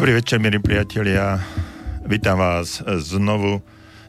Dobrý 0.00 0.16
večer, 0.16 0.40
milí 0.40 0.56
priatelia. 0.64 1.36
Vítam 2.08 2.40
vás 2.40 2.80
znovu 3.04 3.60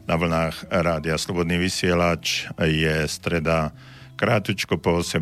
na 0.08 0.16
vlnách 0.16 0.72
Rádia 0.72 1.20
Slobodný 1.20 1.60
vysielač. 1.60 2.48
Je 2.64 3.04
streda 3.04 3.76
krátučko 4.16 4.80
po 4.80 5.04
18. 5.04 5.20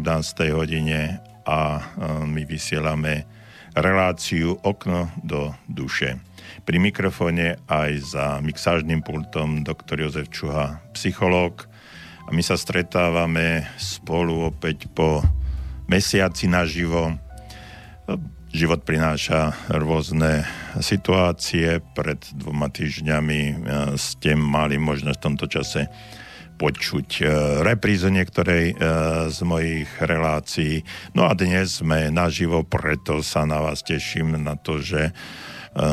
hodine 0.55 1.19
a 1.43 1.59
e, 1.75 1.81
my 2.23 2.47
vysielame 2.47 3.27
reláciu 3.75 4.63
Okno 4.63 5.11
do 5.27 5.51
duše. 5.67 6.23
Pri 6.63 6.79
mikrofóne 6.79 7.59
aj 7.67 7.91
za 8.15 8.27
mixážnym 8.39 9.03
pultom 9.03 9.67
doktor 9.67 9.99
Jozef 9.99 10.31
Čuha, 10.31 10.87
psychológ. 10.95 11.67
A 12.23 12.31
my 12.31 12.47
sa 12.47 12.55
stretávame 12.55 13.67
spolu 13.75 14.55
opäť 14.55 14.87
po 14.87 15.19
mesiaci 15.91 16.47
naživo 16.47 17.19
Život 18.51 18.83
prináša 18.83 19.55
rôzne 19.71 20.43
situácie. 20.83 21.79
Pred 21.95 22.35
dvoma 22.35 22.67
týždňami 22.67 23.41
e, 23.47 23.55
ste 23.95 24.35
mali 24.35 24.75
možnosť 24.75 25.19
v 25.19 25.25
tomto 25.31 25.47
čase 25.47 25.87
počuť 26.59 27.09
e, 27.23 27.25
reprízu 27.63 28.11
niektorej 28.11 28.75
e, 28.75 28.77
z 29.31 29.39
mojich 29.47 29.87
relácií. 30.03 30.83
No 31.15 31.31
a 31.31 31.39
dnes 31.39 31.79
sme 31.79 32.11
naživo, 32.11 32.67
preto 32.67 33.23
sa 33.23 33.47
na 33.47 33.63
vás 33.63 33.87
teším 33.87 34.35
na 34.43 34.59
to, 34.59 34.83
že 34.83 35.15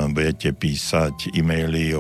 budete 0.10 0.58
písať 0.58 1.38
e-maily, 1.38 1.94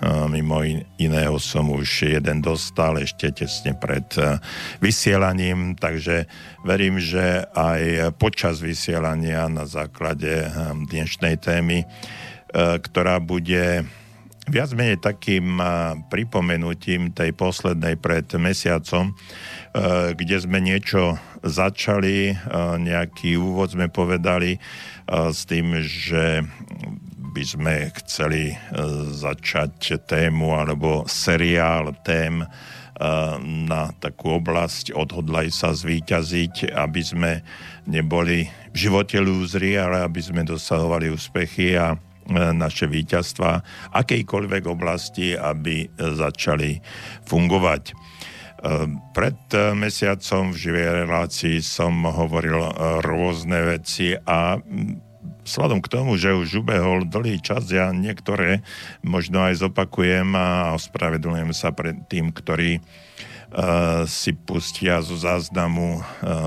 Mimo 0.00 0.64
iného 0.96 1.36
som 1.36 1.68
už 1.68 2.08
jeden 2.16 2.40
dostal 2.40 2.96
ešte 2.96 3.44
tesne 3.44 3.76
pred 3.76 4.08
e, 4.16 4.40
vysielaním, 4.80 5.76
takže 5.76 6.24
verím, 6.64 6.96
že 6.96 7.44
aj 7.52 8.16
počas 8.16 8.64
vysielania 8.64 9.44
na 9.52 9.68
základe 9.68 10.48
e, 10.48 10.48
dnešnej 10.88 11.36
témy, 11.36 11.84
ktorá 12.56 13.22
bude 13.22 13.84
viac 14.50 14.74
menej 14.74 14.98
takým 14.98 15.62
pripomenutím 16.10 17.14
tej 17.14 17.30
poslednej 17.30 17.94
pred 17.94 18.26
mesiacom, 18.34 19.14
kde 20.18 20.36
sme 20.42 20.58
niečo 20.58 21.14
začali, 21.46 22.34
nejaký 22.82 23.38
úvod 23.38 23.78
sme 23.78 23.86
povedali 23.86 24.58
s 25.06 25.46
tým, 25.46 25.78
že 25.86 26.42
by 27.30 27.44
sme 27.46 27.74
chceli 28.02 28.50
e, 28.50 28.56
začať 29.14 30.02
tému 30.02 30.50
alebo 30.50 31.06
seriál 31.06 31.94
tém 32.02 32.42
e, 32.42 32.46
na 33.70 33.94
takú 34.02 34.42
oblasť 34.42 34.90
Odhodlaj 34.90 35.54
sa 35.54 35.70
zvíťaziť, 35.70 36.74
aby 36.74 37.00
sme 37.00 37.32
neboli 37.86 38.50
v 38.74 38.76
živote 38.76 39.22
lúzri, 39.22 39.78
ale 39.78 40.02
aby 40.02 40.18
sme 40.18 40.42
dosahovali 40.42 41.14
úspechy 41.14 41.78
a 41.78 41.94
e, 41.94 41.98
naše 42.34 42.90
víťazstva 42.90 43.62
akejkoľvek 43.94 44.62
oblasti, 44.66 45.38
aby 45.38 45.86
začali 45.96 46.82
fungovať. 47.26 47.94
Pred 49.16 49.72
mesiacom 49.72 50.52
v 50.52 50.60
živej 50.68 51.08
relácii 51.08 51.64
som 51.64 52.04
hovoril 52.04 52.60
rôzne 53.00 53.72
veci 53.72 54.12
a 54.12 54.60
vzhľadom 55.50 55.82
k 55.82 55.90
tomu, 55.90 56.14
že 56.14 56.30
už 56.30 56.62
ubehol 56.62 57.10
dlhý 57.10 57.42
čas, 57.42 57.66
ja 57.74 57.90
niektoré 57.90 58.62
možno 59.02 59.42
aj 59.42 59.66
zopakujem 59.66 60.30
a 60.38 60.78
ospravedlňujem 60.78 61.50
sa 61.50 61.74
pred 61.74 61.98
tým, 62.06 62.30
ktorí 62.30 62.78
uh, 62.78 64.06
si 64.06 64.30
pustia 64.30 65.02
zo 65.02 65.18
záznamu 65.18 65.98
uh, 65.98 66.02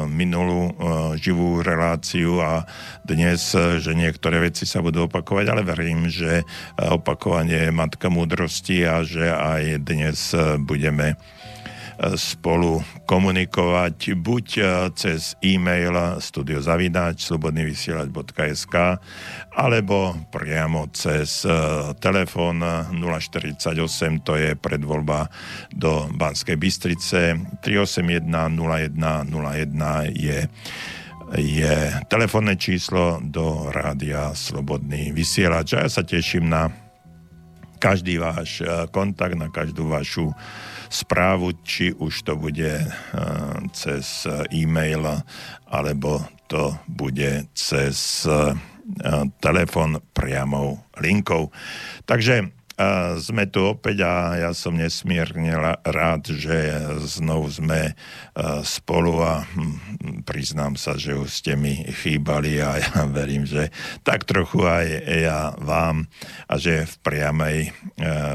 minulú 0.08 0.72
uh, 0.72 0.74
živú 1.20 1.60
reláciu 1.60 2.40
a 2.40 2.64
dnes, 3.04 3.52
že 3.84 3.92
niektoré 3.92 4.40
veci 4.40 4.64
sa 4.64 4.80
budú 4.80 5.12
opakovať, 5.12 5.46
ale 5.52 5.68
verím, 5.68 6.08
že 6.08 6.48
opakovanie 6.80 7.68
je 7.68 7.76
matka 7.76 8.08
múdrosti 8.08 8.88
a 8.88 9.04
že 9.04 9.28
aj 9.28 9.84
dnes 9.84 10.32
budeme 10.64 11.20
spolu 12.18 12.82
komunikovať 13.06 14.18
buď 14.18 14.48
e, 14.58 14.64
cez 14.98 15.38
e-mail 15.46 15.94
studiozavináč 16.20 17.30
slobodnyvysielač.sk 17.30 18.76
alebo 19.54 20.18
priamo 20.34 20.90
cez 20.90 21.46
e, 21.46 21.54
telefón 22.02 22.64
048, 22.64 24.26
to 24.26 24.34
je 24.36 24.58
predvoľba 24.58 25.30
do 25.74 26.10
Banskej 26.18 26.58
Bystrice, 26.58 27.38
381 27.62 28.26
0101 28.30 30.18
je 30.18 30.40
je 31.34 31.90
telefónne 32.14 32.54
číslo 32.62 33.18
do 33.26 33.74
rádia 33.74 34.38
Slobodný 34.38 35.10
vysielač. 35.18 35.74
A 35.74 35.82
ja 35.82 35.90
sa 35.90 36.06
teším 36.06 36.46
na 36.46 36.70
každý 37.82 38.22
váš 38.22 38.62
e, 38.62 38.88
kontakt, 38.94 39.36
na 39.36 39.50
každú 39.50 39.90
vašu 39.90 40.30
správu, 40.94 41.58
či 41.66 41.90
už 41.90 42.22
to 42.22 42.38
bude 42.38 42.70
uh, 42.70 42.92
cez 43.74 44.30
e-mail, 44.54 45.02
alebo 45.66 46.22
to 46.46 46.78
bude 46.86 47.50
cez 47.58 48.30
uh, 48.30 48.54
telefon 49.42 49.98
priamou 50.14 50.78
linkou. 51.02 51.50
Takže 52.06 52.54
a 52.74 53.20
sme 53.22 53.46
tu 53.46 53.70
opäť 53.70 54.02
a 54.02 54.34
ja 54.38 54.52
som 54.58 54.74
nesmierne 54.74 55.54
rád, 55.86 56.34
že 56.34 56.82
znovu 57.06 57.46
sme 57.54 57.94
spolu 58.66 59.22
a 59.22 59.46
hm, 59.46 60.26
priznám 60.26 60.74
sa, 60.74 60.98
že 60.98 61.14
už 61.14 61.30
ste 61.30 61.54
mi 61.54 61.86
chýbali 61.86 62.58
a 62.58 62.82
ja 62.82 63.06
verím, 63.18 63.46
že 63.46 63.70
tak 64.02 64.26
trochu 64.26 64.66
aj 64.66 64.88
ja 65.06 65.54
vám 65.62 66.10
a 66.50 66.58
že 66.58 66.90
v 66.90 66.96
priamej, 67.06 67.60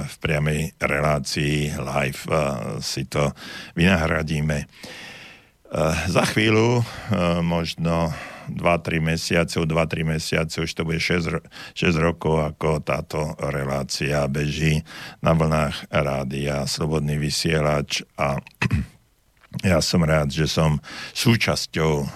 v 0.06 0.16
priamej 0.22 0.60
relácii 0.78 1.74
live 1.74 2.22
si 2.78 3.10
to 3.10 3.34
vynahradíme. 3.74 4.70
Za 6.08 6.24
chvíľu 6.30 6.86
možno 7.42 8.14
2-3 8.50 9.00
mesiace, 9.00 9.60
2-3 9.60 10.04
mesiace, 10.04 10.56
už 10.64 10.70
to 10.74 10.82
bude 10.84 11.00
6, 11.00 11.44
6 11.74 11.96
rokov, 12.00 12.40
ako 12.54 12.80
táto 12.80 13.36
relácia 13.38 14.24
beží 14.26 14.82
na 15.20 15.36
vlnách 15.36 15.92
rádia 15.92 16.64
Slobodný 16.64 17.20
vysielač 17.20 18.02
a 18.16 18.40
ja 19.64 19.80
som 19.80 20.04
rád, 20.04 20.28
že 20.28 20.44
som 20.44 20.76
súčasťou 21.16 21.92
uh, 22.04 22.08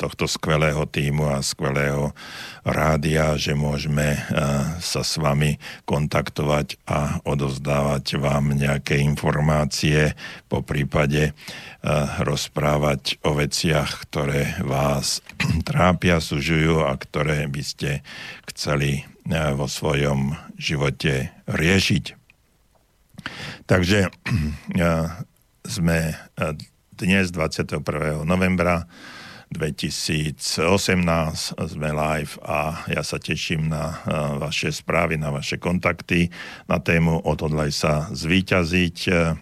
tohto 0.00 0.24
skvelého 0.24 0.88
týmu 0.88 1.28
a 1.28 1.44
skvelého 1.44 2.16
rádia, 2.64 3.36
že 3.36 3.52
môžeme 3.52 4.16
uh, 4.16 4.80
sa 4.80 5.04
s 5.04 5.20
vami 5.20 5.60
kontaktovať 5.84 6.80
a 6.88 7.20
odozdávať 7.28 8.16
vám 8.16 8.56
nejaké 8.56 8.96
informácie, 8.96 10.16
po 10.48 10.64
prípade 10.64 11.36
uh, 11.36 12.24
rozprávať 12.24 13.20
o 13.28 13.36
veciach, 13.36 14.08
ktoré 14.08 14.56
vás 14.64 15.20
trápia, 15.68 16.16
sužujú 16.16 16.80
a 16.80 16.96
ktoré 16.96 17.44
by 17.44 17.60
ste 17.60 18.00
chceli 18.48 19.04
vo 19.56 19.64
svojom 19.64 20.36
živote 20.60 21.32
riešiť. 21.48 22.04
Takže 23.64 24.08
sme 25.64 26.12
eh, 26.12 26.54
dnes 26.94 27.32
21. 27.32 27.80
novembra 28.28 28.84
2018 29.50 30.60
sme 31.56 31.88
live 31.92 32.34
a 32.44 32.84
ja 32.90 33.02
sa 33.02 33.16
teším 33.16 33.72
na 33.72 33.96
eh, 34.04 34.12
vaše 34.38 34.70
správy, 34.70 35.16
na 35.16 35.32
vaše 35.32 35.56
kontakty 35.56 36.28
na 36.68 36.78
tému 36.78 37.24
Odhodlaj 37.24 37.70
sa 37.72 37.92
zvíťaziť. 38.12 38.98
Eh, 39.08 39.34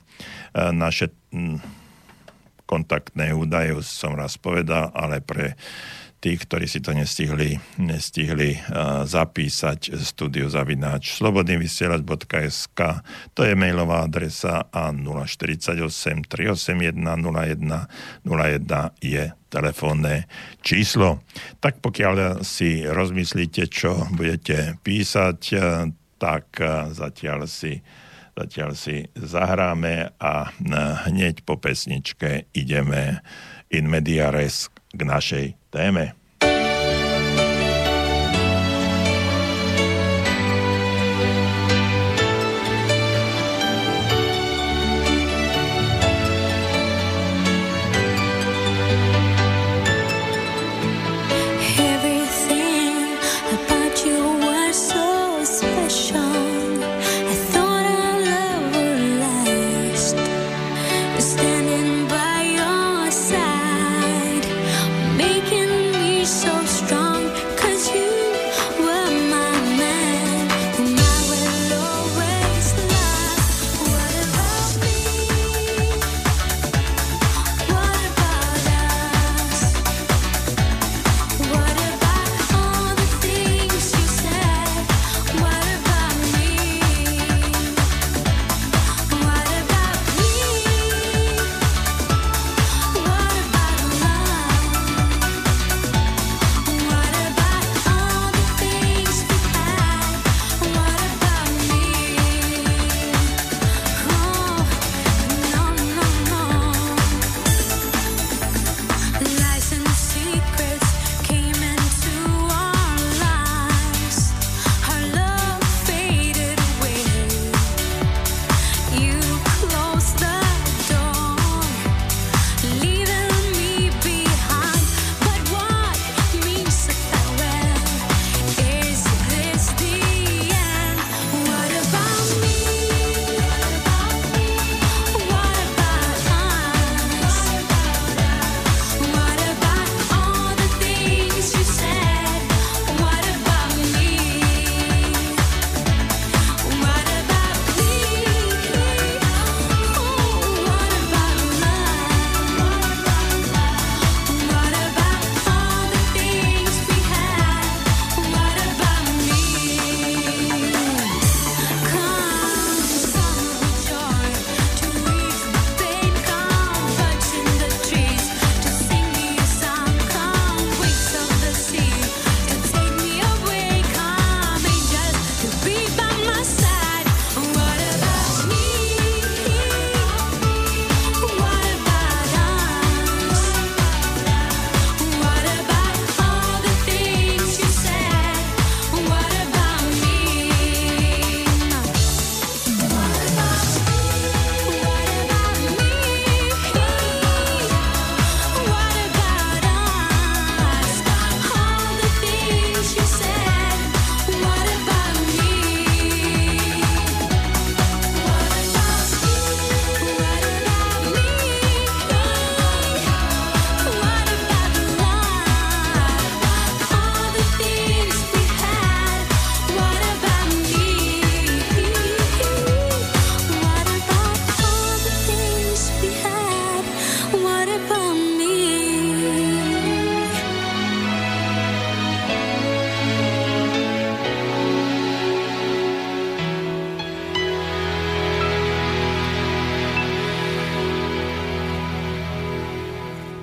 naše 0.53 1.09
kontaktné 2.69 3.33
údaje 3.33 3.73
som 3.81 4.13
raz 4.13 4.37
povedal, 4.37 4.93
ale 4.93 5.25
pre 5.25 5.57
tých, 6.23 6.47
ktorí 6.47 6.71
si 6.71 6.79
to 6.79 6.95
nestihli, 6.95 7.59
nestihli 7.83 8.55
uh, 8.55 9.03
zapísať 9.03 9.99
studio 9.99 10.47
zavináč 10.47 11.19
slobodnyvysielač.sk 11.19 12.81
to 13.35 13.43
je 13.43 13.59
mailová 13.59 14.07
adresa 14.07 14.71
a 14.71 14.95
048 14.95 15.83
381 16.31 16.95
01 16.95 18.23
01 18.23 19.03
je 19.03 19.25
telefónne 19.51 20.31
číslo. 20.63 21.27
Tak 21.59 21.83
pokiaľ 21.83 22.47
si 22.47 22.87
rozmyslíte, 22.87 23.67
čo 23.67 24.07
budete 24.15 24.79
písať, 24.87 25.39
uh, 25.59 25.91
tak 26.23 26.47
uh, 26.63 26.95
zatiaľ 26.95 27.51
si 27.51 27.83
zatiaľ 28.33 28.73
si 28.73 29.05
zahráme 29.13 30.17
a 30.17 30.49
hneď 31.05 31.45
po 31.45 31.61
pesničke 31.61 32.49
ideme 32.57 33.21
in 33.69 33.93
mediares 33.93 34.73
k 34.89 35.01
našej 35.05 35.47
téme. 35.73 36.13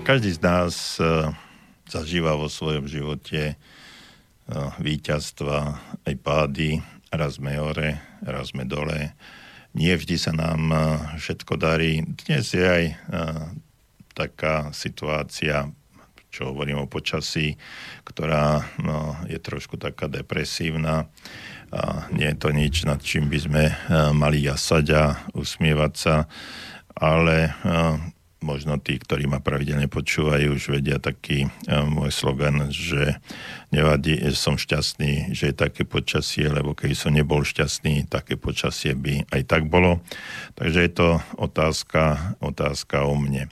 Každý 0.10 0.34
z 0.34 0.42
nás 0.42 0.98
uh, 0.98 1.30
zažíva 1.86 2.34
vo 2.34 2.50
svojom 2.50 2.90
živote 2.90 3.54
uh, 3.54 4.74
víťazstva, 4.82 5.78
aj 6.02 6.16
pády, 6.26 6.82
raz 7.14 7.38
sme 7.38 7.54
hore, 7.62 8.02
raz 8.26 8.50
sme 8.50 8.66
dole. 8.66 9.14
Nie 9.78 9.94
vždy 10.02 10.18
sa 10.18 10.34
nám 10.34 10.62
uh, 10.74 11.14
všetko 11.14 11.62
darí. 11.62 12.02
Dnes 12.26 12.58
je 12.58 12.66
aj 12.66 12.86
taká 14.18 14.74
situácia, 14.74 15.70
čo 16.34 16.58
hovorím 16.58 16.82
o 16.82 16.90
počasí, 16.90 17.54
ktorá 18.02 18.66
no, 18.82 19.14
je 19.30 19.38
trošku 19.38 19.78
taká 19.78 20.10
depresívna. 20.10 21.06
A 21.70 22.10
nie 22.10 22.26
je 22.34 22.38
to 22.42 22.50
nič, 22.50 22.82
nad 22.82 22.98
čím 22.98 23.30
by 23.30 23.40
sme 23.46 23.64
mali 24.18 24.42
jasať 24.42 24.86
a 24.90 25.04
usmievať 25.38 25.94
sa, 25.94 26.26
ale 26.98 27.54
možno 28.40 28.80
tí, 28.80 29.00
ktorí 29.00 29.28
ma 29.28 29.44
pravidelne 29.44 29.92
počúvajú, 29.92 30.56
už 30.56 30.80
vedia 30.80 31.00
taký 31.00 31.48
uh, 31.48 31.84
môj 31.86 32.12
slogan, 32.12 32.72
že 32.72 33.20
nevadí, 33.72 34.20
som 34.36 34.56
šťastný, 34.56 35.36
že 35.36 35.52
je 35.52 35.56
také 35.56 35.84
počasie, 35.84 36.48
lebo 36.48 36.72
keď 36.74 36.92
som 36.96 37.12
nebol 37.12 37.44
šťastný, 37.44 38.08
také 38.08 38.40
počasie 38.40 38.96
by 38.96 39.28
aj 39.32 39.42
tak 39.48 39.68
bolo. 39.68 40.00
Takže 40.56 40.80
je 40.86 40.92
to 40.92 41.10
otázka, 41.36 42.36
otázka 42.40 43.04
o 43.06 43.14
mne. 43.16 43.52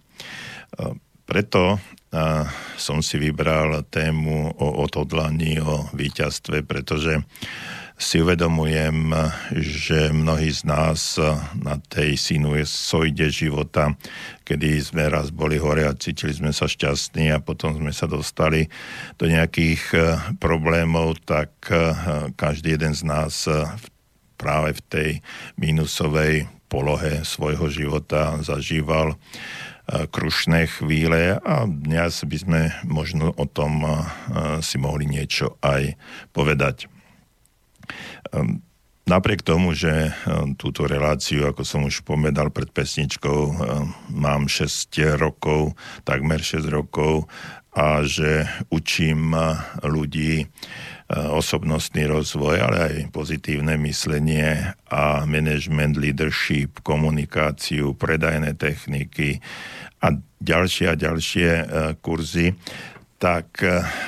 Uh, 0.76 0.96
preto 1.28 1.76
uh, 1.76 2.48
som 2.80 3.04
si 3.04 3.20
vybral 3.20 3.84
tému 3.92 4.56
o 4.56 4.68
odhodlaní, 4.88 5.60
o 5.60 5.92
víťazstve, 5.92 6.64
pretože 6.64 7.20
si 7.98 8.22
uvedomujem, 8.22 9.10
že 9.58 10.14
mnohí 10.14 10.54
z 10.54 10.70
nás 10.70 11.18
na 11.58 11.82
tej 11.90 12.14
sinusoide 12.14 13.34
života, 13.34 13.98
kedy 14.46 14.78
sme 14.78 15.10
raz 15.10 15.34
boli 15.34 15.58
hore 15.58 15.82
a 15.82 15.98
cítili 15.98 16.30
sme 16.30 16.54
sa 16.54 16.70
šťastní 16.70 17.34
a 17.34 17.42
potom 17.42 17.74
sme 17.74 17.90
sa 17.90 18.06
dostali 18.06 18.70
do 19.18 19.26
nejakých 19.26 19.84
eh, 19.98 20.02
problémov, 20.38 21.26
tak 21.26 21.50
eh, 21.74 21.92
každý 22.38 22.78
jeden 22.78 22.94
z 22.94 23.02
nás 23.02 23.50
eh, 23.50 23.66
práve 24.38 24.78
v 24.78 24.82
tej 24.86 25.10
minusovej 25.58 26.46
polohe 26.70 27.26
svojho 27.26 27.66
života 27.74 28.38
zažíval 28.46 29.18
krušné 29.88 30.68
chvíle 30.68 31.40
a 31.40 31.64
dnes 31.64 32.20
by 32.28 32.38
sme 32.38 32.62
možno 32.84 33.32
o 33.32 33.48
tom 33.48 33.88
si 34.60 34.76
mohli 34.76 35.08
niečo 35.08 35.56
aj 35.64 35.96
povedať. 36.36 36.92
Ehm, 38.38 38.62
napriek 39.10 39.42
tomu, 39.42 39.74
že 39.74 40.14
ehm, 40.14 40.54
túto 40.54 40.86
reláciu, 40.86 41.50
ako 41.50 41.64
som 41.66 41.82
už 41.90 42.06
povedal 42.06 42.54
pred 42.54 42.70
pesničkou, 42.70 43.42
ehm, 43.50 43.58
mám 44.14 44.46
6 44.46 45.18
rokov, 45.18 45.74
takmer 46.06 46.42
6 46.42 46.70
rokov 46.70 47.26
a 47.78 48.02
že 48.02 48.50
učím 48.74 49.38
ľudí 49.86 50.50
osobnostný 51.14 52.10
rozvoj, 52.10 52.58
ale 52.58 52.78
aj 52.82 52.96
pozitívne 53.14 53.78
myslenie 53.86 54.74
a 54.90 55.30
management, 55.30 55.94
leadership, 55.94 56.82
komunikáciu, 56.82 57.94
predajné 57.94 58.58
techniky 58.58 59.38
a 60.02 60.18
ďalšie 60.42 60.90
a 60.90 60.98
ďalšie 60.98 61.50
kurzy, 62.02 62.58
tak 63.22 63.62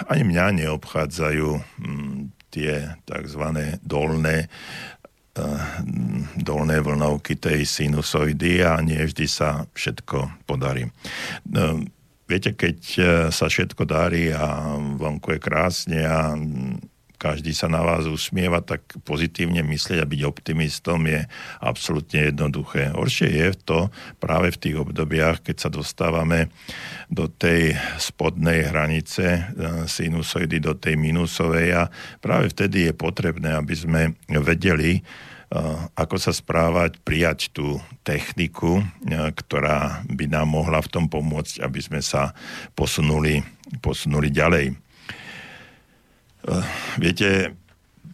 ani 0.10 0.24
mňa 0.34 0.66
neobchádzajú 0.66 1.50
hm, 1.78 2.39
tie 2.52 2.98
tzv. 3.06 3.44
dolné 3.82 4.50
eh, 5.38 5.64
dolné 6.36 6.78
vlnovky 6.82 7.38
tej 7.40 7.64
sinusoidy 7.64 8.66
a 8.66 8.82
nie 8.82 9.00
vždy 9.00 9.26
sa 9.30 9.66
všetko 9.72 10.46
podarí. 10.50 10.90
Eh, 10.90 11.78
viete, 12.30 12.54
keď 12.54 12.78
sa 13.34 13.46
všetko 13.50 13.90
darí 13.90 14.30
a 14.30 14.78
vonku 14.78 15.34
je 15.34 15.40
krásne 15.42 16.02
a 16.06 16.38
každý 17.20 17.52
sa 17.52 17.68
na 17.68 17.84
vás 17.84 18.08
usmieva, 18.08 18.64
tak 18.64 18.88
pozitívne 19.04 19.60
myslieť 19.60 20.00
a 20.00 20.08
byť 20.08 20.22
optimistom 20.24 21.04
je 21.04 21.28
absolútne 21.60 22.32
jednoduché. 22.32 22.96
Horšie 22.96 23.30
je 23.36 23.50
to 23.60 23.80
práve 24.24 24.56
v 24.56 24.62
tých 24.64 24.76
obdobiach, 24.80 25.44
keď 25.44 25.68
sa 25.68 25.70
dostávame 25.70 26.48
do 27.12 27.28
tej 27.28 27.76
spodnej 28.00 28.72
hranice 28.72 29.26
e, 29.28 29.42
sinusoidy, 29.84 30.64
do 30.64 30.80
tej 30.80 30.96
minusovej 30.96 31.68
a 31.76 31.84
práve 32.24 32.56
vtedy 32.56 32.88
je 32.88 32.94
potrebné, 32.96 33.52
aby 33.52 33.76
sme 33.76 34.02
vedeli, 34.32 34.98
e, 34.98 35.02
ako 36.00 36.16
sa 36.16 36.32
správať, 36.32 37.04
prijať 37.04 37.52
tú 37.52 37.84
techniku, 38.08 38.80
e, 38.80 38.84
ktorá 39.36 40.08
by 40.08 40.26
nám 40.32 40.56
mohla 40.56 40.80
v 40.80 40.88
tom 40.88 41.06
pomôcť, 41.12 41.60
aby 41.68 41.84
sme 41.84 42.00
sa 42.00 42.32
posunuli, 42.80 43.44
posunuli 43.84 44.32
ďalej. 44.32 44.89
Eh, 46.40 46.64
viete, 46.96 47.52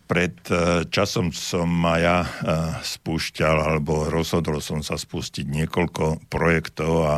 pred 0.10 0.34
eh, 0.50 0.82
časom 0.90 1.30
som 1.30 1.70
ma 1.70 2.02
ja 2.02 2.18
eh, 2.26 2.74
spúšťal, 2.82 3.58
alebo 3.70 4.10
rozhodol 4.10 4.58
som 4.66 4.82
sa 4.82 4.98
spustiť 4.98 5.46
niekoľko 5.46 6.26
projektov 6.26 6.94
a 7.06 7.18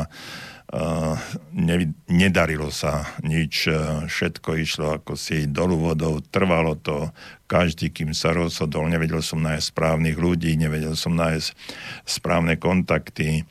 ne, 1.56 1.76
nedarilo 2.12 2.68
sa 2.76 3.08
nič, 3.24 3.72
všetko 4.12 4.50
išlo 4.60 5.00
ako 5.00 5.16
si 5.16 5.48
dolu 5.48 5.80
vodou, 5.80 6.20
trvalo 6.20 6.76
to, 6.76 7.08
každý, 7.48 7.96
kým 7.96 8.12
sa 8.12 8.36
rozhodol, 8.36 8.92
nevedel 8.92 9.24
som 9.24 9.40
nájsť 9.40 9.72
správnych 9.72 10.20
ľudí, 10.20 10.60
nevedel 10.60 11.00
som 11.00 11.16
nájsť 11.16 11.56
správne 12.04 12.60
kontakty, 12.60 13.48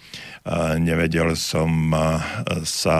nevedel 0.76 1.32
som 1.32 1.96
sa 2.68 2.99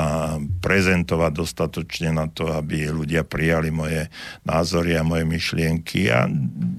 prezentovať 0.65 1.33
dostatočne 1.37 2.17
na 2.17 2.33
to, 2.33 2.49
aby 2.49 2.89
ľudia 2.89 3.29
prijali 3.29 3.69
moje 3.69 4.09
názory 4.49 4.97
a 4.97 5.05
moje 5.05 5.29
myšlienky 5.29 6.09
a 6.09 6.25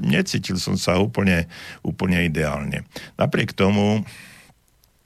necítil 0.02 0.58
som 0.58 0.74
sa 0.74 0.98
úplne, 0.98 1.46
úplne 1.86 2.26
ideálne. 2.26 2.90
Napriek 3.22 3.54
tomu 3.54 4.02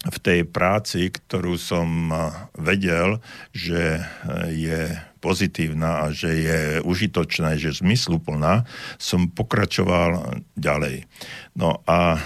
v 0.02 0.18
tej 0.18 0.40
práci, 0.50 1.14
ktorú 1.14 1.62
som 1.62 2.10
vedel, 2.58 3.22
že 3.54 4.02
je 4.50 4.98
pozitívna 5.22 6.06
a 6.06 6.06
že 6.10 6.32
je 6.42 6.60
užitočná, 6.82 7.54
že 7.54 7.78
zmysluplná, 7.78 8.66
som 8.98 9.30
pokračoval 9.30 10.42
ďalej. 10.58 11.06
No 11.54 11.86
a 11.86 12.18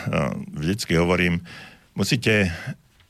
vždycky 0.55 0.95
hovorím, 0.95 1.43
musíte 1.99 2.55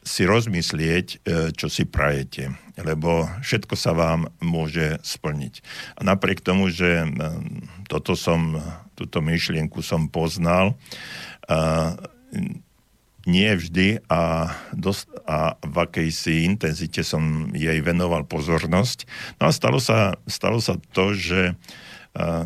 si 0.06 0.22
rozmyslieť, 0.22 1.08
e, 1.10 1.50
čo 1.58 1.66
si 1.66 1.82
prajete, 1.90 2.54
lebo 2.78 3.26
všetko 3.42 3.74
sa 3.74 3.98
vám 3.98 4.30
môže 4.38 5.02
splniť. 5.02 5.66
A 5.98 6.06
napriek 6.06 6.46
tomu, 6.46 6.70
že 6.70 7.10
toto 7.90 8.14
som, 8.14 8.62
túto 8.94 9.26
myšlienku 9.26 9.82
som 9.82 10.06
poznal, 10.06 10.78
nie 13.26 13.50
vždy 13.58 14.06
a, 14.06 14.54
dosť, 14.74 15.06
a 15.26 15.58
v 15.62 15.76
akejsi 15.82 16.46
intenzite 16.46 17.02
som 17.02 17.50
jej 17.54 17.82
venoval 17.82 18.26
pozornosť. 18.26 19.10
No 19.42 19.50
a 19.50 19.52
stalo 19.52 19.82
sa, 19.82 20.18
stalo 20.30 20.62
sa 20.62 20.78
to, 20.94 21.18
že 21.18 21.58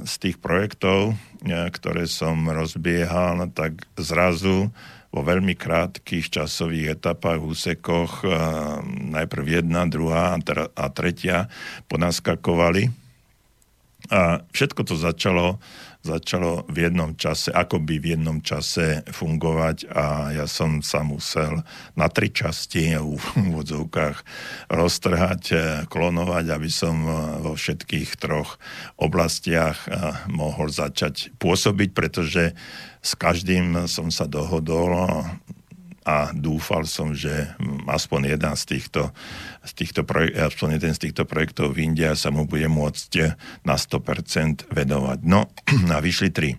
z 0.02 0.14
tých 0.18 0.42
projektov, 0.42 1.14
ktoré 1.46 2.10
som 2.10 2.42
rozbiehal, 2.50 3.54
tak 3.54 3.86
zrazu 4.02 4.74
vo 5.14 5.22
veľmi 5.22 5.54
krátkých 5.54 6.30
časových 6.30 6.98
etapách, 6.98 7.38
úsekoch, 7.42 8.26
najprv 9.14 9.62
jedna, 9.62 9.86
druhá 9.86 10.38
a 10.74 10.86
tretia 10.90 11.54
ponaskakovali. 11.86 12.90
A 14.10 14.42
všetko 14.50 14.82
to 14.90 14.98
začalo 14.98 15.62
začalo 16.00 16.64
v 16.72 16.88
jednom 16.88 17.12
čase, 17.20 17.52
ako 17.52 17.84
by 17.84 18.00
v 18.00 18.16
jednom 18.16 18.40
čase 18.40 19.04
fungovať 19.12 19.92
a 19.92 20.32
ja 20.32 20.48
som 20.48 20.80
sa 20.80 21.04
musel 21.04 21.60
na 22.00 22.08
tri 22.08 22.32
časti 22.32 22.96
v 22.96 23.20
úvodzovkách 23.52 24.18
roztrhať, 24.72 25.44
eh, 25.52 25.62
klonovať, 25.92 26.46
aby 26.56 26.70
som 26.72 26.96
eh, 27.04 27.14
vo 27.44 27.54
všetkých 27.60 28.16
troch 28.16 28.56
oblastiach 28.96 29.78
eh, 29.86 29.92
mohol 30.32 30.72
začať 30.72 31.36
pôsobiť, 31.36 31.90
pretože 31.92 32.56
s 33.00 33.16
každým 33.16 33.88
som 33.88 34.12
sa 34.12 34.28
dohodol 34.28 35.24
a 36.08 36.32
dúfal 36.32 36.88
som, 36.88 37.12
že 37.12 37.52
aspoň 37.88 38.36
jeden 38.38 38.54
z 38.56 38.64
týchto, 38.66 39.12
z 39.66 39.72
týchto 39.76 40.02
aspoň 40.36 40.80
jeden 40.80 40.94
z 40.96 41.00
týchto 41.10 41.24
projektov 41.28 41.76
v 41.76 41.92
India 41.92 42.16
sa 42.16 42.32
mu 42.32 42.48
bude 42.48 42.68
môcť 42.72 43.36
na 43.68 43.76
100% 43.76 44.72
vedovať. 44.72 45.20
No 45.28 45.52
a 45.96 45.98
vyšli 46.00 46.30
tri. 46.32 46.56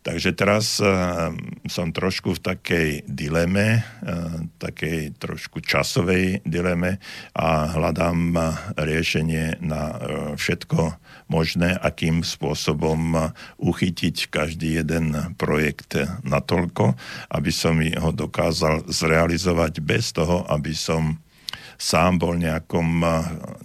Takže 0.00 0.32
teraz 0.32 0.80
uh, 0.80 1.28
som 1.68 1.92
trošku 1.92 2.36
v 2.36 2.40
takej 2.40 2.88
dileme, 3.04 3.84
uh, 4.00 4.48
takej 4.56 5.12
trošku 5.20 5.60
časovej 5.60 6.40
dileme 6.48 6.96
a 7.36 7.68
hľadám 7.76 8.18
uh, 8.32 8.44
riešenie 8.80 9.60
na 9.60 9.92
všetko 10.40 10.96
možné, 11.28 11.76
akým 11.76 12.24
spôsobom 12.24 13.32
uchytiť 13.60 14.32
každý 14.32 14.80
jeden 14.80 15.36
projekt 15.36 15.94
natoľko, 16.24 16.96
aby 17.30 17.52
som 17.52 17.76
ho 17.78 18.10
dokázal 18.10 18.88
zrealizovať 18.88 19.84
bez 19.84 20.16
toho, 20.16 20.48
aby 20.48 20.72
som 20.72 21.20
sám 21.80 22.20
bol 22.20 22.36
nejakom 22.36 23.00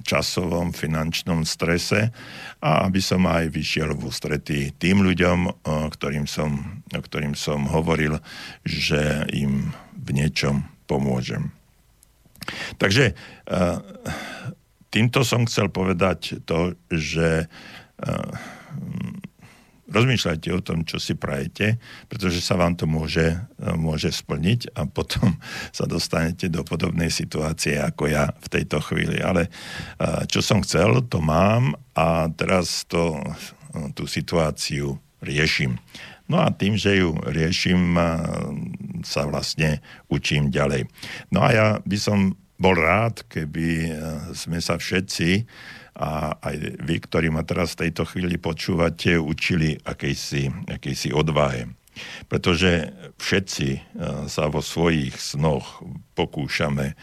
časovom 0.07 0.71
finančnom 0.71 1.43
strese 1.43 2.15
a 2.63 2.87
aby 2.87 3.03
som 3.03 3.27
aj 3.27 3.51
vyšiel 3.51 3.91
v 3.91 4.07
ústretí 4.07 4.71
tým 4.79 5.03
ľuďom, 5.03 5.67
ktorým 5.91 6.23
som, 6.23 6.79
ktorým 6.87 7.35
som 7.35 7.67
hovoril, 7.67 8.23
že 8.63 9.27
im 9.35 9.75
v 9.91 10.09
niečom 10.15 10.63
pomôžem. 10.87 11.51
Takže 12.79 13.11
týmto 14.87 15.27
som 15.27 15.43
chcel 15.43 15.67
povedať 15.67 16.39
to, 16.47 16.79
že 16.87 17.51
rozmýšľajte 19.95 20.49
o 20.51 20.59
tom, 20.59 20.83
čo 20.83 20.99
si 20.99 21.15
prajete, 21.15 21.79
pretože 22.11 22.43
sa 22.43 22.59
vám 22.59 22.75
to 22.75 22.83
môže, 22.83 23.39
môže 23.79 24.11
splniť 24.11 24.75
a 24.75 24.83
potom 24.83 25.39
sa 25.77 25.87
dostanete 25.87 26.51
do 26.51 26.67
podobnej 26.67 27.07
situácie 27.07 27.79
ako 27.79 28.11
ja 28.11 28.35
v 28.43 28.47
tejto 28.51 28.83
chvíli. 28.83 29.23
Ale 29.23 29.47
čo 30.27 30.43
som 30.43 30.59
chcel, 30.59 30.99
to 31.07 31.23
mám 31.23 31.79
a 31.95 32.27
teraz 32.35 32.83
to, 32.91 33.15
tú 33.95 34.03
situáciu 34.03 34.99
riešim. 35.23 35.79
No 36.25 36.41
a 36.41 36.49
tým, 36.49 36.73
že 36.73 36.99
ju 36.99 37.13
riešim, 37.21 37.93
sa 39.05 39.29
vlastne 39.29 39.79
učím 40.09 40.49
ďalej. 40.49 40.89
No 41.29 41.45
a 41.45 41.49
ja 41.53 41.67
by 41.85 41.97
som 42.01 42.33
bol 42.57 42.73
rád, 42.73 43.21
keby 43.29 43.93
sme 44.33 44.57
sa 44.57 44.79
všetci 44.79 45.45
a 45.95 46.35
aj 46.43 46.83
vy, 46.83 46.95
ktorí 46.99 47.31
ma 47.31 47.47
teraz 47.47 47.73
v 47.73 47.87
tejto 47.87 48.03
chvíli 48.03 48.35
počúvate, 48.35 49.15
učili 49.15 49.79
akejsi, 49.79 50.67
akejsi 50.67 51.15
odvahe. 51.15 51.71
Pretože 52.27 52.91
všetci 53.15 53.69
e, 53.71 53.79
sa 54.27 54.51
vo 54.51 54.59
svojich 54.59 55.15
snoch 55.15 55.79
pokúšame 56.19 56.99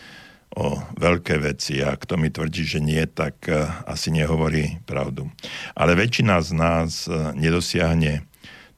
o 0.52 0.76
veľké 1.00 1.40
veci 1.40 1.80
a 1.80 1.96
kto 1.96 2.20
mi 2.20 2.28
tvrdí, 2.28 2.68
že 2.68 2.84
nie, 2.84 3.00
tak 3.08 3.48
e, 3.48 3.64
asi 3.88 4.12
nehovorí 4.12 4.84
pravdu. 4.84 5.32
Ale 5.72 5.96
väčšina 5.96 6.44
z 6.44 6.50
nás 6.52 7.08
e, 7.08 7.32
nedosiahne 7.32 8.28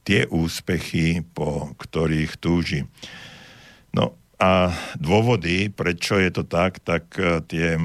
tie 0.07 0.23
úspechy, 0.31 1.27
po 1.35 1.75
ktorých 1.75 2.39
túži. 2.39 2.87
No 3.91 4.15
a 4.39 4.71
dôvody, 4.95 5.67
prečo 5.67 6.15
je 6.15 6.31
to 6.31 6.47
tak, 6.47 6.79
tak 6.79 7.11
tie 7.51 7.79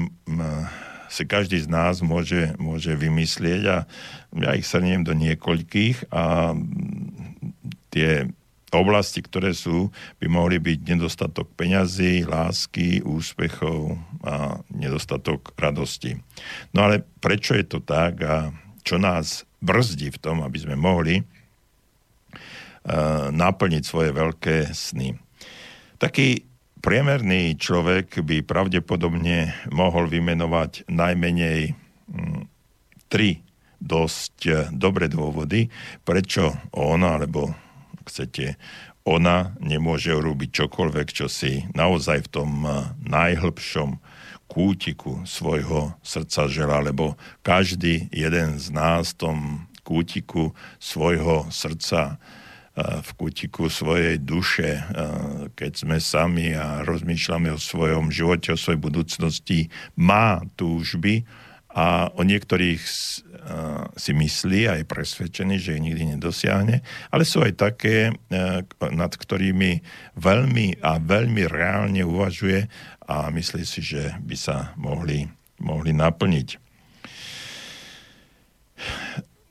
si 1.11 1.27
každý 1.27 1.59
z 1.59 1.67
nás 1.67 1.99
môže, 1.99 2.55
môže 2.55 2.95
vymyslieť 2.95 3.61
a 3.67 3.77
ja 4.39 4.51
ich 4.55 4.63
srniem 4.63 5.03
do 5.03 5.11
niekoľkých 5.11 6.07
a 6.07 6.55
tie 7.91 8.31
oblasti, 8.71 9.19
ktoré 9.19 9.51
sú, 9.51 9.91
by 10.23 10.31
mohli 10.31 10.55
byť 10.55 10.79
nedostatok 10.87 11.51
peňazí, 11.59 12.23
lásky, 12.23 13.03
úspechov 13.03 13.99
a 14.23 14.63
nedostatok 14.71 15.51
radosti. 15.59 16.15
No 16.71 16.87
ale 16.87 17.03
prečo 17.19 17.51
je 17.51 17.67
to 17.67 17.83
tak 17.83 18.23
a 18.23 18.55
čo 18.87 18.95
nás 18.95 19.43
brzdí 19.59 20.15
v 20.15 20.21
tom, 20.23 20.39
aby 20.41 20.57
sme 20.57 20.79
mohli 20.79 21.19
uh, 21.19 21.25
naplniť 23.29 23.83
svoje 23.83 24.15
veľké 24.15 24.71
sny. 24.71 25.19
Taký 25.99 26.50
Priemerný 26.81 27.61
človek 27.61 28.25
by 28.25 28.41
pravdepodobne 28.41 29.53
mohol 29.69 30.09
vymenovať 30.09 30.89
najmenej 30.89 31.77
mm, 32.09 32.41
tri 33.05 33.45
dosť 33.77 34.37
eh, 34.49 34.65
dobré 34.73 35.05
dôvody, 35.05 35.69
prečo 36.01 36.57
ona, 36.73 37.21
alebo 37.21 37.53
chcete, 38.09 38.57
ona 39.05 39.53
nemôže 39.61 40.09
urobiť 40.13 40.49
čokoľvek, 40.65 41.07
čo 41.13 41.29
si 41.29 41.69
naozaj 41.77 42.25
v 42.25 42.31
tom 42.33 42.51
eh, 42.65 42.73
najhlbšom 43.05 44.01
kútiku 44.49 45.21
svojho 45.23 45.93
srdca 46.01 46.49
žela, 46.49 46.81
lebo 46.81 47.13
každý 47.45 48.09
jeden 48.09 48.57
z 48.57 48.73
nás 48.73 49.13
v 49.13 49.17
tom 49.21 49.37
kútiku 49.85 50.57
svojho 50.81 51.45
srdca 51.53 52.17
v 52.81 53.09
kútiku 53.13 53.69
svojej 53.69 54.17
duše, 54.17 54.81
keď 55.53 55.71
sme 55.77 55.97
sami 56.01 56.57
a 56.57 56.81
rozmýšľame 56.81 57.53
o 57.53 57.61
svojom 57.61 58.09
živote, 58.09 58.53
o 58.53 58.59
svojej 58.59 58.81
budúcnosti, 58.81 59.59
má 59.99 60.41
túžby 60.57 61.23
a 61.71 62.11
o 62.11 62.27
niektorých 62.27 62.81
si 63.95 64.11
myslí 64.11 64.61
a 64.67 64.77
je 64.77 64.85
presvedčený, 64.85 65.55
že 65.57 65.79
ich 65.79 65.85
nikdy 65.87 66.17
nedosiahne, 66.17 66.83
ale 67.09 67.23
sú 67.23 67.41
aj 67.41 67.57
také, 67.57 68.11
nad 68.91 69.11
ktorými 69.15 69.81
veľmi 70.19 70.83
a 70.83 70.99
veľmi 70.99 71.43
reálne 71.47 72.03
uvažuje 72.03 72.67
a 73.07 73.31
myslí 73.31 73.63
si, 73.63 73.81
že 73.81 74.13
by 74.19 74.35
sa 74.35 74.75
mohli, 74.75 75.25
mohli 75.63 75.95
naplniť. 75.95 76.49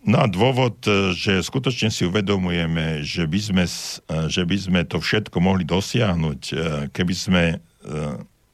No 0.00 0.24
a 0.24 0.26
dôvod, 0.32 0.80
e, 0.88 1.12
že 1.12 1.44
skutočne 1.44 1.92
si 1.92 2.08
uvedomujeme, 2.08 3.04
že 3.04 3.28
by 3.28 3.40
sme, 3.40 3.64
e, 3.68 4.32
že 4.32 4.42
by 4.48 4.56
sme 4.56 4.80
to 4.88 4.96
všetko 4.96 5.36
mohli 5.44 5.68
dosiahnuť, 5.68 6.40
e, 6.50 6.54
keby 6.92 7.14
sme 7.14 7.44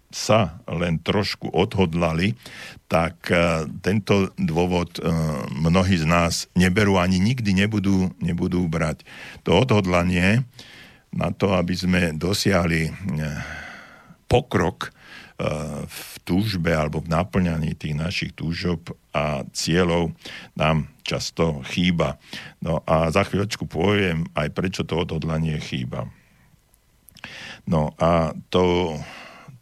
sa 0.07 0.63
len 0.71 1.03
trošku 1.03 1.51
odhodlali, 1.51 2.39
tak 2.87 3.27
tento 3.83 4.31
dôvod 4.39 5.03
mnohí 5.51 5.99
z 5.99 6.07
nás 6.07 6.47
neberú 6.55 6.95
ani 6.95 7.19
nikdy 7.19 7.51
nebudú, 7.51 8.15
nebudú 8.23 8.71
brať. 8.71 9.03
To 9.43 9.67
odhodlanie 9.67 10.47
na 11.11 11.35
to, 11.35 11.59
aby 11.59 11.75
sme 11.75 12.01
dosiahli 12.15 12.95
pokrok 14.31 14.95
v 15.91 16.03
túžbe 16.23 16.71
alebo 16.71 17.03
v 17.03 17.11
naplňaní 17.11 17.75
tých 17.75 17.99
našich 17.99 18.31
túžob 18.31 18.95
a 19.11 19.43
cieľov 19.51 20.15
nám 20.55 20.87
často 21.07 21.63
chýba. 21.71 22.19
No 22.59 22.83
a 22.83 23.15
za 23.15 23.23
chvíľočku 23.23 23.71
poviem 23.71 24.27
aj 24.35 24.51
prečo 24.51 24.83
to 24.83 25.07
odhodlanie 25.07 25.63
chýba. 25.63 26.11
No 27.67 27.95
a 28.03 28.35
to, 28.51 28.99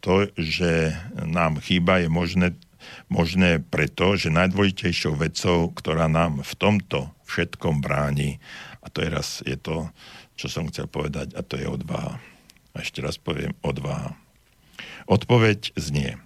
to, 0.01 0.29
že 0.37 0.93
nám 1.21 1.61
chýba, 1.61 2.01
je 2.01 2.09
možné, 2.09 2.57
možné 3.09 3.61
preto, 3.61 4.17
že 4.17 4.33
najdôležitejšou 4.33 5.13
vecou, 5.17 5.69
ktorá 5.73 6.09
nám 6.09 6.41
v 6.41 6.53
tomto 6.57 7.13
všetkom 7.25 7.81
bráni, 7.81 8.37
a 8.85 8.89
to 8.93 9.01
je 9.01 9.09
raz 9.09 9.41
je 9.41 9.57
to, 9.57 9.89
čo 10.37 10.45
som 10.49 10.69
chcel 10.69 10.85
povedať, 10.85 11.33
a 11.33 11.41
to 11.41 11.57
je 11.57 11.65
odvaha. 11.65 12.21
A 12.75 12.83
ešte 12.83 13.01
raz 13.01 13.17
poviem 13.17 13.57
odvaha. 13.65 14.13
Odpoveď 15.09 15.73
znie. 15.77 16.21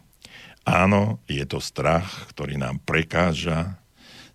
Áno, 0.68 1.24
je 1.32 1.46
to 1.48 1.64
strach, 1.64 2.28
ktorý 2.36 2.60
nám 2.60 2.84
prekáža, 2.84 3.80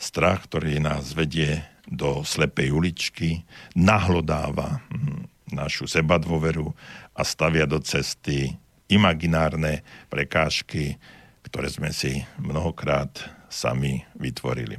strach, 0.05 0.45
ktorý 0.45 0.85
nás 0.85 1.17
vedie 1.17 1.65
do 1.89 2.21
slepej 2.21 2.77
uličky, 2.77 3.49
nahlodáva 3.73 4.85
hm, 4.93 5.33
našu 5.57 5.89
sebadôveru 5.89 6.69
a 7.17 7.23
stavia 7.25 7.65
do 7.65 7.81
cesty 7.81 8.53
imaginárne 8.93 9.81
prekážky, 10.13 11.01
ktoré 11.49 11.73
sme 11.73 11.89
si 11.97 12.21
mnohokrát 12.37 13.17
sami 13.49 14.05
vytvorili. 14.13 14.77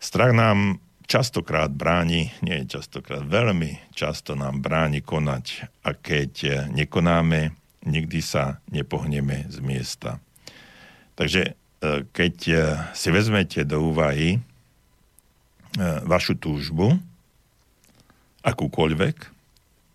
Strach 0.00 0.32
nám 0.32 0.80
častokrát 1.04 1.72
bráni, 1.72 2.32
nie 2.40 2.64
častokrát, 2.64 3.24
veľmi 3.26 3.92
často 3.92 4.32
nám 4.32 4.64
bráni 4.64 5.04
konať 5.04 5.68
a 5.84 5.92
keď 5.92 6.66
nekonáme, 6.72 7.52
nikdy 7.86 8.20
sa 8.22 8.58
nepohneme 8.70 9.46
z 9.50 9.58
miesta. 9.62 10.18
Takže 11.16 11.56
keď 12.12 12.36
e, 12.48 12.56
si 12.96 13.08
vezmete 13.12 13.60
do 13.68 13.92
úvahy 13.92 14.36
e, 14.36 14.38
vašu 16.08 16.40
túžbu, 16.40 16.96
akúkoľvek, 18.40 19.16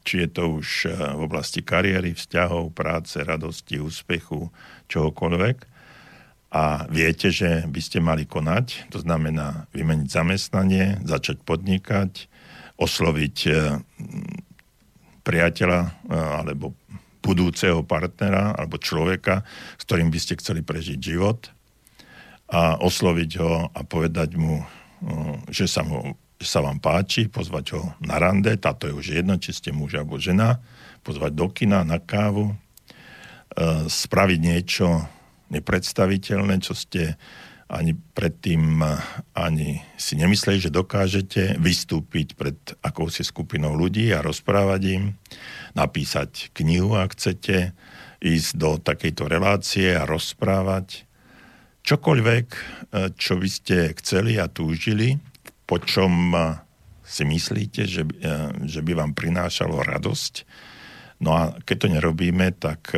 či 0.02 0.26
je 0.26 0.30
to 0.34 0.62
už 0.62 0.90
v 0.90 1.22
oblasti 1.22 1.62
kariéry, 1.62 2.18
vzťahov, 2.18 2.74
práce, 2.74 3.22
radosti, 3.22 3.78
úspechu, 3.78 4.50
čohokoľvek, 4.90 5.70
a 6.52 6.84
viete, 6.92 7.32
že 7.32 7.64
by 7.64 7.80
ste 7.80 8.04
mali 8.04 8.28
konať, 8.28 8.92
to 8.92 9.00
znamená 9.00 9.72
vymeniť 9.72 10.12
zamestnanie, 10.12 11.00
začať 11.08 11.48
podnikať, 11.48 12.28
osloviť 12.76 13.38
priateľa 15.24 15.80
alebo 16.12 16.76
budúceho 17.24 17.88
partnera 17.88 18.52
alebo 18.52 18.82
človeka, 18.82 19.48
s 19.80 19.84
ktorým 19.88 20.12
by 20.12 20.20
ste 20.20 20.36
chceli 20.44 20.60
prežiť 20.60 21.00
život 21.00 21.54
a 22.52 22.76
osloviť 22.84 23.32
ho 23.40 23.72
a 23.72 23.80
povedať 23.88 24.36
mu, 24.36 24.60
že 25.48 25.72
sa, 25.72 25.88
mu, 25.88 26.20
sa 26.36 26.60
vám 26.60 26.84
páči, 26.84 27.32
pozvať 27.32 27.66
ho 27.80 27.96
na 28.04 28.20
rande, 28.20 28.52
táto 28.60 28.92
je 28.92 28.94
už 28.94 29.08
jedno, 29.24 29.40
či 29.40 29.56
ste 29.56 29.72
muž 29.72 29.96
alebo 29.96 30.20
žena, 30.20 30.60
pozvať 31.02 31.32
do 31.32 31.48
kina, 31.48 31.88
na 31.88 31.98
kávu, 31.98 32.52
spraviť 33.88 34.40
niečo 34.40 35.08
nepredstaviteľné, 35.48 36.60
čo 36.60 36.76
ste 36.76 37.16
ani 37.72 37.96
predtým 37.96 38.84
ani 39.32 39.80
si 39.96 40.20
nemysleli, 40.20 40.60
že 40.60 40.76
dokážete 40.76 41.56
vystúpiť 41.56 42.36
pred 42.36 42.60
akousi 42.84 43.24
skupinou 43.24 43.80
ľudí 43.80 44.12
a 44.12 44.20
rozprávať 44.20 44.82
im, 44.92 45.04
napísať 45.72 46.52
knihu, 46.52 47.00
ak 47.00 47.16
chcete, 47.16 47.72
ísť 48.20 48.50
do 48.60 48.76
takejto 48.76 49.24
relácie 49.32 49.96
a 49.96 50.04
rozprávať 50.04 51.08
čokoľvek, 51.86 52.48
čo 53.18 53.34
by 53.38 53.50
ste 53.50 53.96
chceli 54.02 54.38
a 54.38 54.52
túžili, 54.52 55.18
po 55.66 55.82
čom 55.82 56.36
si 57.02 57.24
myslíte, 57.28 57.84
že, 57.88 58.04
že 58.64 58.80
by 58.84 58.92
vám 58.96 59.12
prinášalo 59.12 59.84
radosť. 59.84 60.34
No 61.22 61.36
a 61.36 61.44
keď 61.64 61.78
to 61.78 61.88
nerobíme, 61.92 62.48
tak 62.56 62.96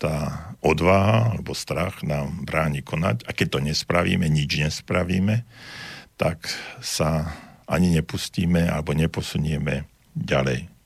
tá 0.00 0.16
odvaha 0.64 1.36
alebo 1.36 1.52
strach 1.52 2.00
nám 2.00 2.48
bráni 2.48 2.80
konať 2.80 3.28
a 3.28 3.30
keď 3.36 3.46
to 3.52 3.60
nespravíme, 3.60 4.24
nič 4.28 4.56
nespravíme, 4.56 5.44
tak 6.16 6.48
sa 6.80 7.36
ani 7.68 7.92
nepustíme 8.00 8.68
alebo 8.68 8.96
neposunieme 8.96 9.84
ďalej. 10.16 10.79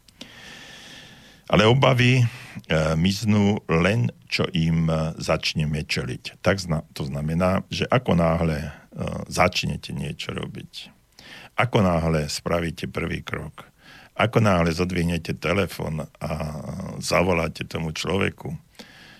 Ale 1.44 1.68
obavy 1.68 2.20
e, 2.20 2.24
miznú 2.96 3.60
len, 3.68 4.08
čo 4.32 4.48
im 4.56 4.88
e, 4.88 5.12
začneme 5.20 5.84
čeliť. 5.84 6.40
Tak 6.40 6.56
zna, 6.56 6.88
to 6.96 7.04
znamená, 7.04 7.60
že 7.68 7.84
ako 7.84 8.16
náhle 8.16 8.58
e, 8.64 8.70
začnete 9.28 9.92
niečo 9.92 10.32
robiť, 10.32 10.88
ako 11.60 11.78
náhle 11.84 12.26
spravíte 12.32 12.88
prvý 12.88 13.20
krok, 13.20 13.68
ako 14.16 14.40
náhle 14.40 14.72
zodvihnete 14.72 15.36
telefon 15.36 16.06
a 16.22 16.30
zavoláte 17.02 17.68
tomu 17.68 17.92
človeku, 17.92 18.56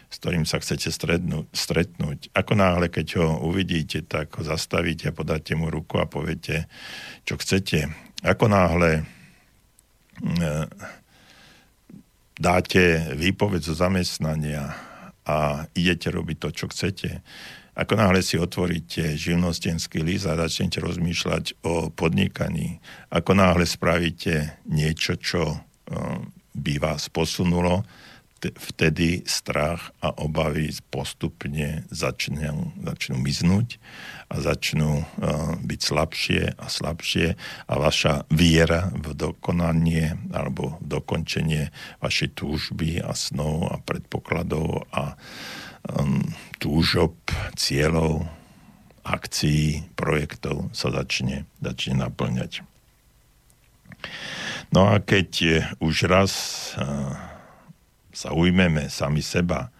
s 0.08 0.16
ktorým 0.22 0.46
sa 0.46 0.62
chcete 0.62 0.94
stretnúť, 0.94 1.50
stretnúť. 1.50 2.30
Ako 2.32 2.54
náhle, 2.54 2.86
keď 2.86 3.18
ho 3.18 3.28
uvidíte, 3.50 4.06
tak 4.06 4.32
ho 4.38 4.42
zastavíte 4.46 5.10
a 5.10 5.16
podáte 5.16 5.58
mu 5.58 5.66
ruku 5.66 5.98
a 5.98 6.06
poviete, 6.06 6.70
čo 7.26 7.34
chcete. 7.36 7.90
Ako 8.22 8.46
náhle 8.46 9.02
e, 9.02 10.42
dáte 12.34 13.14
výpoveď 13.14 13.60
zo 13.62 13.74
zamestnania 13.74 14.74
a 15.24 15.64
idete 15.72 16.12
robiť 16.12 16.36
to, 16.38 16.48
čo 16.52 16.66
chcete, 16.68 17.24
ako 17.74 17.98
náhle 17.98 18.22
si 18.22 18.38
otvoríte 18.38 19.18
živnostenský 19.18 20.06
list 20.06 20.30
a 20.30 20.38
začnete 20.38 20.78
rozmýšľať 20.78 21.58
o 21.66 21.90
podnikaní, 21.90 22.78
ako 23.10 23.34
náhle 23.34 23.66
spravíte 23.66 24.62
niečo, 24.70 25.18
čo 25.18 25.42
e, 25.50 25.58
by 26.54 26.74
vás 26.78 27.10
posunulo, 27.10 27.82
vtedy 28.52 29.24
strach 29.24 29.94
a 30.04 30.12
obavy 30.12 30.68
postupne 30.92 31.88
začnú, 31.88 32.74
začnú 32.84 33.16
miznúť 33.16 33.80
a 34.28 34.40
začnú 34.40 35.04
uh, 35.04 35.56
byť 35.60 35.80
slabšie 35.80 36.42
a 36.58 36.66
slabšie 36.68 37.26
a 37.68 37.74
vaša 37.80 38.28
viera 38.28 38.92
v 38.92 39.16
dokonanie 39.16 40.18
alebo 40.32 40.76
v 40.82 40.86
dokončenie 41.00 41.72
vašej 42.04 42.36
túžby 42.36 43.00
a 43.00 43.16
snov 43.16 43.72
a 43.72 43.80
predpokladov 43.80 44.84
a 44.92 45.16
um, 45.88 46.20
túžob, 46.60 47.16
cieľov, 47.56 48.28
akcií, 49.04 49.84
projektov 49.96 50.72
sa 50.72 50.88
začne, 50.88 51.44
začne 51.60 52.00
naplňať. 52.00 52.64
No 54.72 54.90
a 54.90 55.00
keď 55.00 55.62
už 55.80 56.08
raz 56.08 56.32
uh, 56.76 57.33
sa 58.14 58.30
ujmeme 58.30 58.86
sami 58.88 59.20
seba, 59.20 59.74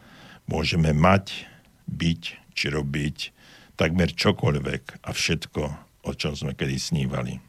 môžeme 0.51 0.91
mať, 0.91 1.47
byť 1.87 2.23
či 2.53 2.67
robiť 2.69 3.19
takmer 3.79 4.11
čokoľvek 4.11 5.07
a 5.07 5.11
všetko, 5.15 5.63
o 6.05 6.13
čom 6.13 6.35
sme 6.35 6.53
kedy 6.59 6.77
snívali. 6.77 7.39
E, 7.39 7.43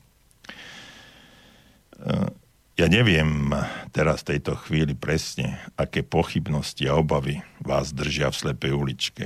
Ja 2.76 2.91
neviem 2.91 3.56
teraz 3.95 4.19
v 4.28 4.36
tejto 4.36 4.60
chvíli 4.60 5.00
presne, 5.00 5.63
aké 5.80 6.04
pochybnosti 6.04 6.84
a 6.91 7.00
obavy 7.00 7.39
vás 7.63 7.95
držia 7.95 8.28
v 8.28 8.36
slepej 8.36 8.76
uličke. 8.76 9.26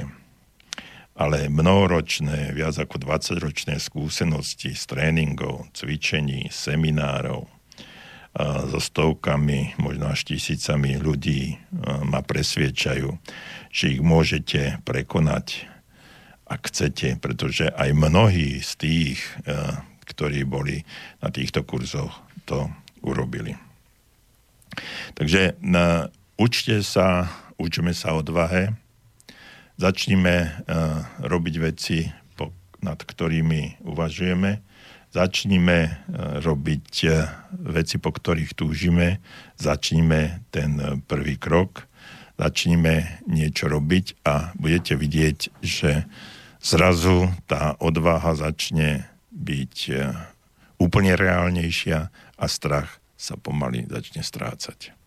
Ale 1.18 1.50
mnohoročné, 1.50 2.54
viac 2.54 2.78
ako 2.78 3.02
20-ročné 3.10 3.82
skúsenosti 3.82 4.78
z 4.78 4.84
tréningov, 4.86 5.66
cvičení, 5.74 6.54
seminárov, 6.54 7.50
so 8.38 8.80
stovkami, 8.80 9.76
možno 9.82 10.14
až 10.14 10.24
tisícami 10.30 11.02
ľudí 11.02 11.58
ma 12.06 12.22
presviečajú, 12.22 13.18
že 13.74 13.86
ich 13.98 14.02
môžete 14.02 14.80
prekonať, 14.86 15.66
ak 16.50 16.70
chcete, 16.70 17.18
pretože 17.22 17.70
aj 17.74 17.94
mnohí 17.94 18.62
z 18.62 18.72
tých, 18.78 19.20
ktorí 20.06 20.46
boli 20.46 20.86
na 21.22 21.30
týchto 21.30 21.66
kurzoch, 21.66 22.14
to 22.46 22.70
urobili. 23.06 23.58
Takže 25.18 25.58
na, 25.62 26.10
učte 26.38 26.82
sa, 26.86 27.30
učme 27.58 27.94
sa 27.94 28.18
odvahe, 28.18 28.74
začnime 29.78 30.66
robiť 31.22 31.56
veci, 31.62 32.10
nad 32.80 32.96
ktorými 32.96 33.84
uvažujeme, 33.84 34.64
začnime 35.10 35.80
uh, 35.86 36.40
robiť 36.42 36.90
uh, 37.06 37.14
veci, 37.74 37.98
po 37.98 38.14
ktorých 38.14 38.54
túžime, 38.54 39.22
začnime 39.58 40.46
ten 40.54 40.72
uh, 40.78 40.98
prvý 41.02 41.38
krok, 41.38 41.90
začnime 42.38 43.26
niečo 43.28 43.68
robiť 43.68 44.24
a 44.24 44.54
budete 44.56 44.96
vidieť, 44.96 45.38
že 45.60 46.06
zrazu 46.64 47.28
tá 47.50 47.76
odvaha 47.80 48.36
začne 48.36 49.08
byť 49.30 49.76
úplne 50.80 51.16
reálnejšia 51.16 52.00
a 52.40 52.46
strach 52.48 53.00
sa 53.20 53.36
pomaly 53.36 53.88
začne 53.92 54.24
strácať. 54.24 54.99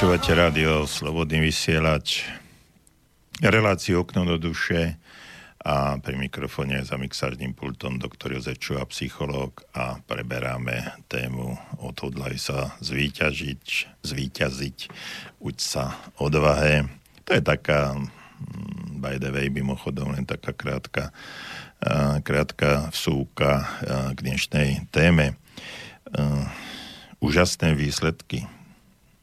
Počúvate 0.00 0.32
rádio 0.32 0.88
Slobodný 0.88 1.44
vysielač, 1.52 2.24
reláciu 3.36 4.00
okno 4.00 4.24
do 4.24 4.40
duše 4.40 4.96
a 5.60 6.00
pri 6.00 6.16
mikrofóne 6.16 6.80
za 6.80 6.96
mixážnym 6.96 7.52
pultom 7.52 8.00
doktor 8.00 8.32
Jozef 8.32 8.56
Čuha, 8.56 8.88
psychológ 8.88 9.60
a 9.76 10.00
preberáme 10.08 11.04
tému 11.04 11.52
Odhodlaj 11.84 12.32
sa 12.40 12.72
zvíťažiť, 12.80 13.64
zvíťaziť, 14.00 14.78
uď 15.36 15.56
sa 15.60 15.92
odvahe. 16.16 16.88
To 17.28 17.36
je 17.36 17.44
taká, 17.44 17.92
mm, 17.92 19.04
by 19.04 19.20
the 19.20 19.28
way, 19.28 19.52
mimochodom 19.52 20.16
len 20.16 20.24
taká 20.24 20.56
krátka, 20.56 21.12
krátka 22.24 22.88
vsúka 22.88 23.68
k 24.16 24.16
dnešnej 24.16 24.88
téme. 24.96 25.36
Úžasné 27.20 27.76
výsledky 27.76 28.48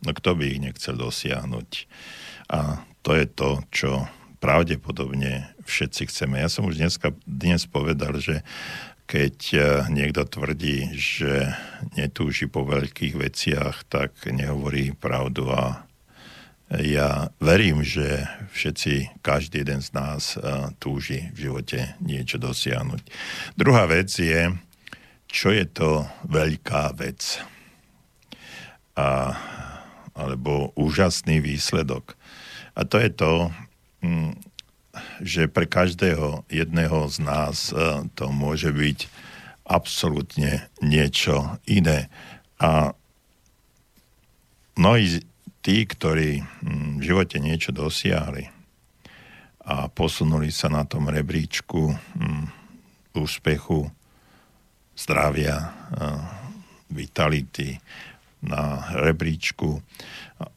No 0.06 0.14
kto 0.14 0.38
by 0.38 0.46
ich 0.46 0.62
nechcel 0.62 1.00
dosiahnuť? 1.00 1.70
A 2.54 2.86
to 3.02 3.12
je 3.18 3.26
to, 3.26 3.50
čo 3.74 3.90
pravdepodobne 4.38 5.50
všetci 5.66 6.08
chceme. 6.12 6.38
Ja 6.38 6.50
som 6.52 6.70
už 6.70 6.78
dneska, 6.78 7.12
dnes 7.26 7.66
povedal, 7.66 8.22
že 8.22 8.46
keď 9.08 9.36
e, 9.56 9.60
niekto 9.90 10.28
tvrdí, 10.28 10.92
že 10.94 11.56
netúži 11.96 12.52
po 12.52 12.68
veľkých 12.68 13.16
veciach, 13.16 13.88
tak 13.88 14.12
nehovorí 14.28 14.92
pravdu 14.92 15.48
a 15.48 15.88
ja 16.68 17.32
verím, 17.40 17.80
že 17.80 18.28
všetci, 18.52 19.24
každý 19.24 19.64
jeden 19.64 19.80
z 19.80 19.96
nás 19.96 20.36
e, 20.36 20.44
túži 20.84 21.32
v 21.32 21.48
živote 21.48 21.96
niečo 22.04 22.36
dosiahnuť. 22.36 23.08
Druhá 23.56 23.88
vec 23.88 24.12
je, 24.12 24.52
čo 25.32 25.56
je 25.56 25.64
to 25.64 26.04
veľká 26.28 26.92
vec. 27.00 27.40
A 29.00 29.32
alebo 30.18 30.74
úžasný 30.74 31.40
výsledok. 31.40 32.18
A 32.74 32.82
to 32.84 32.98
je 32.98 33.10
to, 33.14 33.54
mm, 34.02 34.34
že 35.22 35.46
pre 35.46 35.70
každého 35.70 36.46
jedného 36.50 37.06
z 37.10 37.18
nás 37.22 37.70
e, 37.70 38.06
to 38.18 38.34
môže 38.34 38.74
byť 38.74 39.06
absolútne 39.70 40.66
niečo 40.82 41.62
iné. 41.70 42.10
A 42.58 42.98
mnohí 44.74 45.22
tí, 45.62 45.86
ktorí 45.86 46.42
mm, 46.42 47.02
v 47.02 47.04
živote 47.06 47.38
niečo 47.38 47.70
dosiahli 47.70 48.50
a 49.68 49.92
posunuli 49.92 50.48
sa 50.48 50.72
na 50.72 50.88
tom 50.88 51.12
rebríčku 51.12 51.92
mm, 51.94 52.46
úspechu, 53.20 53.90
zdravia, 54.98 55.58
e, 55.62 55.70
vitality, 56.88 57.76
na 58.42 58.94
rebríčku 58.94 59.82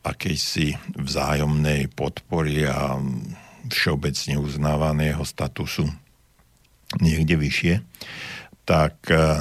akejsi 0.05 0.77
vzájomnej 0.97 1.88
podpory 1.97 2.69
a 2.69 3.01
všeobecne 3.69 4.37
uznávaného 4.40 5.23
statusu 5.25 5.88
niekde 6.99 7.38
vyššie, 7.38 7.75
tak 8.66 8.99
e, 9.07 9.40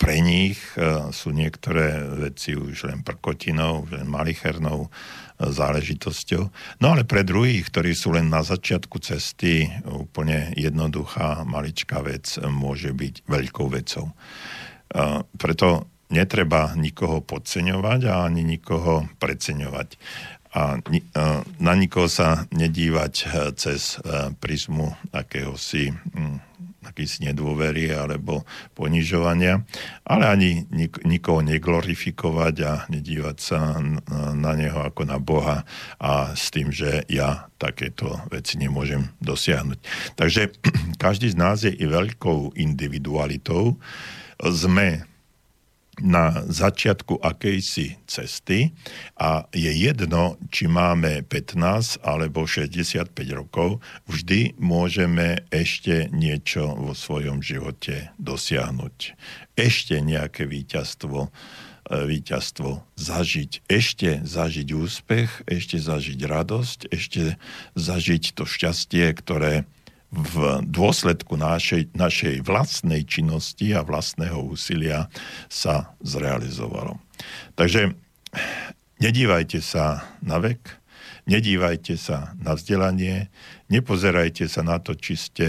pre 0.00 0.16
nich 0.24 0.56
e, 0.74 1.12
sú 1.12 1.30
niektoré 1.30 2.00
veci 2.16 2.56
už 2.56 2.88
len 2.88 3.04
prkotinou, 3.04 3.84
len 3.92 4.08
malichernou 4.08 4.88
e, 4.88 4.88
záležitosťou. 5.44 6.42
No 6.80 6.86
ale 6.96 7.04
pre 7.04 7.20
druhých, 7.20 7.68
ktorí 7.68 7.92
sú 7.92 8.16
len 8.16 8.32
na 8.32 8.40
začiatku 8.40 8.96
cesty, 9.04 9.68
úplne 9.84 10.56
jednoduchá, 10.56 11.44
maličká 11.44 12.00
vec 12.00 12.40
môže 12.48 12.96
byť 12.96 13.28
veľkou 13.28 13.68
vecou. 13.68 14.16
Preto 15.38 15.86
netreba 16.10 16.74
nikoho 16.74 17.22
podceňovať 17.22 18.00
a 18.10 18.14
ani 18.26 18.42
nikoho 18.42 19.08
preceňovať. 19.22 19.96
A 20.50 20.82
na 21.62 21.74
nikoho 21.78 22.10
sa 22.10 22.50
nedívať 22.50 23.14
eh, 23.22 23.28
cez 23.54 24.02
eh, 24.02 24.34
prizmu 24.34 24.90
akéhosi 25.14 25.94
hm, 25.94 26.50
akýsi 26.80 27.28
nedôvery 27.28 27.92
alebo 27.92 28.42
ponižovania, 28.74 29.62
ale 30.02 30.24
ani 30.26 30.50
nik- 30.72 31.04
nikoho 31.04 31.44
neglorifikovať 31.44 32.54
a 32.64 32.72
nedívať 32.88 33.36
sa 33.36 33.78
na 34.34 34.52
neho 34.56 34.80
ako 34.80 35.04
na 35.04 35.20
Boha 35.20 35.62
a 36.00 36.32
s 36.32 36.48
tým, 36.48 36.72
že 36.72 37.04
ja 37.06 37.52
takéto 37.60 38.24
veci 38.32 38.56
nemôžem 38.56 39.12
dosiahnuť. 39.20 39.78
Takže 40.16 40.56
každý 41.04 41.30
z 41.30 41.36
nás 41.36 41.62
je 41.62 41.72
i 41.72 41.84
veľkou 41.84 42.56
individualitou. 42.56 43.76
Sme 44.40 45.04
na 46.00 46.44
začiatku 46.48 47.20
akejsi 47.20 48.00
cesty 48.08 48.72
a 49.20 49.44
je 49.52 49.70
jedno, 49.70 50.40
či 50.48 50.66
máme 50.66 51.22
15 51.24 52.00
alebo 52.02 52.48
65 52.48 53.12
rokov, 53.32 53.78
vždy 54.08 54.56
môžeme 54.56 55.44
ešte 55.52 56.08
niečo 56.10 56.74
vo 56.74 56.92
svojom 56.96 57.44
živote 57.44 58.10
dosiahnuť. 58.16 59.14
Ešte 59.54 60.00
nejaké 60.00 60.48
víťazstvo 60.48 61.28
e, 61.28 61.30
víťazstvo 62.08 62.84
zažiť. 62.96 63.64
Ešte 63.68 64.24
zažiť 64.24 64.68
úspech, 64.72 65.44
ešte 65.44 65.76
zažiť 65.76 66.20
radosť, 66.24 66.78
ešte 66.88 67.36
zažiť 67.76 68.34
to 68.34 68.44
šťastie, 68.48 69.06
ktoré 69.20 69.68
v 70.10 70.66
dôsledku 70.66 71.38
našej, 71.38 71.94
našej 71.94 72.42
vlastnej 72.42 73.06
činnosti 73.06 73.70
a 73.70 73.86
vlastného 73.86 74.42
úsilia 74.42 75.06
sa 75.46 75.94
zrealizovalo. 76.02 76.98
Takže 77.54 77.94
nedívajte 78.98 79.62
sa 79.62 80.10
na 80.18 80.42
vek, 80.42 80.58
nedívajte 81.30 81.94
sa 81.94 82.34
na 82.42 82.58
vzdelanie, 82.58 83.30
nepozerajte 83.70 84.50
sa 84.50 84.66
na 84.66 84.82
to, 84.82 84.98
či 84.98 85.14
ste 85.14 85.46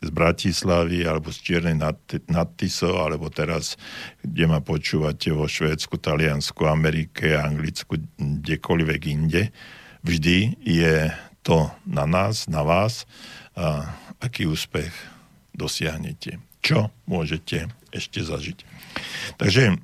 z 0.00 0.08
Bratislavy 0.12 1.04
alebo 1.04 1.32
z 1.32 1.38
Čiernej 1.40 1.76
nad, 1.76 2.48
Tiso, 2.56 3.00
alebo 3.00 3.32
teraz, 3.32 3.80
kde 4.20 4.44
ma 4.48 4.60
počúvate 4.60 5.32
vo 5.32 5.48
Švédsku, 5.48 5.96
Taliansku, 6.00 6.68
Amerike, 6.68 7.36
Anglicku, 7.36 8.00
kdekoľvek 8.16 9.02
inde. 9.08 9.52
Vždy 10.04 10.62
je 10.62 11.10
to 11.46 11.70
na 11.86 12.10
nás, 12.10 12.50
na 12.50 12.66
vás, 12.66 13.06
a 13.54 13.94
aký 14.18 14.50
úspech 14.50 14.90
dosiahnete. 15.54 16.42
Čo 16.58 16.90
môžete 17.06 17.70
ešte 17.94 18.26
zažiť. 18.26 18.58
Takže 19.38 19.78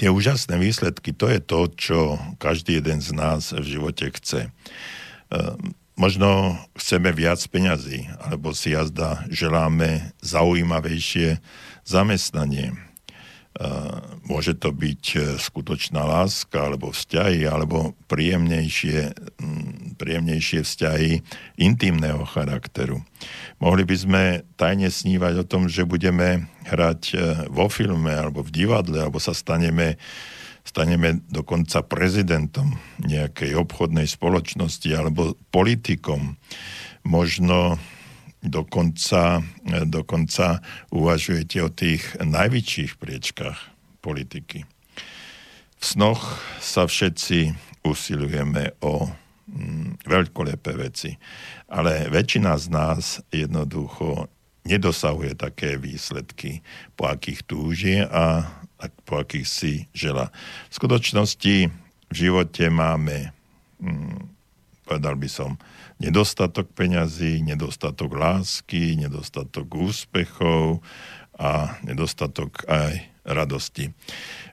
tie 0.00 0.08
úžasné 0.08 0.56
výsledky, 0.56 1.12
to 1.12 1.28
je 1.28 1.40
to, 1.44 1.60
čo 1.76 1.98
každý 2.40 2.80
jeden 2.80 3.04
z 3.04 3.12
nás 3.12 3.52
v 3.52 3.76
živote 3.76 4.08
chce. 4.16 4.48
E, 4.48 4.50
možno 6.00 6.56
chceme 6.74 7.12
viac 7.12 7.38
peňazí, 7.46 8.08
alebo 8.24 8.56
si 8.56 8.72
jazda 8.72 9.28
želáme 9.28 10.16
zaujímavejšie 10.24 11.44
zamestnanie, 11.84 12.72
Môže 14.26 14.58
to 14.58 14.74
byť 14.74 15.04
e, 15.16 15.18
skutočná 15.40 16.02
láska, 16.02 16.68
alebo 16.68 16.92
vzťahy, 16.92 17.46
alebo 17.46 17.94
príjemnejšie, 18.10 19.14
príjemnejšie 19.96 20.60
vzťahy 20.66 21.24
intimného 21.56 22.26
charakteru. 22.26 23.00
Mohli 23.62 23.82
by 23.88 23.96
sme 23.96 24.22
tajne 24.60 24.90
snívať 24.90 25.40
o 25.40 25.48
tom, 25.48 25.70
že 25.70 25.88
budeme 25.88 26.52
hrať 26.68 27.00
e, 27.14 27.16
vo 27.48 27.70
filme, 27.70 28.12
alebo 28.12 28.44
v 28.44 28.50
divadle, 28.52 28.98
alebo 29.00 29.22
sa 29.22 29.32
staneme 29.32 29.96
staneme 30.66 31.22
dokonca 31.30 31.86
prezidentom 31.86 32.74
nejakej 33.06 33.54
obchodnej 33.54 34.10
spoločnosti 34.10 34.90
alebo 34.90 35.38
politikom. 35.54 36.34
Možno 37.06 37.78
dokonca, 38.46 39.42
dokonca 39.84 40.62
uvažujete 40.94 41.58
o 41.62 41.70
tých 41.70 42.16
najväčších 42.22 42.96
priečkách 42.96 43.58
politiky. 44.00 44.64
V 45.76 45.84
snoch 45.84 46.40
sa 46.62 46.88
všetci 46.88 47.52
usilujeme 47.84 48.78
o 48.80 49.06
mm, 49.50 50.06
veľkolepé 50.06 50.72
veci, 50.78 51.12
ale 51.68 52.08
väčšina 52.08 52.56
z 52.56 52.66
nás 52.72 53.20
jednoducho 53.28 54.30
nedosahuje 54.66 55.38
také 55.38 55.78
výsledky, 55.78 56.64
po 56.98 57.06
akých 57.06 57.40
túži 57.46 58.02
a 58.02 58.42
po 59.06 59.22
akých 59.22 59.46
si 59.46 59.72
žela. 59.94 60.34
V 60.68 60.74
skutočnosti 60.74 61.56
v 62.06 62.14
živote 62.14 62.66
máme, 62.70 63.30
mm, 63.78 64.18
povedal 64.86 65.14
by 65.14 65.28
som, 65.30 65.54
nedostatok 65.96 66.68
peňazí, 66.76 67.40
nedostatok 67.40 68.12
lásky, 68.12 68.96
nedostatok 69.00 69.66
úspechov 69.72 70.84
a 71.36 71.80
nedostatok 71.84 72.64
aj 72.68 73.00
radosti. 73.24 73.92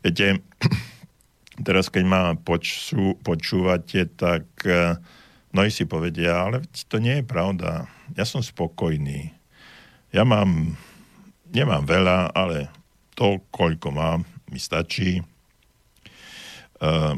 Viete, 0.01 0.39
teraz 1.67 1.91
keď 1.91 2.03
ma 2.07 2.21
počú, 2.39 3.19
počúvate, 3.21 4.07
tak 4.15 4.47
eh, 4.63 4.95
mnohí 5.51 5.69
si 5.69 5.83
povedia, 5.83 6.47
ale 6.47 6.63
to 6.87 6.97
nie 6.97 7.21
je 7.21 7.25
pravda. 7.25 7.87
Ja 8.15 8.23
som 8.23 8.41
spokojný. 8.41 9.35
Ja 10.15 10.23
mám, 10.23 10.77
nemám 11.51 11.83
veľa, 11.83 12.31
ale 12.31 12.69
to, 13.13 13.41
koľko 13.53 13.93
mám, 13.93 14.19
mi 14.49 14.61
stačí. 14.61 15.21
Uh, 16.83 17.15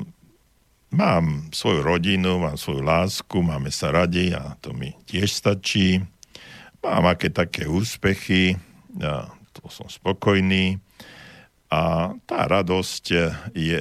mám 0.95 1.51
svoju 1.51 1.83
rodinu, 1.83 2.39
mám 2.39 2.55
svoju 2.55 2.79
lásku, 2.81 3.43
máme 3.43 3.69
sa 3.69 3.91
radi 3.91 4.31
a 4.31 4.55
to 4.63 4.71
mi 4.71 4.95
tiež 5.03 5.27
stačí. 5.27 5.99
Mám 6.79 7.11
aké 7.11 7.27
také 7.29 7.67
úspechy, 7.67 8.55
a 9.03 9.27
to 9.51 9.67
som 9.67 9.91
spokojný. 9.91 10.79
A 11.67 12.13
tá 12.23 12.47
radosť 12.47 13.03
je, 13.51 13.79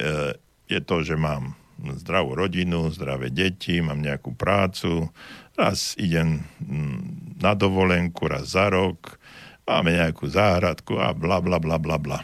je 0.67 0.79
to, 0.83 0.95
že 1.05 1.15
mám 1.15 1.55
zdravú 1.79 2.35
rodinu, 2.35 2.91
zdravé 2.91 3.31
deti, 3.31 3.79
mám 3.79 3.99
nejakú 3.99 4.33
prácu, 4.33 5.11
raz 5.55 5.93
idem 5.99 6.43
mm, 6.63 7.39
na 7.39 7.53
dovolenku, 7.53 8.27
raz 8.27 8.55
za 8.55 8.71
rok, 8.71 9.19
máme 9.67 9.95
nejakú 9.95 10.27
záhradku 10.27 10.97
a 10.99 11.11
bla 11.11 11.39
bla 11.43 11.59
bla 11.59 11.77
bla 11.77 11.97
bla. 11.99 12.19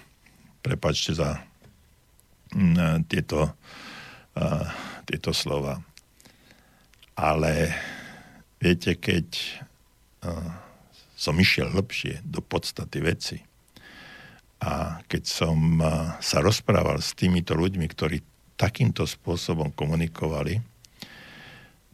Prepačte 0.63 1.13
za 1.13 1.39
mm, 2.56 3.06
tieto, 3.12 3.54
uh, 4.38 4.67
tieto 5.10 5.34
slova. 5.36 5.82
Ale 7.17 7.76
viete, 8.62 8.96
keď 8.96 9.28
uh, 10.26 10.52
som 11.17 11.36
išiel 11.38 11.70
lepšie 11.74 12.24
do 12.26 12.41
podstaty 12.41 13.00
veci, 13.02 13.38
a 14.62 15.02
keď 15.10 15.24
som 15.26 15.58
sa 16.22 16.38
rozprával 16.38 17.02
s 17.02 17.17
týmito 17.17 17.58
ľuďmi, 17.58 17.82
ktorí 17.82 18.22
takýmto 18.62 19.10
spôsobom 19.10 19.74
komunikovali, 19.74 20.62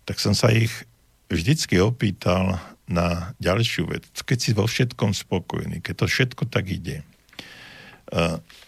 tak 0.04 0.20
som 0.20 0.36
sa 0.36 0.52
ich 0.52 0.84
vždycky 1.32 1.80
opýtal 1.80 2.60
na 2.84 3.32
ďalšiu 3.40 3.88
vec. 3.88 4.04
Keď 4.12 4.38
si 4.40 4.52
vo 4.52 4.68
všetkom 4.68 5.16
spokojný, 5.16 5.80
keď 5.80 5.96
to 6.04 6.06
všetko 6.12 6.44
tak 6.52 6.68
ide, 6.68 7.08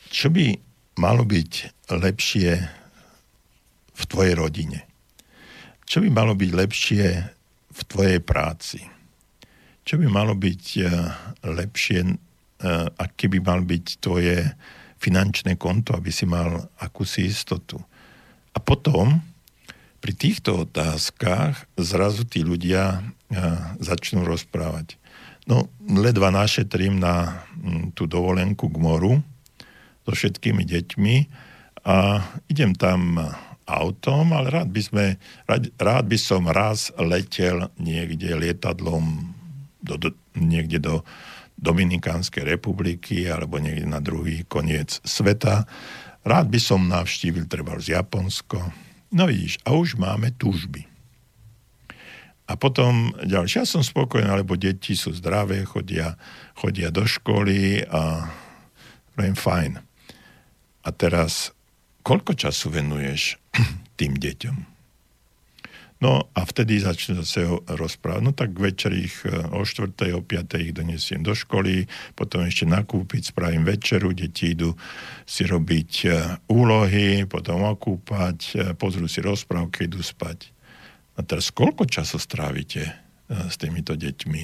čo 0.07 0.31
by 0.31 0.55
malo 0.95 1.27
byť 1.27 1.51
lepšie 1.91 2.55
v 3.99 4.03
tvojej 4.07 4.35
rodine? 4.39 4.87
Čo 5.83 5.99
by 5.99 6.09
malo 6.13 6.33
byť 6.39 6.51
lepšie 6.55 7.05
v 7.69 7.81
tvojej 7.89 8.23
práci? 8.23 8.79
Čo 9.83 9.99
by 9.99 10.07
malo 10.07 10.37
byť 10.37 10.63
lepšie 11.43 11.97
Eh, 12.59 12.87
aké 12.99 13.31
by 13.31 13.39
mal 13.39 13.63
byť 13.63 14.03
tvoje 14.03 14.43
finančné 14.99 15.55
konto, 15.55 15.95
aby 15.95 16.11
si 16.11 16.27
mal 16.27 16.67
akúsi 16.75 17.31
istotu. 17.31 17.79
A 18.51 18.59
potom 18.59 19.23
pri 20.03 20.11
týchto 20.11 20.67
otázkach 20.67 21.55
zrazu 21.79 22.27
tí 22.27 22.43
ľudia 22.43 22.99
eh, 22.99 23.39
začnú 23.79 24.27
rozprávať. 24.27 24.99
No, 25.47 25.71
ledva 25.87 26.35
našetrím 26.35 26.99
na 26.99 27.47
hm, 27.55 27.95
tú 27.95 28.11
dovolenku 28.11 28.67
k 28.67 28.75
moru 28.75 29.23
so 30.03 30.11
všetkými 30.11 30.67
deťmi 30.67 31.15
a 31.87 32.27
idem 32.51 32.75
tam 32.75 33.23
autom, 33.69 34.33
ale 34.33 34.49
rád 34.49 34.73
by, 34.73 34.81
sme, 34.81 35.05
rád, 35.45 35.69
rád 35.77 36.09
by 36.09 36.17
som 36.17 36.49
raz 36.49 36.89
letel 36.97 37.69
niekde 37.77 38.33
lietadlom 38.33 39.37
do, 39.85 39.95
do, 40.01 40.09
niekde 40.33 40.81
do 40.81 41.05
Dominikánskej 41.59 42.47
republiky 42.57 43.29
alebo 43.29 43.61
niekde 43.61 43.85
na 43.85 44.01
druhý 44.01 44.47
koniec 44.49 44.97
sveta. 45.05 45.69
Rád 46.25 46.47
by 46.49 46.59
som 46.59 46.89
navštívil 46.89 47.45
treba 47.45 47.77
z 47.77 47.95
Japonsko. 47.95 48.59
No 49.13 49.29
vidíš, 49.29 49.61
a 49.65 49.77
už 49.77 49.95
máme 49.99 50.33
túžby. 50.35 50.89
A 52.49 52.57
potom 52.57 53.13
ďalšie, 53.21 53.61
ja 53.61 53.65
som 53.69 53.85
spokojný, 53.85 54.25
alebo 54.25 54.57
deti 54.57 54.97
sú 54.97 55.13
zdravé, 55.13 55.69
chodia, 55.69 56.17
chodia 56.57 56.89
do 56.89 57.05
školy 57.05 57.85
a 57.85 58.25
len 59.21 59.37
fajn. 59.37 59.77
A 60.81 60.89
teraz, 60.89 61.53
koľko 62.01 62.35
času 62.35 62.73
venuješ 62.73 63.39
tým 63.99 64.15
deťom? 64.17 64.79
No 65.99 66.31
a 66.31 66.47
vtedy 66.47 66.79
začne 66.79 67.19
zase 67.19 67.43
rozprávať. 67.67 68.23
No 68.23 68.31
tak 68.31 68.55
večer 68.55 68.95
ich 68.95 69.19
e, 69.27 69.35
o 69.51 69.67
4. 69.67 69.91
o 70.15 70.23
5. 70.23 70.63
ich 70.63 70.71
donesiem 70.71 71.19
do 71.19 71.35
školy, 71.35 71.91
potom 72.15 72.47
ešte 72.47 72.63
nakúpiť, 72.63 73.35
spravím 73.35 73.67
večeru, 73.67 74.15
deti 74.15 74.55
idú 74.55 74.79
si 75.27 75.43
robiť 75.43 75.91
e, 76.07 76.09
úlohy, 76.47 77.27
potom 77.27 77.67
okúpať, 77.67 78.37
e, 78.55 78.59
pozrú 78.79 79.11
si 79.11 79.19
rozprávky, 79.19 79.91
idú 79.91 79.99
spať. 79.99 80.55
A 81.19 81.23
teraz 81.27 81.51
koľko 81.51 81.83
času 81.83 82.15
strávite 82.15 82.95
s 83.27 83.59
týmito 83.59 83.91
deťmi 83.91 84.43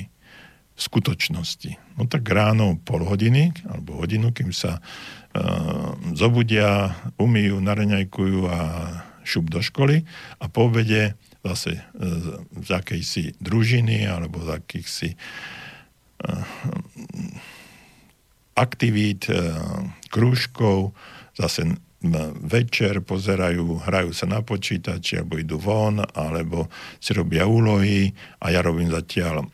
v 0.76 0.80
skutočnosti? 0.84 1.96
No 1.96 2.04
tak 2.04 2.28
ráno 2.28 2.76
pol 2.84 3.08
hodiny 3.08 3.56
alebo 3.72 4.04
hodinu, 4.04 4.36
kým 4.36 4.52
sa 4.52 4.84
zobudia, 6.16 6.96
umýjú, 7.20 7.60
nareňajkujú 7.60 8.40
a 8.48 8.60
šup 9.26 9.50
do 9.50 9.60
školy 9.60 10.06
a 10.40 10.46
po 10.48 10.70
obede 10.70 11.18
zase 11.46 11.78
e, 11.78 11.82
z 12.62 12.70
akejsi 12.74 13.24
družiny 13.38 14.06
alebo 14.10 14.42
z 14.42 14.50
akýchsi 14.58 15.10
e, 15.14 15.18
aktivít, 18.58 19.30
e, 19.30 19.38
krúžkov, 20.10 20.96
zase 21.36 21.76
večer 22.46 23.02
pozerajú, 23.02 23.82
hrajú 23.82 24.14
sa 24.14 24.30
na 24.30 24.46
počítači, 24.46 25.26
alebo 25.26 25.42
idú 25.42 25.58
von, 25.58 26.06
alebo 26.14 26.70
si 27.02 27.18
robia 27.18 27.50
úlohy 27.50 28.14
a 28.46 28.54
ja 28.54 28.62
robím 28.62 28.94
zatiaľ 28.94 29.50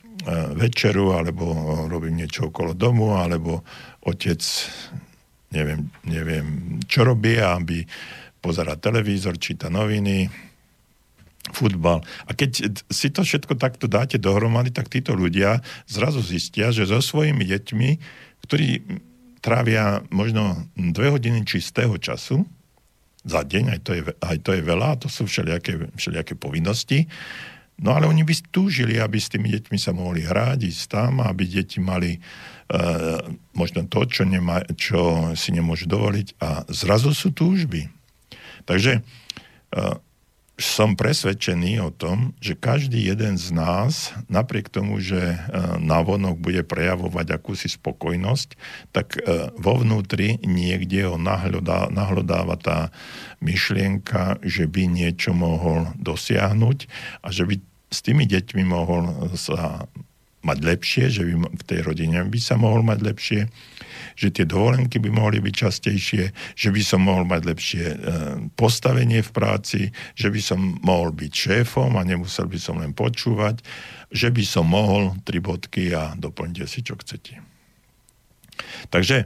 večeru, 0.60 1.16
alebo 1.16 1.48
robím 1.88 2.20
niečo 2.20 2.52
okolo 2.52 2.76
domu, 2.76 3.16
alebo 3.16 3.64
otec 4.04 4.44
neviem, 5.52 5.88
neviem 6.08 6.80
čo 6.88 7.04
robí, 7.04 7.38
aby 7.38 7.84
pozera 8.42 8.74
televízor, 8.80 9.38
číta 9.38 9.70
noviny, 9.70 10.32
futbal. 11.54 12.02
A 12.26 12.32
keď 12.34 12.82
si 12.90 13.08
to 13.12 13.22
všetko 13.22 13.60
takto 13.60 13.86
dáte 13.86 14.18
dohromady, 14.18 14.74
tak 14.74 14.90
títo 14.90 15.14
ľudia 15.14 15.62
zrazu 15.86 16.24
zistia, 16.24 16.74
že 16.74 16.88
so 16.88 17.04
svojimi 17.04 17.44
deťmi, 17.46 17.90
ktorí 18.48 18.82
trávia 19.42 20.06
možno 20.14 20.70
dve 20.78 21.14
hodiny 21.14 21.46
čistého 21.46 21.98
času 21.98 22.46
za 23.22 23.46
deň, 23.46 23.78
aj 23.78 23.80
to 23.86 23.92
je, 23.94 24.02
aj 24.06 24.38
to 24.42 24.52
je 24.58 24.62
veľa, 24.66 24.98
to 24.98 25.10
sú 25.10 25.30
všelijaké, 25.30 25.94
všelijaké 25.94 26.34
povinnosti, 26.34 27.06
No 27.82 27.98
ale 27.98 28.06
oni 28.06 28.22
by 28.22 28.54
túžili, 28.54 29.02
aby 29.02 29.18
s 29.18 29.34
tými 29.34 29.50
deťmi 29.58 29.78
sa 29.82 29.90
mohli 29.90 30.22
hrať, 30.22 30.70
ísť 30.70 30.84
tam, 30.86 31.18
aby 31.26 31.50
deti 31.50 31.82
mali 31.82 32.22
možno 33.52 33.84
to, 33.88 34.08
čo, 34.08 34.24
nema, 34.24 34.64
čo 34.80 35.34
si 35.36 35.52
nemôžu 35.52 35.92
dovoliť 35.92 36.40
a 36.40 36.64
zrazu 36.72 37.12
sú 37.12 37.36
túžby. 37.36 37.92
Takže 38.64 39.00
e, 39.00 39.02
som 40.62 40.94
presvedčený 40.94 41.82
o 41.82 41.90
tom, 41.90 42.38
že 42.38 42.54
každý 42.54 43.10
jeden 43.10 43.34
z 43.36 43.50
nás, 43.50 44.14
napriek 44.30 44.70
tomu, 44.70 45.02
že 45.02 45.20
e, 45.20 45.38
navonok 45.82 46.38
bude 46.38 46.62
prejavovať 46.64 47.28
akúsi 47.34 47.68
spokojnosť, 47.68 48.50
tak 48.96 49.20
vo 49.58 49.74
vnútri 49.82 50.38
niekde 50.46 51.10
ho 51.12 51.18
nahlodá, 51.18 51.90
nahlodáva 51.90 52.56
tá 52.56 52.94
myšlienka, 53.42 54.40
že 54.46 54.70
by 54.70 54.86
niečo 54.86 55.36
mohol 55.36 55.92
dosiahnuť 55.98 56.78
a 57.26 57.28
že 57.34 57.44
by 57.50 57.56
s 57.92 58.00
tými 58.00 58.24
deťmi 58.24 58.64
mohol 58.64 59.34
sa 59.36 59.90
mať 60.42 60.58
lepšie, 60.62 61.06
že 61.14 61.22
by 61.26 61.34
v 61.54 61.64
tej 61.66 61.80
rodine 61.86 62.22
by 62.26 62.40
sa 62.42 62.58
mohol 62.58 62.82
mať 62.82 63.00
lepšie, 63.02 63.42
že 64.18 64.28
tie 64.34 64.46
dovolenky 64.46 64.98
by 64.98 65.10
mohli 65.14 65.40
byť 65.40 65.56
častejšie, 65.56 66.24
že 66.58 66.70
by 66.70 66.82
som 66.82 67.02
mohol 67.06 67.24
mať 67.26 67.42
lepšie 67.46 67.86
e, 67.86 67.98
postavenie 68.58 69.22
v 69.22 69.32
práci, 69.32 69.82
že 70.18 70.28
by 70.30 70.42
som 70.42 70.60
mohol 70.82 71.14
byť 71.14 71.32
šéfom 71.32 71.96
a 71.96 72.06
nemusel 72.06 72.50
by 72.50 72.60
som 72.60 72.82
len 72.82 72.92
počúvať, 72.92 73.62
že 74.12 74.30
by 74.34 74.44
som 74.44 74.68
mohol 74.68 75.16
tri 75.24 75.40
bodky 75.40 75.94
a 75.96 76.14
doplňte 76.18 76.66
si, 76.68 76.84
čo 76.84 76.98
chcete. 76.98 77.40
Takže 78.90 79.26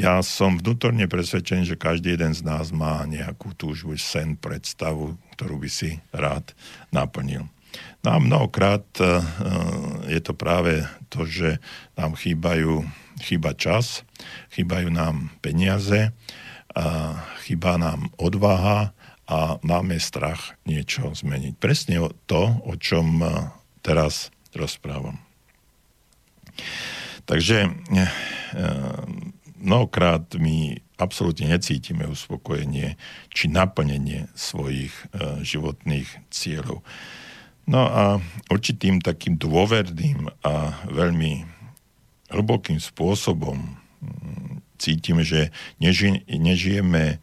ja 0.00 0.14
som 0.24 0.56
vnútorne 0.56 1.04
presvedčený, 1.10 1.76
že 1.76 1.76
každý 1.76 2.16
jeden 2.16 2.32
z 2.32 2.40
nás 2.40 2.72
má 2.72 3.04
nejakú 3.04 3.52
túžbu, 3.52 4.00
sen, 4.00 4.32
predstavu, 4.38 5.20
ktorú 5.36 5.60
by 5.60 5.68
si 5.68 6.00
rád 6.14 6.56
naplnil. 6.88 7.44
No 8.00 8.16
a 8.16 8.18
mnohokrát 8.18 8.86
e, 8.96 9.04
je 10.08 10.20
to 10.24 10.32
práve 10.32 10.88
to, 11.12 11.28
že 11.28 11.60
nám 11.94 12.16
chýbajú 12.16 12.86
chýba 13.20 13.52
čas, 13.52 14.08
chýbajú 14.56 14.88
nám 14.88 15.28
peniaze, 15.44 16.14
a 16.74 17.18
chýba 17.42 17.74
nám 17.78 18.14
odvaha 18.14 18.94
a 19.30 19.58
máme 19.62 19.98
strach 19.98 20.58
niečo 20.66 21.14
zmeniť. 21.14 21.54
Presne 21.58 22.02
to, 22.26 22.58
o 22.66 22.74
čom 22.78 23.22
e, 23.22 23.26
teraz 23.82 24.34
rozprávam. 24.54 25.18
Takže 27.26 27.70
e, 27.70 27.70
mnohokrát 29.62 30.34
my 30.34 30.82
absolútne 30.98 31.46
necítime 31.46 32.10
uspokojenie 32.10 32.98
či 33.30 33.46
naplnenie 33.46 34.26
svojich 34.34 34.90
e, 35.14 35.42
životných 35.46 36.30
cieľov. 36.30 36.82
No 37.68 37.84
a 37.86 38.02
určitým 38.48 39.02
takým 39.04 39.36
dôverným 39.36 40.30
a 40.46 40.84
veľmi 40.88 41.44
hlbokým 42.30 42.78
spôsobom 42.78 43.58
mm, 43.58 44.62
cítime, 44.80 45.26
že 45.26 45.52
neži, 45.82 46.24
nežijeme 46.26 47.20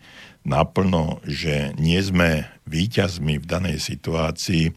naplno, 0.47 1.19
že 1.27 1.75
nie 1.75 1.99
sme 1.99 2.47
výťazmi 2.69 3.41
v 3.41 3.45
danej 3.45 3.83
situácii, 3.83 4.71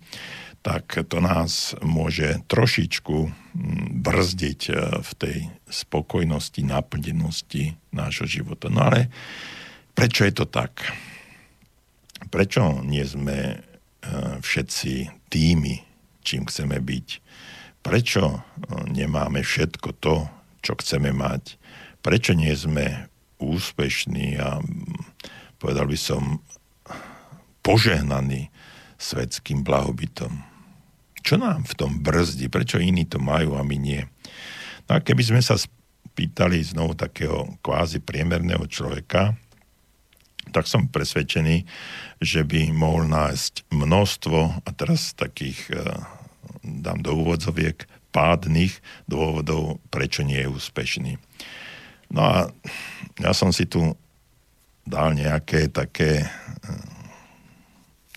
tak 0.60 0.92
to 1.08 1.18
nás 1.24 1.72
môže 1.80 2.44
trošičku 2.50 3.16
hm, 3.28 4.04
brzdiť 4.04 4.60
e, 4.68 4.72
v 5.00 5.10
tej 5.16 5.38
spokojnosti, 5.70 6.60
naplnenosti 6.60 7.78
nášho 7.94 8.28
života. 8.28 8.68
No 8.68 8.90
ale 8.90 9.08
prečo 9.96 10.28
je 10.28 10.34
to 10.36 10.44
tak? 10.44 10.84
Prečo 12.28 12.84
nie 12.84 13.06
sme 13.08 13.38
e, 13.40 13.56
všetci 14.44 15.19
tými, 15.30 15.80
čím 16.26 16.44
chceme 16.50 16.82
byť? 16.82 17.08
Prečo 17.80 18.44
nemáme 18.92 19.40
všetko 19.40 19.88
to, 20.02 20.28
čo 20.60 20.76
chceme 20.76 21.14
mať? 21.16 21.56
Prečo 22.04 22.36
nie 22.36 22.52
sme 22.52 23.08
úspešní 23.40 24.36
a 24.36 24.60
povedal 25.56 25.88
by 25.88 25.96
som 25.96 26.44
požehnaní 27.64 28.52
svetským 29.00 29.64
blahobytom? 29.64 30.44
Čo 31.24 31.40
nám 31.40 31.64
v 31.64 31.76
tom 31.76 32.00
brzdí? 32.04 32.52
Prečo 32.52 32.76
iní 32.80 33.08
to 33.08 33.16
majú 33.16 33.56
a 33.56 33.64
my 33.64 33.76
nie? 33.80 34.04
No 34.88 34.96
a 34.96 35.00
keby 35.00 35.22
sme 35.24 35.40
sa 35.40 35.56
spýtali 35.56 36.60
znovu 36.60 36.96
takého 36.96 37.48
kvázi 37.64 38.00
priemerného 38.00 38.64
človeka, 38.68 39.36
tak 40.50 40.66
som 40.66 40.90
presvedčený, 40.90 41.64
že 42.20 42.44
by 42.44 42.74
mohol 42.74 43.06
nájsť 43.08 43.70
množstvo, 43.70 44.38
a 44.66 44.68
teraz 44.74 45.14
takých 45.16 45.70
eh, 45.72 45.80
dám 46.62 47.00
do 47.00 47.16
úvodzoviek, 47.16 47.86
pádnych 48.10 48.82
dôvodov, 49.06 49.78
prečo 49.86 50.26
nie 50.26 50.42
je 50.42 50.50
úspešný. 50.50 51.12
No 52.10 52.20
a 52.26 52.36
ja 53.22 53.30
som 53.30 53.54
si 53.54 53.70
tu 53.70 53.94
dal 54.82 55.14
nejaké 55.14 55.70
také 55.70 56.26
eh, 56.26 56.30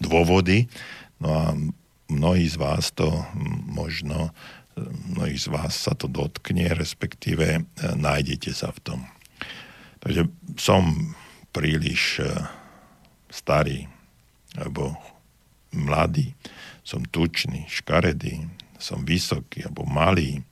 dôvody, 0.02 0.66
no 1.22 1.30
a 1.30 1.46
mnohí 2.14 2.46
z 2.50 2.58
vás 2.62 2.94
to 2.94 3.10
možno, 3.66 4.30
mnohí 5.10 5.38
z 5.38 5.48
vás 5.50 5.74
sa 5.74 5.98
to 5.98 6.06
dotkne, 6.06 6.74
respektíve 6.78 7.46
e, 7.58 7.62
nájdete 7.98 8.54
sa 8.54 8.70
v 8.70 8.80
tom. 8.82 9.00
Takže 10.04 10.28
som 10.60 11.14
príliš 11.54 12.20
e, 12.20 12.28
starý, 13.30 13.86
alebo 14.58 14.98
mladý, 15.72 16.34
som 16.82 17.06
tučný, 17.06 17.70
škaredý, 17.70 18.50
som 18.82 19.06
vysoký 19.06 19.64
alebo 19.64 19.88
malý, 19.88 20.44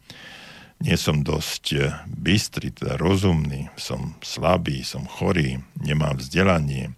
nie 0.82 0.97
som 0.97 1.22
dosť 1.26 1.66
e, 1.74 1.80
bystrý, 2.06 2.72
teda 2.74 2.95
rozumný, 3.02 3.70
som 3.78 4.16
slabý, 4.22 4.86
som 4.86 5.04
chorý, 5.10 5.62
nemám 5.82 6.22
vzdelanie, 6.22 6.93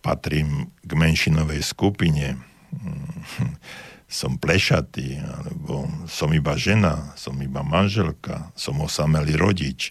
patrím 0.00 0.70
k 0.86 0.90
menšinovej 0.94 1.62
skupine, 1.66 2.38
som 4.06 4.38
plešatý, 4.38 5.18
alebo 5.18 5.90
som 6.06 6.30
iba 6.30 6.54
žena, 6.54 7.10
som 7.18 7.34
iba 7.42 7.66
manželka, 7.66 8.54
som 8.54 8.78
osamelý 8.78 9.34
rodič, 9.34 9.90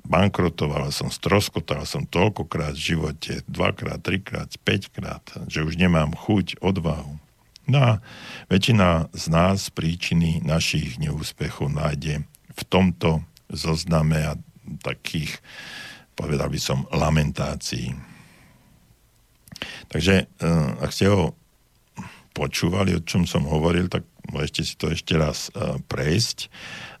uh, 0.00 0.08
bankrotoval 0.08 0.88
som, 0.90 1.12
stroskotal 1.12 1.84
som 1.84 2.08
toľkokrát 2.08 2.72
v 2.72 2.96
živote, 2.96 3.32
dvakrát, 3.44 4.00
trikrát, 4.00 4.48
päťkrát, 4.64 5.22
že 5.46 5.62
už 5.62 5.76
nemám 5.76 6.16
chuť, 6.16 6.58
odvahu. 6.64 7.20
No 7.70 7.78
a 7.78 7.92
väčšina 8.50 9.12
z 9.14 9.24
nás 9.30 9.70
príčiny 9.70 10.42
našich 10.42 10.98
neúspechov 10.98 11.70
nájde 11.70 12.26
v 12.56 12.62
tomto 12.66 13.22
zozname 13.46 14.18
a 14.26 14.34
takých, 14.82 15.38
povedal 16.18 16.50
by 16.50 16.58
som, 16.58 16.88
lamentácií. 16.90 17.94
Takže 19.92 20.26
uh, 20.26 20.82
ak 20.82 20.90
ste 20.90 21.12
ho 21.12 21.36
počúvali, 22.34 22.96
o 22.96 23.04
čom 23.04 23.26
som 23.26 23.44
hovoril, 23.44 23.90
tak 23.90 24.06
môžete 24.30 24.62
si 24.62 24.74
to 24.78 24.90
ešte 24.90 25.18
raz 25.18 25.50
uh, 25.52 25.78
prejsť 25.90 26.48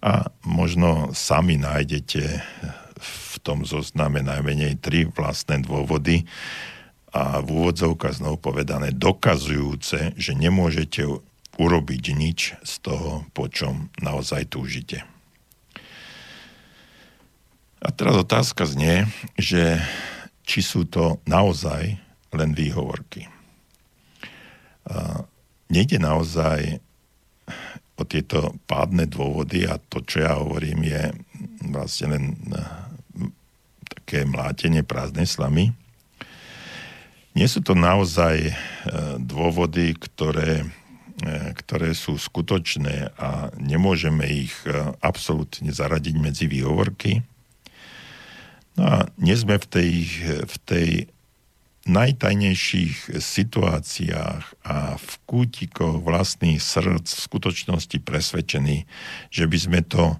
a 0.02 0.28
možno 0.42 1.14
sami 1.14 1.56
nájdete 1.56 2.42
v 3.00 3.34
tom 3.40 3.64
zozname 3.64 4.20
najmenej 4.20 4.78
tri 4.78 5.08
vlastné 5.08 5.64
dôvody 5.64 6.28
a 7.10 7.42
v 7.42 7.48
úvodzovkách 7.50 8.22
znovu 8.22 8.38
povedané 8.38 8.94
dokazujúce, 8.94 10.14
že 10.14 10.32
nemôžete 10.36 11.02
urobiť 11.58 12.04
nič 12.14 12.54
z 12.62 12.74
toho, 12.80 13.26
po 13.34 13.50
čom 13.50 13.90
naozaj 13.98 14.46
túžite. 14.52 15.02
A 17.80 17.88
teraz 17.90 18.14
otázka 18.14 18.68
znie, 18.68 19.08
že 19.40 19.80
či 20.44 20.60
sú 20.60 20.84
to 20.84 21.18
naozaj 21.24 21.96
len 22.30 22.50
výhovorky. 22.52 23.26
A 24.86 25.24
nejde 25.72 25.96
naozaj 25.98 26.78
o 28.00 28.02
tieto 28.04 28.56
pádne 28.64 29.04
dôvody 29.04 29.68
a 29.68 29.76
to, 29.76 30.00
čo 30.04 30.24
ja 30.24 30.36
hovorím, 30.40 30.88
je 30.88 31.02
vlastne 31.68 32.06
len 32.16 32.24
také 34.10 34.26
mlátenie 34.26 34.82
prázdnej 34.82 35.22
slamy. 35.22 35.70
Nie 37.38 37.46
sú 37.46 37.62
to 37.62 37.78
naozaj 37.78 38.42
eh, 38.42 38.54
dôvody, 39.22 39.94
ktoré, 39.94 40.66
eh, 41.22 41.54
ktoré 41.54 41.94
sú 41.94 42.18
skutočné 42.18 43.14
a 43.14 43.54
nemôžeme 43.54 44.26
ich 44.26 44.50
absolútne 44.98 45.70
zaradiť 45.70 46.18
medzi 46.18 46.50
výhovorky. 46.50 47.22
No 48.74 48.82
a 48.82 48.96
nie 49.14 49.38
sme 49.38 49.62
v 49.62 49.66
tej, 49.70 49.92
v 50.42 50.56
tej 50.66 50.88
najtajnejších 51.86 53.14
situáciách 53.14 54.42
a 54.66 54.98
v 54.98 55.12
kútikoch 55.22 56.02
vlastných 56.02 56.58
srdc 56.58 57.06
v 57.06 57.26
skutočnosti 57.30 57.98
presvedčení, 58.02 58.90
že 59.30 59.46
by 59.46 59.58
sme 59.70 59.80
to 59.86 60.18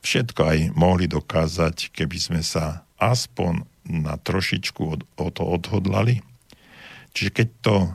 všetko 0.00 0.40
aj 0.40 0.58
mohli 0.72 1.04
dokázať, 1.04 1.92
keby 1.92 2.16
sme 2.16 2.40
sa 2.40 2.85
aspoň 2.98 3.64
na 3.86 4.18
trošičku 4.18 4.82
od, 4.82 5.00
o 5.16 5.28
to 5.30 5.42
odhodlali. 5.46 6.22
Čiže 7.14 7.30
keď 7.30 7.48
to 7.62 7.76
e, 7.86 7.90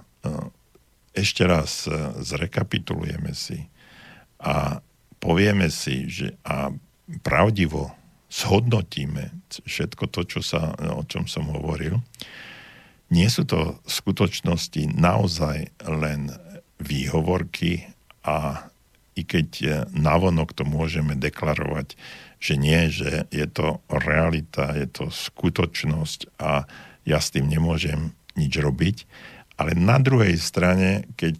ešte 1.17 1.43
raz 1.43 1.85
e, 1.85 1.93
zrekapitulujeme 2.23 3.35
si 3.35 3.67
a 4.41 4.79
povieme 5.21 5.69
si, 5.69 6.09
že 6.09 6.33
a 6.41 6.73
pravdivo 7.21 7.93
zhodnotíme 8.31 9.29
všetko 9.67 10.03
to, 10.07 10.21
čo 10.23 10.39
sa, 10.39 10.73
o 10.95 11.03
čom 11.03 11.27
som 11.27 11.51
hovoril, 11.51 11.99
nie 13.11 13.27
sú 13.27 13.43
to 13.43 13.75
v 13.83 13.91
skutočnosti 13.91 14.95
naozaj 14.95 15.67
len 15.83 16.31
výhovorky 16.79 17.91
a 18.23 18.71
i 19.19 19.27
keď 19.27 19.83
navonok 19.91 20.55
to 20.55 20.63
môžeme 20.63 21.19
deklarovať, 21.19 21.99
že 22.41 22.57
nie, 22.57 22.89
že 22.89 23.29
je 23.29 23.45
to 23.45 23.85
realita, 23.87 24.73
je 24.73 24.89
to 24.89 25.13
skutočnosť 25.13 26.41
a 26.41 26.65
ja 27.05 27.19
s 27.21 27.29
tým 27.29 27.45
nemôžem 27.45 28.17
nič 28.33 28.57
robiť. 28.57 28.97
Ale 29.61 29.77
na 29.77 30.01
druhej 30.01 30.41
strane, 30.41 31.05
keď 31.13 31.37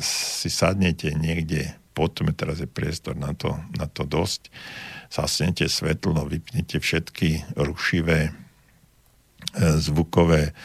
si 0.00 0.48
sadnete 0.48 1.12
niekde 1.12 1.76
potom 2.00 2.32
teraz 2.32 2.64
je 2.64 2.70
priestor 2.70 3.18
na 3.18 3.36
to, 3.36 3.52
na 3.76 3.84
to 3.84 4.08
dosť, 4.08 4.48
zasnete 5.12 5.68
svetlo, 5.68 6.24
vypnete 6.24 6.80
všetky 6.80 7.58
rušivé 7.60 8.30
e, 8.30 8.32
zvukové 9.76 10.56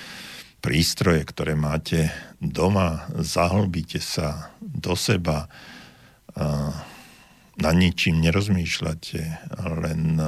prístroje, 0.63 1.27
ktoré 1.27 1.59
máte 1.59 2.13
doma, 2.39 3.09
zahlbíte 3.19 3.99
sa 3.99 4.55
do 4.61 4.95
seba, 4.95 5.51
na 7.55 7.71
ničím 7.71 8.19
nerozmýšľate, 8.19 9.19
len 9.63 10.19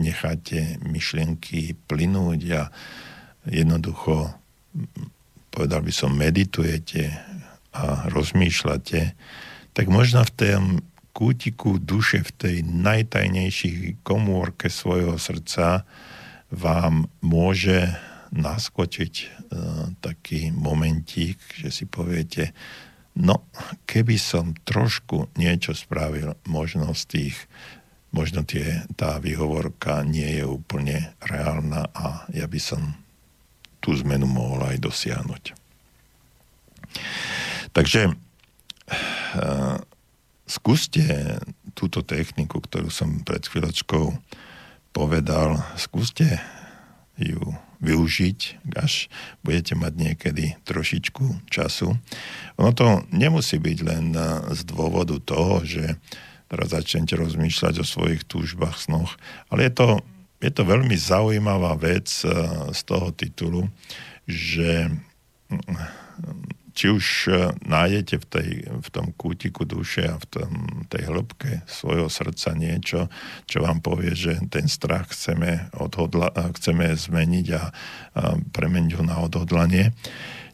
necháte 0.00 0.80
myšlienky 0.80 1.76
plynúť 1.84 2.40
a 2.56 2.62
jednoducho, 3.44 4.32
povedal 5.52 5.84
by 5.84 5.92
som, 5.92 6.16
meditujete 6.16 7.12
a 7.72 8.08
rozmýšľate, 8.08 9.00
tak 9.72 9.86
možno 9.88 10.24
v 10.24 10.32
tom 10.36 10.64
kútiku 11.12 11.76
duše, 11.76 12.24
v 12.24 12.32
tej 12.32 12.56
najtajnejšej 12.64 14.00
komórke 14.00 14.72
svojho 14.72 15.20
srdca 15.20 15.84
vám 16.52 17.08
môže 17.20 17.92
naskočiť 18.32 19.14
e, 19.20 19.26
taký 20.00 20.52
momentík, 20.56 21.36
že 21.52 21.68
si 21.68 21.84
poviete, 21.84 22.56
no 23.18 23.44
keby 23.84 24.16
som 24.16 24.56
trošku 24.64 25.28
niečo 25.36 25.76
spravil, 25.76 26.36
možno 26.48 26.92
z 26.96 27.02
tých, 27.08 27.36
možno 28.14 28.44
tie, 28.44 28.84
tá 28.96 29.20
výhovorka 29.20 30.04
nie 30.04 30.40
je 30.40 30.44
úplne 30.48 31.12
reálna 31.20 31.88
a 31.92 32.24
ja 32.32 32.48
by 32.48 32.60
som 32.60 32.96
tú 33.82 33.92
zmenu 33.98 34.30
mohol 34.30 34.62
aj 34.68 34.78
dosiahnuť. 34.78 35.44
Takže 37.72 38.00
e, 38.06 38.12
skúste 40.46 41.02
túto 41.72 42.04
techniku, 42.04 42.60
ktorú 42.60 42.92
som 42.92 43.24
pred 43.24 43.42
chvíľočkou 43.42 44.12
povedal, 44.92 45.56
skúste 45.80 46.36
ju 47.16 47.40
využiť, 47.82 48.70
až 48.78 49.10
budete 49.42 49.74
mať 49.74 49.92
niekedy 49.98 50.54
trošičku 50.62 51.50
času. 51.50 51.98
Ono 52.62 52.70
to 52.70 53.02
nemusí 53.10 53.58
byť 53.58 53.78
len 53.82 54.14
z 54.54 54.60
dôvodu 54.70 55.18
toho, 55.18 55.66
že 55.66 55.98
teraz 56.46 56.70
začnete 56.70 57.18
rozmýšľať 57.18 57.82
o 57.82 57.84
svojich 57.84 58.22
túžbách, 58.22 58.78
snoch, 58.78 59.18
ale 59.50 59.66
je 59.66 59.72
to, 59.74 59.88
je 60.38 60.50
to 60.54 60.62
veľmi 60.62 60.94
zaujímavá 60.94 61.74
vec 61.74 62.06
z 62.70 62.80
toho 62.86 63.10
titulu, 63.10 63.66
že 64.30 64.86
či 66.72 66.88
už 66.88 67.06
e, 67.28 67.30
nájdete 67.68 68.14
v, 68.16 68.26
tej, 68.26 68.50
v 68.68 68.88
tom 68.88 69.12
kútiku 69.12 69.68
duše 69.68 70.08
a 70.08 70.16
v 70.16 70.26
tom, 70.28 70.50
tej 70.88 71.12
hĺbke 71.12 71.64
svojho 71.68 72.08
srdca 72.08 72.56
niečo, 72.56 73.12
čo 73.44 73.64
vám 73.64 73.84
povie, 73.84 74.16
že 74.16 74.40
ten 74.48 74.66
strach 74.66 75.12
chceme, 75.12 75.68
odhodla, 75.76 76.32
chceme 76.56 76.96
zmeniť 76.96 77.46
a, 77.52 77.62
a 77.62 77.62
premeniť 78.40 78.92
ho 78.96 79.04
na 79.04 79.20
odhodlanie. 79.20 79.92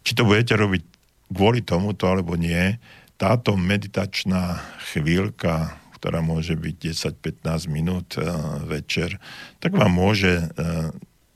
Či 0.02 0.12
to 0.18 0.26
budete 0.26 0.58
robiť 0.58 0.82
kvôli 1.30 1.62
tomuto 1.62 2.10
alebo 2.10 2.34
nie, 2.34 2.76
táto 3.18 3.58
meditačná 3.58 4.62
chvíľka, 4.94 5.74
ktorá 5.98 6.22
môže 6.22 6.54
byť 6.54 6.74
10-15 7.18 7.66
minút 7.66 8.14
uh, 8.14 8.62
večer, 8.62 9.18
tak 9.58 9.74
vám 9.74 9.90
môže 9.90 10.46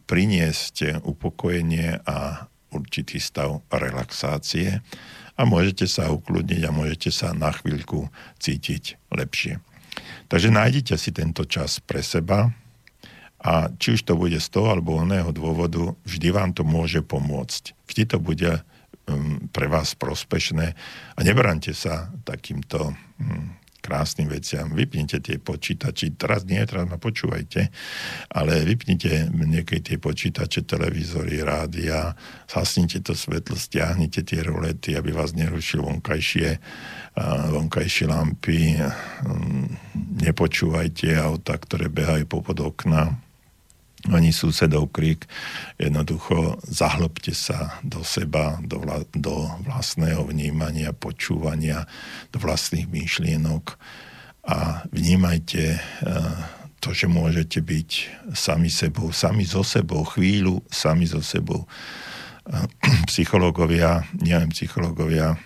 priniesť 0.07 1.03
upokojenie 1.03 2.05
a 2.05 2.47
určitý 2.73 3.21
stav 3.21 3.61
relaxácie 3.71 4.81
a 5.37 5.43
môžete 5.49 5.89
sa 5.89 6.13
ukludniť 6.13 6.63
a 6.69 6.75
môžete 6.75 7.11
sa 7.13 7.33
na 7.33 7.53
chvíľku 7.53 8.09
cítiť 8.41 9.13
lepšie. 9.13 9.61
Takže 10.29 10.49
nájdite 10.49 10.97
si 10.97 11.13
tento 11.13 11.45
čas 11.45 11.81
pre 11.85 12.01
seba 12.01 12.53
a 13.43 13.69
či 13.77 13.99
už 13.99 14.07
to 14.07 14.15
bude 14.17 14.39
z 14.39 14.49
toho 14.49 14.73
alebo 14.73 14.97
oného 14.97 15.29
dôvodu, 15.35 15.93
vždy 16.07 16.29
vám 16.33 16.51
to 16.57 16.63
môže 16.63 17.03
pomôcť. 17.05 17.75
Vždy 17.91 18.03
to 18.07 18.17
bude 18.23 18.51
um, 19.11 19.51
pre 19.51 19.67
vás 19.69 19.93
prospešné 19.99 20.67
a 21.17 21.21
nebrante 21.21 21.75
sa 21.75 22.09
takýmto 22.25 22.95
um, 22.95 23.53
krásnym 23.83 24.31
veciam. 24.31 24.71
Vypnite 24.71 25.19
tie 25.19 25.43
počítači, 25.43 26.15
teraz 26.15 26.47
nie, 26.47 26.63
teraz 26.63 26.87
ma 26.87 27.03
počúvajte, 27.03 27.69
ale 28.31 28.63
vypnite 28.63 29.35
niekedy 29.35 29.83
tie 29.83 29.99
počítače, 29.99 30.63
televízory, 30.63 31.43
rádia, 31.43 32.15
zhasnite 32.47 33.03
to 33.03 33.19
svetlo, 33.19 33.59
stiahnite 33.59 34.23
tie 34.23 34.47
rolety, 34.47 34.95
aby 34.95 35.11
vás 35.11 35.35
nerušil 35.35 35.83
vonkajšie, 35.83 36.63
vonkajšie 37.51 38.07
lampy, 38.07 38.79
nepočúvajte 40.23 41.19
auta, 41.19 41.59
ktoré 41.59 41.91
behajú 41.91 42.25
popod 42.31 42.63
okna, 42.63 43.19
ani 44.11 44.35
susedov 44.35 44.91
krík. 44.91 45.31
Jednoducho 45.79 46.59
zahlbte 46.67 47.31
sa 47.31 47.79
do 47.87 48.03
seba, 48.03 48.59
do, 48.67 48.83
vla, 48.83 49.07
do 49.15 49.47
vlastného 49.63 50.27
vnímania, 50.27 50.91
počúvania, 50.91 51.87
do 52.35 52.43
vlastných 52.43 52.91
myšlienok 52.91 53.79
a 54.43 54.83
vnímajte 54.91 55.79
uh, 55.79 56.35
to, 56.83 56.91
že 56.91 57.07
môžete 57.07 57.63
byť 57.63 57.91
sami 58.35 58.67
sebou, 58.67 59.15
sami 59.15 59.47
so 59.47 59.63
sebou, 59.63 60.03
chvíľu 60.03 60.67
sami 60.67 61.07
so 61.07 61.23
sebou. 61.23 61.63
Uh, 62.43 62.67
psychológovia, 63.11 64.03
nielen 64.19 64.51
psychológovia, 64.51 65.39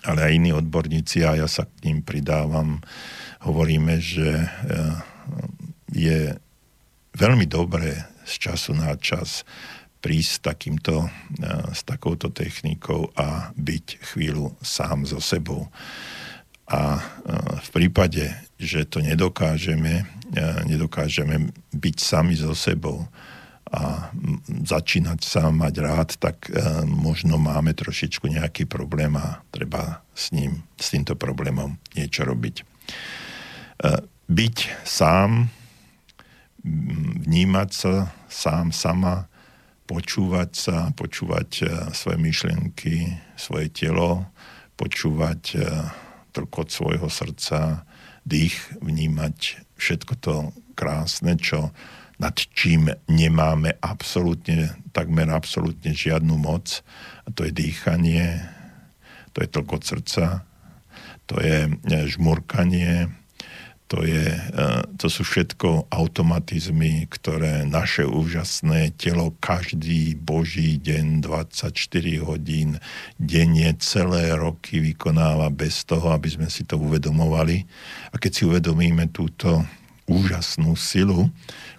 ale 0.00 0.20
aj 0.24 0.32
iní 0.32 0.56
odborníci, 0.56 1.28
a 1.28 1.36
ja 1.36 1.44
sa 1.44 1.68
k 1.68 1.92
ním 1.92 2.00
pridávam, 2.00 2.80
hovoríme, 3.44 4.00
že 4.00 4.48
uh, 4.48 4.96
je 5.92 6.40
veľmi 7.14 7.46
dobré 7.46 8.06
z 8.26 8.50
času 8.50 8.76
na 8.78 8.94
čas 8.94 9.42
prísť 10.00 10.30
s, 10.32 10.38
takýmto, 10.40 10.94
e, 11.04 11.08
s 11.76 11.84
takouto 11.84 12.32
technikou 12.32 13.12
a 13.14 13.52
byť 13.54 13.86
chvíľu 14.12 14.56
sám 14.64 15.04
so 15.04 15.20
sebou. 15.20 15.68
A 16.66 16.96
e, 16.96 17.02
v 17.60 17.68
prípade, 17.70 18.32
že 18.56 18.88
to 18.88 19.04
nedokážeme, 19.04 20.08
e, 20.32 20.44
nedokážeme 20.64 21.52
byť 21.76 21.96
sami 22.00 22.34
so 22.34 22.56
sebou 22.56 23.06
a 23.70 24.10
začínať 24.66 25.22
sa 25.22 25.46
mať 25.54 25.74
rád, 25.78 26.10
tak 26.18 26.50
možno 26.90 27.38
máme 27.38 27.70
trošičku 27.70 28.26
nejaký 28.26 28.66
problém 28.66 29.14
a 29.14 29.46
treba 29.54 30.02
s 30.10 30.34
ním, 30.34 30.66
s 30.74 30.90
týmto 30.90 31.14
problémom 31.14 31.78
niečo 31.94 32.26
robiť. 32.26 32.66
Byť 34.26 34.56
sám 34.82 35.54
vnímať 36.64 37.70
sa 37.72 37.94
sám, 38.28 38.72
sama, 38.72 39.30
počúvať 39.90 40.50
sa, 40.54 40.76
počúvať 40.94 41.50
e, 41.60 41.64
svoje 41.90 42.18
myšlienky, 42.22 43.18
svoje 43.34 43.74
telo, 43.74 44.30
počúvať 44.78 45.42
e, 45.56 45.60
trkot 46.30 46.70
svojho 46.70 47.10
srdca, 47.10 47.82
dých, 48.22 48.54
vnímať 48.78 49.66
všetko 49.74 50.12
to 50.22 50.34
krásne, 50.78 51.34
čo 51.40 51.74
nad 52.20 52.36
čím 52.36 52.92
nemáme 53.08 53.80
absolútne, 53.80 54.76
takmer 54.92 55.32
absolútne 55.32 55.96
žiadnu 55.96 56.36
moc. 56.36 56.84
A 57.24 57.32
to 57.32 57.48
je 57.48 57.52
dýchanie, 57.56 58.44
to 59.32 59.40
je 59.40 59.48
tlkot 59.48 59.82
srdca, 59.82 60.44
to 61.26 61.40
je 61.40 61.66
e, 61.66 61.70
žmurkanie, 62.06 63.19
to, 63.90 64.06
je, 64.06 64.22
e, 64.22 64.40
to 65.02 65.10
sú 65.10 65.26
všetko 65.26 65.90
automatizmy, 65.90 67.10
ktoré 67.10 67.66
naše 67.66 68.06
úžasné 68.06 68.94
telo 68.94 69.34
každý 69.42 70.14
boží 70.14 70.78
deň, 70.78 71.26
24 71.26 71.74
hodín 72.22 72.78
denne, 73.18 73.74
celé 73.82 74.30
roky 74.38 74.78
vykonáva 74.78 75.50
bez 75.50 75.82
toho, 75.82 76.14
aby 76.14 76.30
sme 76.30 76.46
si 76.46 76.62
to 76.62 76.78
uvedomovali. 76.78 77.66
A 78.14 78.16
keď 78.22 78.30
si 78.30 78.42
uvedomíme 78.46 79.10
túto 79.10 79.66
úžasnú 80.06 80.78
silu, 80.78 81.26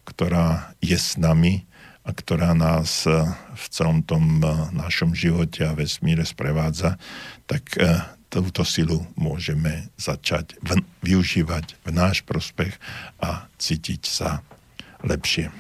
ktorá 0.04 0.76
je 0.84 1.00
s 1.00 1.16
nami 1.16 1.64
a 2.04 2.12
ktorá 2.12 2.52
nás 2.52 3.08
e, 3.08 3.16
v 3.56 3.66
celom 3.72 4.04
tom 4.04 4.44
e, 4.44 4.52
našom 4.76 5.16
živote 5.16 5.64
a 5.64 5.72
vesmíre 5.72 6.28
sprevádza, 6.28 7.00
tak 7.48 7.72
túto 8.32 8.64
silu 8.64 9.04
môžeme 9.20 9.92
začať 10.00 10.56
v, 10.64 10.80
využívať 11.04 11.84
v 11.84 11.90
náš 11.92 12.24
prospech 12.24 12.80
a 13.20 13.52
cítiť 13.60 14.02
sa 14.08 14.40
lepšie. 15.04 15.52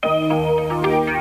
thank 0.00 1.19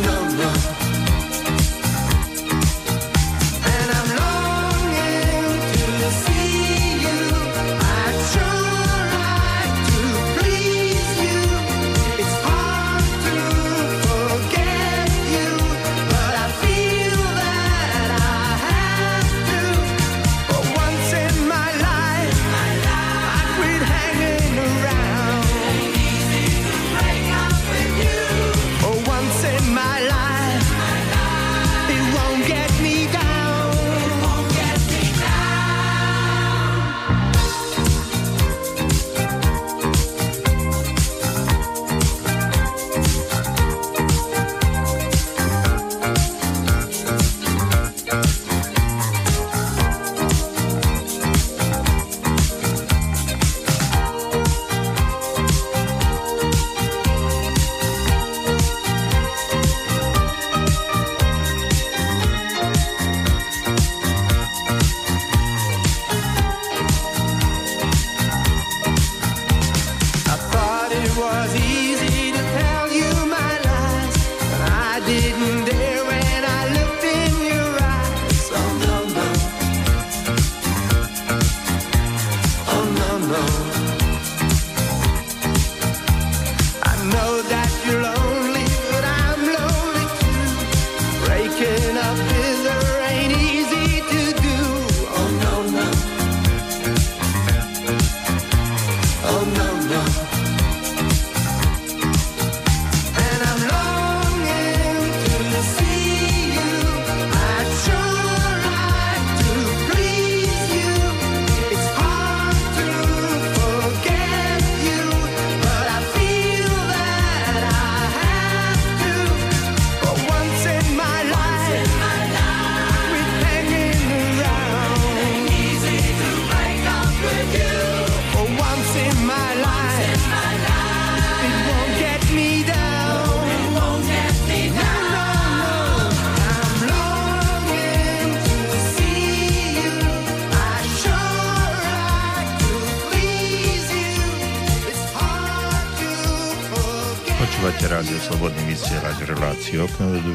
no. 0.00 0.21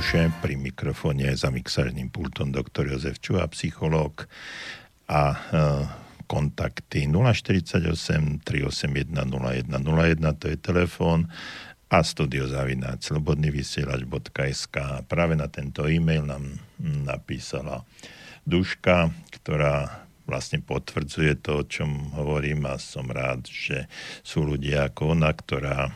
Duše. 0.07 0.31
Pri 0.39 0.55
mikrofóne 0.55 1.35
za 1.35 1.51
mixárnym 1.51 2.07
pultom 2.07 2.55
doktor 2.55 2.87
Jozef 2.87 3.19
Čuha, 3.19 3.43
psychológ 3.51 4.23
a 5.11 5.35
e, 5.35 5.37
kontakty 6.31 7.11
048 7.11 8.39
381 8.39 9.03
0101, 9.11 10.39
to 10.39 10.47
je 10.47 10.55
telefón 10.63 11.27
a 11.91 11.99
studiozavináč 11.99 13.11
slobodnyvysielač.sk 13.11 15.03
Práve 15.11 15.35
na 15.35 15.51
tento 15.51 15.83
e-mail 15.91 16.23
nám 16.23 16.55
napísala 17.03 17.83
Duška, 18.47 19.11
ktorá 19.35 20.07
vlastne 20.23 20.63
potvrdzuje 20.63 21.43
to, 21.43 21.51
o 21.51 21.67
čom 21.67 22.15
hovorím 22.15 22.63
a 22.63 22.79
som 22.79 23.11
rád, 23.11 23.43
že 23.43 23.91
sú 24.23 24.47
ľudia 24.47 24.87
ako 24.87 25.19
ona, 25.19 25.35
ktorá 25.35 25.91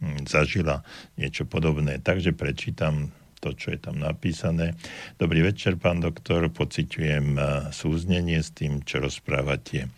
Hm, 0.00 0.24
zažila 0.24 0.80
niečo 1.20 1.44
podobné. 1.44 2.00
Takže 2.00 2.32
prečítam 2.32 3.12
to, 3.40 3.56
čo 3.56 3.72
je 3.72 3.80
tam 3.80 3.96
napísané. 3.96 4.76
Dobrý 5.16 5.40
večer, 5.40 5.80
pán 5.80 6.04
doktor, 6.04 6.52
pociťujem 6.52 7.26
eh, 7.34 7.44
súznenie 7.72 8.44
s 8.44 8.52
tým, 8.52 8.84
čo 8.84 9.00
rozprávate. 9.00 9.88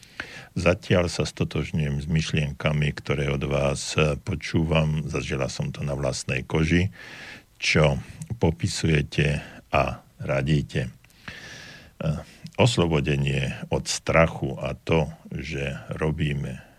Zatiaľ 0.55 1.11
sa 1.11 1.27
stotožňujem 1.27 1.99
s 1.99 2.07
myšlienkami, 2.07 2.89
ktoré 2.95 3.29
od 3.29 3.43
vás 3.51 3.99
eh, 3.99 4.15
počúvam. 4.17 5.05
Zažila 5.11 5.51
som 5.51 5.75
to 5.75 5.83
na 5.83 5.99
vlastnej 5.99 6.47
koži, 6.47 6.95
čo 7.59 7.99
popisujete 8.39 9.43
a 9.75 10.01
radíte. 10.23 10.89
Eh, 10.89 12.23
oslobodenie 12.57 13.59
od 13.75 13.91
strachu 13.91 14.55
a 14.63 14.79
to, 14.79 15.11
že 15.35 15.75
robíme 15.99 16.72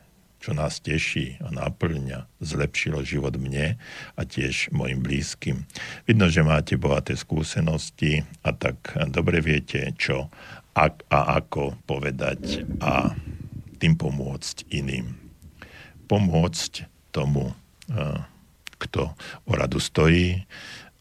čo 0.43 0.51
nás 0.51 0.83
teší 0.83 1.39
a 1.39 1.55
náplňa, 1.55 2.27
zlepšilo 2.43 2.99
život 3.07 3.39
mne 3.39 3.79
a 4.19 4.21
tiež 4.27 4.75
mojim 4.75 4.99
blízkym. 4.99 5.63
Vidno, 6.03 6.27
že 6.27 6.43
máte 6.43 6.75
bohaté 6.75 7.15
skúsenosti 7.15 8.27
a 8.43 8.51
tak 8.51 8.91
dobre 9.07 9.39
viete, 9.39 9.95
čo 9.95 10.27
ak 10.75 11.07
a 11.07 11.39
ako 11.39 11.79
povedať 11.87 12.67
a 12.83 13.15
tým 13.79 13.95
pomôcť 13.95 14.67
iným. 14.75 15.15
Pomôcť 16.11 16.91
tomu, 17.15 17.55
kto 18.83 19.15
o 19.47 19.51
radu 19.55 19.79
stojí 19.79 20.43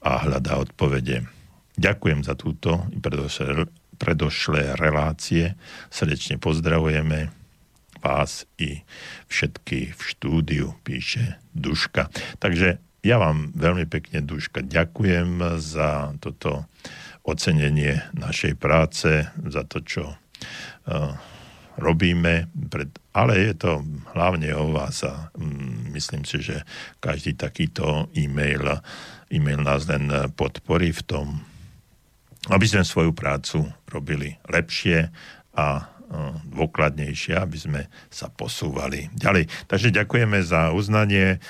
a 0.07 0.22
hľadá 0.22 0.62
odpovede. 0.62 1.26
Ďakujem 1.74 2.22
za 2.22 2.38
túto 2.38 2.86
predošlé 3.99 4.78
relácie. 4.78 5.59
Srdečne 5.90 6.38
pozdravujeme 6.38 7.41
vás 8.03 8.44
i 8.59 8.82
všetky 9.30 9.94
v 9.94 10.00
štúdiu, 10.03 10.66
píše 10.82 11.38
Duška. 11.55 12.11
Takže 12.42 12.82
ja 13.07 13.16
vám 13.18 13.55
veľmi 13.55 13.86
pekne, 13.86 14.22
Duška, 14.22 14.66
ďakujem 14.66 15.59
za 15.62 16.14
toto 16.18 16.66
ocenenie 17.22 18.03
našej 18.18 18.59
práce, 18.59 19.30
za 19.30 19.62
to, 19.62 19.78
čo 19.86 20.05
uh, 20.11 21.14
robíme, 21.78 22.50
pred, 22.50 22.90
ale 23.14 23.38
je 23.38 23.55
to 23.55 23.72
hlavne 24.14 24.50
o 24.55 24.74
vás 24.74 25.07
a 25.07 25.30
um, 25.38 25.94
myslím 25.94 26.26
si, 26.26 26.42
že 26.42 26.66
každý 26.98 27.38
takýto 27.38 28.11
e-mail, 28.18 28.82
e-mail 29.30 29.62
nás 29.62 29.86
len 29.86 30.11
podporí 30.34 30.90
v 30.90 31.03
tom, 31.07 31.26
aby 32.50 32.66
sme 32.66 32.82
svoju 32.82 33.14
prácu 33.14 33.70
robili 33.86 34.34
lepšie 34.50 35.14
a 35.55 35.91
dôkladnejšie, 36.52 37.34
aby 37.40 37.56
sme 37.56 37.80
sa 38.12 38.28
posúvali 38.28 39.08
ďalej. 39.16 39.48
Takže 39.66 39.88
ďakujeme 39.96 40.44
za 40.44 40.70
uznanie, 40.76 41.40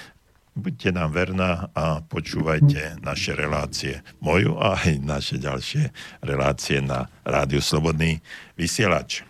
buďte 0.52 0.90
nám 0.92 1.10
verná 1.16 1.72
a 1.72 2.04
počúvajte 2.04 3.00
naše 3.00 3.32
relácie, 3.32 4.04
moju 4.20 4.60
a 4.60 4.76
aj 4.76 5.00
naše 5.00 5.36
ďalšie 5.40 5.90
relácie 6.22 6.78
na 6.84 7.08
Rádiu 7.24 7.64
Slobodný 7.64 8.20
vysielač. 8.54 9.24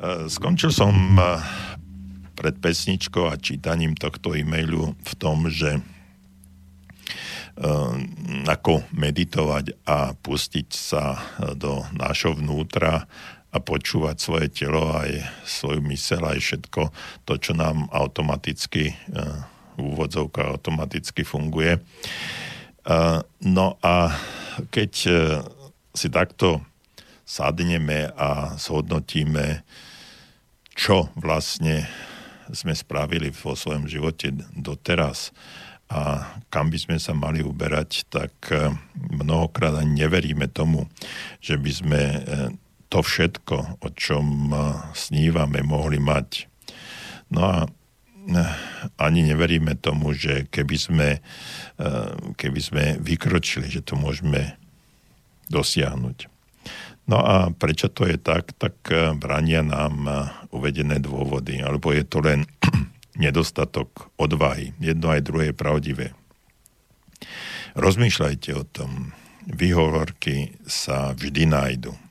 E, 0.00 0.26
skončil 0.26 0.74
som 0.74 0.92
e, 0.92 1.22
pred 2.34 2.58
pesničkou 2.58 3.30
a 3.30 3.38
čítaním 3.38 3.94
tohto 3.94 4.34
e-mailu 4.34 4.98
v 4.98 5.12
tom, 5.14 5.46
že 5.46 5.78
e, 5.78 5.82
ako 8.50 8.82
meditovať 8.90 9.78
a 9.86 10.16
pustiť 10.18 10.68
sa 10.74 11.22
do 11.54 11.86
nášho 11.94 12.34
vnútra 12.34 13.06
a 13.50 13.58
počúvať 13.58 14.16
svoje 14.18 14.46
telo, 14.50 14.94
aj 14.94 15.26
svoju 15.42 15.82
mysel, 15.90 16.22
aj 16.22 16.38
všetko 16.38 16.82
to, 17.26 17.34
čo 17.42 17.52
nám 17.58 17.90
automaticky, 17.90 18.94
eh, 18.94 18.96
v 19.74 19.82
úvodzovkách 19.96 20.60
automaticky 20.60 21.26
funguje. 21.26 21.78
Eh, 21.78 23.18
no 23.42 23.66
a 23.82 24.14
keď 24.70 24.92
eh, 25.06 25.14
si 25.90 26.06
takto 26.06 26.62
sadneme 27.26 28.14
a 28.14 28.54
zhodnotíme, 28.54 29.66
čo 30.74 31.10
vlastne 31.18 31.86
sme 32.50 32.74
spravili 32.74 33.30
vo 33.30 33.54
svojom 33.54 33.86
živote 33.86 34.34
doteraz 34.54 35.30
a 35.90 36.22
kam 36.50 36.70
by 36.70 36.78
sme 36.78 36.96
sa 37.02 37.14
mali 37.14 37.42
uberať, 37.42 38.06
tak 38.10 38.34
mnohokrát 38.94 39.74
ani 39.78 40.06
neveríme 40.06 40.46
tomu, 40.50 40.86
že 41.42 41.58
by 41.58 41.70
sme 41.70 42.00
to 42.90 43.06
všetko, 43.06 43.86
o 43.86 43.88
čom 43.94 44.50
snívame, 44.92 45.62
mohli 45.62 46.02
mať. 46.02 46.50
No 47.30 47.40
a 47.46 47.56
eh, 47.64 48.54
ani 48.98 49.22
neveríme 49.22 49.78
tomu, 49.78 50.12
že 50.12 50.50
keby 50.50 50.76
sme, 50.76 51.08
eh, 51.22 52.10
keby 52.34 52.60
sme 52.60 52.84
vykročili, 52.98 53.70
že 53.70 53.86
to 53.86 53.94
môžeme 53.94 54.58
dosiahnuť. 55.48 56.26
No 57.10 57.18
a 57.18 57.50
prečo 57.50 57.90
to 57.90 58.06
je 58.06 58.18
tak, 58.18 58.54
tak 58.58 58.74
eh, 58.90 59.14
brania 59.14 59.62
nám 59.62 60.10
uvedené 60.50 60.98
dôvody, 60.98 61.62
alebo 61.62 61.94
je 61.94 62.02
to 62.02 62.18
len 62.18 62.42
nedostatok 63.24 64.10
odvahy. 64.18 64.74
Jedno 64.82 65.14
aj 65.14 65.22
druhé 65.22 65.54
je 65.54 65.56
pravdivé. 65.56 66.06
Rozmýšľajte 67.78 68.50
o 68.58 68.66
tom. 68.66 69.14
Výhovorky 69.46 70.58
sa 70.66 71.14
vždy 71.14 71.46
nájdu 71.46 72.09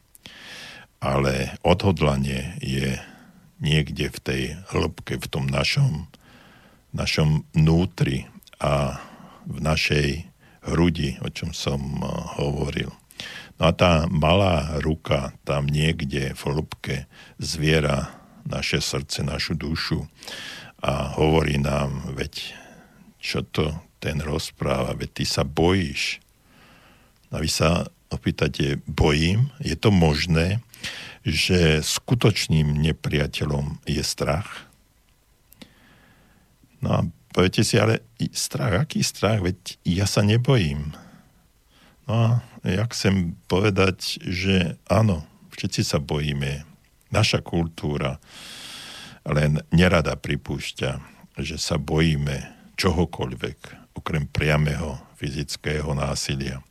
ale 1.00 1.56
odhodlanie 1.64 2.60
je 2.60 3.00
niekde 3.60 4.12
v 4.12 4.20
tej 4.20 4.42
hĺbke, 4.72 5.20
v 5.20 5.28
tom 5.28 5.48
našom, 5.48 6.08
našom 6.96 7.48
nútri 7.56 8.28
a 8.60 9.00
v 9.48 9.58
našej 9.60 10.28
hrudi, 10.68 11.20
o 11.24 11.28
čom 11.32 11.56
som 11.56 11.80
eh, 11.80 12.08
hovoril. 12.40 12.92
No 13.60 13.68
a 13.68 13.76
tá 13.76 14.08
malá 14.08 14.80
ruka 14.80 15.36
tam 15.44 15.68
niekde 15.68 16.32
v 16.32 16.42
hĺbke 16.48 16.96
zviera 17.40 18.16
naše 18.48 18.80
srdce, 18.80 19.20
našu 19.24 19.56
dušu 19.60 20.08
a 20.80 21.12
hovorí 21.20 21.60
nám, 21.60 22.16
veď 22.16 22.56
čo 23.20 23.44
to 23.44 23.76
ten 24.00 24.24
rozpráva, 24.24 24.96
veď 24.96 25.10
ty 25.12 25.24
sa 25.28 25.44
bojíš. 25.44 26.24
A 27.36 27.44
vy 27.44 27.52
sa 27.52 27.92
opýtate, 28.08 28.80
bojím? 28.88 29.52
Je 29.60 29.76
to 29.76 29.92
možné? 29.92 30.64
Že 31.30 31.60
skutočným 31.82 32.76
nepriateľom 32.80 33.86
je 33.86 34.04
strach. 34.04 34.70
No 36.80 36.90
a 36.92 37.00
poviete 37.36 37.64
si, 37.64 37.76
ale 37.76 38.06
strach, 38.32 38.86
aký 38.86 39.04
strach? 39.04 39.44
Veď 39.44 39.80
ja 39.84 40.08
sa 40.08 40.24
nebojím. 40.24 40.96
No 42.10 42.14
a 42.14 42.28
ja 42.66 42.84
chcem 42.90 43.38
povedať, 43.46 44.20
že 44.26 44.80
áno, 44.90 45.24
všetci 45.54 45.82
sa 45.86 46.00
bojíme. 46.02 46.66
Naša 47.10 47.42
kultúra 47.42 48.22
len 49.26 49.62
nerada 49.70 50.16
pripúšťa, 50.16 50.92
že 51.42 51.58
sa 51.60 51.78
bojíme 51.78 52.48
čohokoľvek, 52.80 53.58
okrem 53.98 54.26
priamého 54.30 54.98
fyzického 55.20 55.92
násilia. 55.92 56.64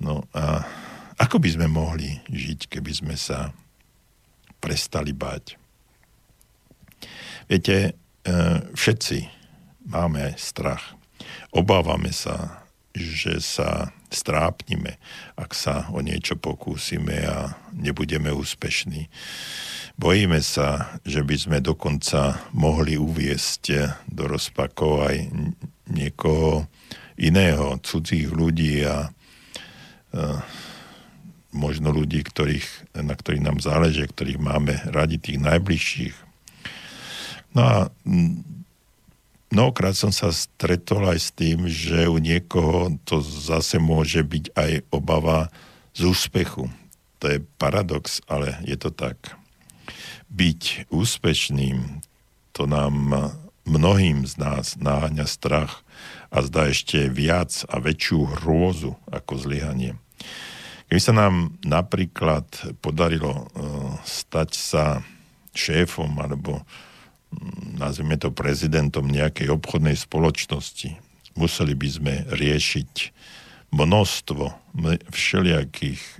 No 0.00 0.24
a 0.32 0.64
ako 1.18 1.42
by 1.42 1.48
sme 1.50 1.66
mohli 1.66 2.22
žiť, 2.30 2.70
keby 2.70 2.92
sme 2.94 3.16
sa 3.18 3.50
prestali 4.62 5.10
bať? 5.10 5.58
Viete, 7.50 7.76
e, 7.82 7.92
všetci 8.74 9.18
máme 9.90 10.38
strach. 10.38 10.94
Obávame 11.50 12.14
sa, 12.14 12.62
že 12.94 13.42
sa 13.42 13.90
strápnime, 14.08 14.96
ak 15.36 15.52
sa 15.52 15.88
o 15.92 16.00
niečo 16.00 16.36
pokúsime 16.38 17.24
a 17.28 17.58
nebudeme 17.76 18.32
úspešní. 18.32 19.10
Bojíme 19.98 20.40
sa, 20.40 20.96
že 21.02 21.26
by 21.26 21.36
sme 21.36 21.58
dokonca 21.58 22.46
mohli 22.54 22.94
uviesť 22.94 23.64
do 24.06 24.30
rozpakov 24.30 25.10
aj 25.10 25.16
niekoho 25.90 26.70
iného, 27.18 27.82
cudzích 27.82 28.30
ľudí 28.30 28.86
a 28.86 29.10
možno 31.52 31.90
ľudí, 31.94 32.20
ktorých, 32.20 32.92
na 32.98 33.16
ktorých 33.16 33.44
nám 33.44 33.58
záleží, 33.58 34.04
ktorých 34.04 34.40
máme 34.40 34.78
radi, 34.92 35.16
tých 35.16 35.40
najbližších. 35.40 36.16
No 37.56 37.60
a 37.64 37.76
mnohokrát 39.48 39.96
som 39.96 40.12
sa 40.12 40.28
stretol 40.28 41.08
aj 41.08 41.18
s 41.18 41.30
tým, 41.32 41.64
že 41.66 42.08
u 42.08 42.20
niekoho 42.20 43.00
to 43.08 43.24
zase 43.24 43.80
môže 43.80 44.20
byť 44.20 44.52
aj 44.52 44.72
obava 44.92 45.48
z 45.96 46.12
úspechu. 46.12 46.68
To 47.18 47.24
je 47.26 47.42
paradox, 47.56 48.20
ale 48.28 48.60
je 48.62 48.76
to 48.76 48.92
tak. 48.92 49.34
Byť 50.28 50.92
úspešným, 50.92 52.04
to 52.52 52.68
nám 52.68 53.32
mnohým 53.64 54.28
z 54.28 54.36
nás 54.36 54.76
náháňa 54.76 55.24
strach 55.24 55.80
a 56.28 56.44
zdá 56.44 56.68
ešte 56.68 57.08
viac 57.08 57.64
a 57.72 57.80
väčšiu 57.80 58.38
hrôzu 58.38 58.96
ako 59.08 59.32
zlyhanie. 59.40 59.96
Keby 60.88 61.00
sa 61.04 61.12
nám 61.12 61.52
napríklad 61.64 62.48
podarilo 62.80 63.30
uh, 63.32 63.44
stať 64.08 64.50
sa 64.56 64.84
šéfom 65.52 66.08
alebo 66.16 66.64
nazvime 67.76 68.16
to 68.16 68.32
prezidentom 68.32 69.04
nejakej 69.08 69.52
obchodnej 69.52 69.96
spoločnosti, 69.98 70.96
museli 71.36 71.74
by 71.76 71.88
sme 71.88 72.14
riešiť 72.32 72.92
množstvo 73.68 74.44
všelijakých 75.12 76.00
e, 76.00 76.16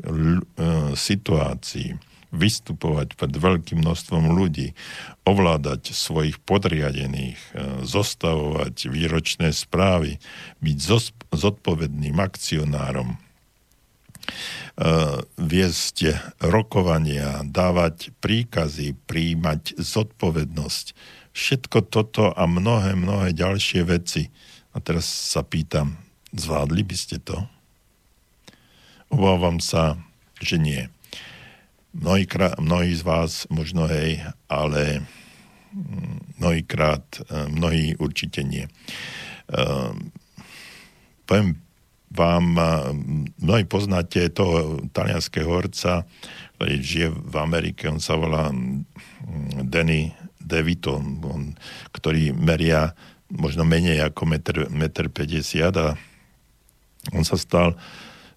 situácií, 0.93 1.97
vystupovať 2.29 3.17
pred 3.17 3.33
veľkým 3.33 3.81
množstvom 3.81 4.37
ľudí, 4.37 4.77
ovládať 5.25 5.97
svojich 5.97 6.37
podriadených, 6.45 7.41
e, 7.41 7.49
zostavovať 7.89 8.93
výročné 8.93 9.49
správy, 9.57 10.21
byť 10.61 10.77
zodpovedným 11.33 12.21
akcionárom, 12.21 13.17
viesť 15.35 16.15
rokovania, 16.39 17.43
dávať 17.43 18.15
príkazy, 18.23 18.95
príjmať 19.11 19.75
zodpovednosť. 19.75 20.87
Všetko 21.35 21.79
toto 21.91 22.31
a 22.31 22.47
mnohé, 22.47 22.95
mnohé 22.95 23.35
ďalšie 23.35 23.83
veci. 23.83 24.31
A 24.75 24.79
teraz 24.79 25.07
sa 25.07 25.43
pýtam, 25.43 25.99
zvládli 26.31 26.87
by 26.87 26.97
ste 26.99 27.19
to? 27.19 27.43
Obávam 29.11 29.59
sa, 29.59 29.97
že 30.39 30.61
nie. 30.61 30.87
Mnohí, 31.97 32.29
mnohí 32.61 32.93
z 32.95 33.03
vás 33.03 33.49
možno 33.49 33.89
hej, 33.89 34.21
ale 34.47 35.03
mm, 35.75 36.39
mnohýkrát, 36.39 37.05
eh, 37.27 37.49
mnohí 37.49 37.97
určite 37.99 38.45
nie. 38.45 38.69
Uh, 39.49 39.97
poviem 41.25 41.57
vám, 42.09 42.57
mnohí 43.39 43.65
poznáte 43.69 44.33
toho 44.33 44.81
talianského 44.91 45.49
horca, 45.49 46.09
ktorý 46.57 46.75
žije 46.81 47.09
v 47.13 47.35
Amerike, 47.37 47.87
on 47.87 48.01
sa 48.01 48.17
volá 48.17 48.49
Danny 49.63 50.11
DeVito, 50.41 50.97
on, 51.01 51.53
ktorý 51.93 52.33
meria 52.33 52.97
možno 53.29 53.69
menej 53.69 54.01
ako 54.09 54.25
1,50 54.25 54.73
m 54.73 54.85
a 55.77 55.89
on 57.13 57.25
sa 57.25 57.37
stal 57.37 57.77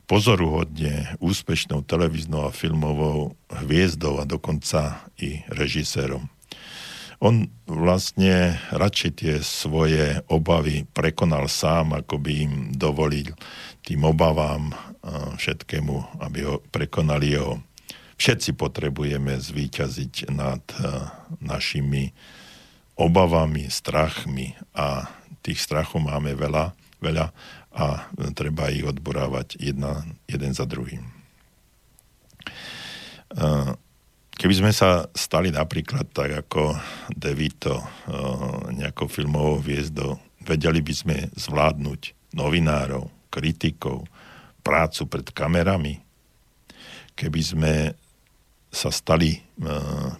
pozoruhodne 0.05 1.15
úspešnou 1.23 1.87
televíznou 1.87 2.43
a 2.43 2.51
filmovou 2.51 3.39
hviezdou 3.47 4.19
a 4.19 4.27
dokonca 4.27 5.07
i 5.15 5.47
režisérom. 5.47 6.27
On 7.21 7.45
vlastne 7.69 8.57
radšej 8.73 9.11
tie 9.21 9.35
svoje 9.45 10.25
obavy 10.25 10.89
prekonal 10.89 11.45
sám, 11.45 11.93
ako 11.93 12.17
by 12.17 12.31
im 12.49 12.53
dovolil 12.73 13.37
tým 13.85 14.09
obavám 14.09 14.73
všetkému, 15.37 16.17
aby 16.17 16.39
ho 16.49 16.65
prekonali 16.73 17.37
jeho. 17.37 17.61
Všetci 18.17 18.57
potrebujeme 18.57 19.37
zvíťaziť 19.37 20.33
nad 20.33 20.65
našimi 21.37 22.09
obavami, 22.97 23.69
strachmi 23.69 24.57
a 24.73 25.05
tých 25.45 25.61
strachov 25.61 26.01
máme 26.01 26.33
veľa, 26.33 26.73
veľa 27.01 27.33
a 27.77 27.85
treba 28.33 28.73
ich 28.73 28.85
odborávať 28.85 29.61
jedna, 29.61 30.05
jeden 30.25 30.57
za 30.57 30.65
druhým. 30.65 31.05
Keby 34.41 34.57
sme 34.57 34.73
sa 34.73 35.05
stali 35.13 35.53
napríklad 35.53 36.09
tak 36.09 36.33
ako 36.33 36.73
Devito 37.13 37.77
eh, 37.77 37.85
nejakou 38.73 39.05
filmovou 39.05 39.61
hviezdou, 39.61 40.17
vedeli 40.41 40.81
by 40.81 40.93
sme 40.97 41.17
zvládnuť 41.37 42.33
novinárov, 42.33 43.05
kritikov, 43.29 44.09
prácu 44.65 45.05
pred 45.05 45.29
kamerami. 45.29 46.01
Keby 47.13 47.41
sme 47.45 47.73
sa 48.73 48.89
stali 48.89 49.37
eh, 49.37 49.43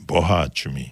boháčmi, 0.05 0.86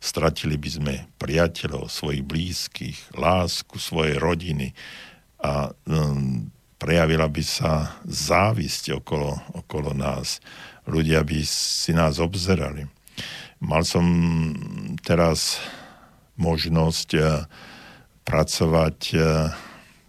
stratili 0.00 0.56
by 0.56 0.70
sme 0.72 0.94
priateľov, 1.20 1.92
svojich 1.92 2.24
blízkych, 2.24 3.20
lásku 3.20 3.76
svojej 3.76 4.16
rodiny 4.16 4.72
a 5.44 5.76
um, 5.84 6.48
prejavila 6.80 7.28
by 7.30 7.44
sa 7.46 8.00
závisť 8.08 8.98
okolo, 8.98 9.60
okolo 9.60 9.94
nás 9.94 10.42
ľudia 10.86 11.22
by 11.22 11.38
si 11.46 11.94
nás 11.94 12.18
obzerali. 12.18 12.86
Mal 13.62 13.86
som 13.86 14.04
teraz 15.06 15.62
možnosť 16.34 17.08
eh, 17.14 17.46
pracovať 18.26 18.98
eh, 19.14 19.22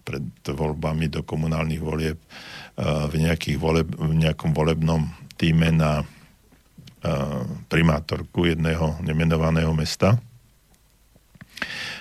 pred 0.04 0.26
voľbami 0.44 1.08
do 1.08 1.22
komunálnych 1.22 1.82
volieb 1.84 2.18
eh, 2.18 3.06
v, 3.08 3.14
voleb, 3.62 3.90
v 3.94 4.14
nejakom 4.18 4.52
volebnom 4.52 5.10
týme 5.38 5.70
na 5.74 6.06
primátorku 7.68 8.48
jedného 8.48 8.96
nemenovaného 9.04 9.76
mesta. 9.76 10.24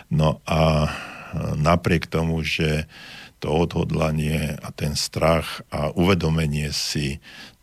No 0.07 0.39
a 0.47 0.87
napriek 1.59 2.07
tomu, 2.07 2.47
že 2.47 2.87
to 3.43 3.51
odhodlanie 3.51 4.55
a 4.63 4.71
ten 4.71 4.95
strach 4.95 5.67
a 5.75 5.91
uvedomenie 5.91 6.71
si 6.71 7.19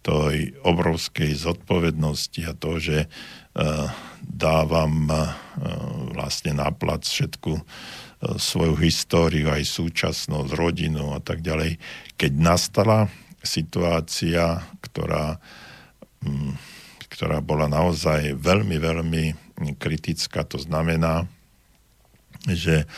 tej 0.10 0.58
obrovskej 0.66 1.38
zodpovednosti 1.38 2.42
a 2.50 2.58
to, 2.58 2.82
že 2.82 2.98
uh, 3.06 3.86
dávam 4.26 5.06
uh, 5.06 5.38
vlastne 6.18 6.58
na 6.58 6.74
plac 6.74 7.06
všetku 7.06 7.52
uh, 7.54 7.64
svoju 8.42 8.74
históriu, 8.82 9.54
aj 9.54 9.70
súčasnosť, 9.70 10.58
rodinu 10.58 11.14
a 11.14 11.22
tak 11.22 11.46
ďalej. 11.46 11.78
Keď 12.18 12.32
nastala 12.42 13.06
situácia, 13.46 14.66
ktorá, 14.82 15.38
um, 16.26 16.58
ktorá 17.06 17.38
bola 17.46 17.70
naozaj 17.70 18.34
veľmi, 18.34 18.82
veľmi 18.82 19.24
kritická, 19.78 20.42
to 20.42 20.58
znamená, 20.58 21.30
že 22.50 22.90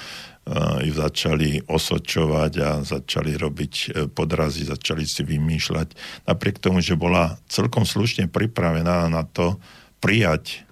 ju 0.82 0.94
začali 0.98 1.62
osočovať 1.70 2.52
a 2.66 2.70
začali 2.82 3.38
robiť 3.38 3.74
e, 3.74 3.88
podrazy, 4.10 4.66
začali 4.66 5.06
si 5.06 5.22
vymýšľať. 5.22 5.94
Napriek 6.26 6.58
tomu, 6.58 6.82
že 6.82 6.98
bola 6.98 7.38
celkom 7.46 7.86
slušne 7.86 8.26
pripravená 8.26 9.06
na 9.06 9.22
to 9.22 9.62
prijať 10.02 10.66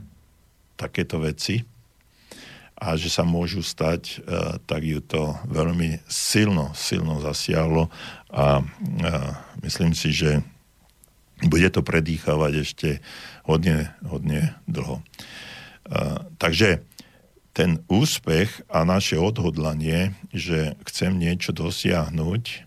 takéto 0.74 1.22
veci 1.22 1.70
a 2.82 2.98
že 2.98 3.14
sa 3.14 3.22
môžu 3.22 3.62
stať, 3.62 4.26
e, 4.26 4.58
tak 4.66 4.82
ju 4.82 5.06
to 5.06 5.38
veľmi 5.46 6.02
silno, 6.10 6.74
silno 6.74 7.22
zasiahlo 7.22 7.94
a 8.34 8.66
myslím 9.62 9.94
si, 9.94 10.10
že 10.10 10.42
bude 11.46 11.70
to 11.70 11.86
predýchavať 11.86 12.54
ešte 12.58 12.90
hodne, 13.48 13.96
hodne 14.04 14.60
dlho. 14.68 15.00
Takže 16.36 16.84
ten 17.60 17.84
úspech 17.92 18.64
a 18.72 18.88
naše 18.88 19.20
odhodlanie, 19.20 20.16
že 20.32 20.80
chcem 20.88 21.20
niečo 21.20 21.52
dosiahnuť, 21.52 22.64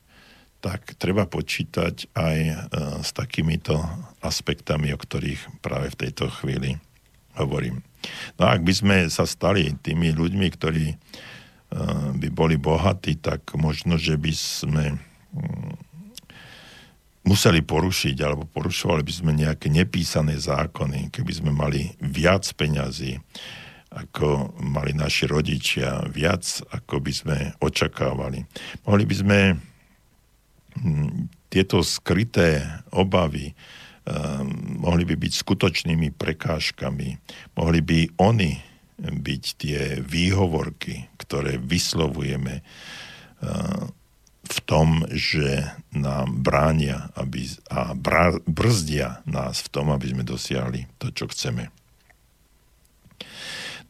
tak 0.60 1.00
treba 1.00 1.24
počítať 1.24 2.12
aj 2.12 2.36
e, 2.44 2.54
s 3.00 3.10
takýmito 3.16 3.80
aspektami, 4.20 4.92
o 4.92 5.00
ktorých 5.00 5.64
práve 5.64 5.96
v 5.96 6.00
tejto 6.06 6.28
chvíli 6.28 6.76
hovorím. 7.40 7.80
No 8.36 8.52
a 8.52 8.52
ak 8.52 8.68
by 8.68 8.72
sme 8.76 8.96
sa 9.08 9.24
stali 9.24 9.72
tými 9.80 10.12
ľuďmi, 10.12 10.46
ktorí 10.60 10.86
e, 10.92 10.96
by 12.20 12.28
boli 12.28 12.60
bohatí, 12.60 13.16
tak 13.16 13.56
možno, 13.56 13.96
že 13.96 14.20
by 14.20 14.32
sme 14.36 14.84
mm, 15.32 15.72
museli 17.24 17.64
porušiť, 17.64 18.16
alebo 18.20 18.44
porušovali 18.44 19.00
by 19.00 19.14
sme 19.24 19.32
nejaké 19.32 19.72
nepísané 19.72 20.36
zákony, 20.36 21.08
keby 21.16 21.32
sme 21.32 21.50
mali 21.50 21.96
viac 21.96 22.44
peňazí, 22.54 23.24
ako 23.92 24.56
mali 24.60 24.96
naši 24.96 25.28
rodičia, 25.28 26.08
viac 26.08 26.44
ako 26.72 27.04
by 27.04 27.12
sme 27.12 27.36
očakávali. 27.60 28.44
Mohli 28.88 29.04
by 29.04 29.14
sme 29.14 29.38
hm, 30.80 31.28
tieto 31.52 31.84
skryté 31.84 32.64
obavy 32.96 33.52
um, 34.06 34.82
mohli 34.82 35.04
by 35.06 35.14
byť 35.18 35.32
skutočnými 35.32 36.14
prekážkami. 36.14 37.08
Mohli 37.58 37.80
by 37.82 37.98
oni 38.18 38.52
byť 39.02 39.44
tie 39.58 39.80
výhovorky, 40.02 41.10
ktoré 41.18 41.58
vyslovujeme 41.58 42.62
uh, 42.62 43.86
v 44.42 44.58
tom, 44.66 45.06
že 45.10 45.70
nám 45.94 46.42
bránia 46.42 47.10
aby, 47.14 47.46
a 47.70 47.94
brzdia 48.46 49.22
nás 49.26 49.62
v 49.62 49.68
tom, 49.70 49.94
aby 49.94 50.12
sme 50.12 50.24
dosiahli 50.26 50.90
to, 50.98 51.14
čo 51.14 51.30
chceme. 51.30 51.70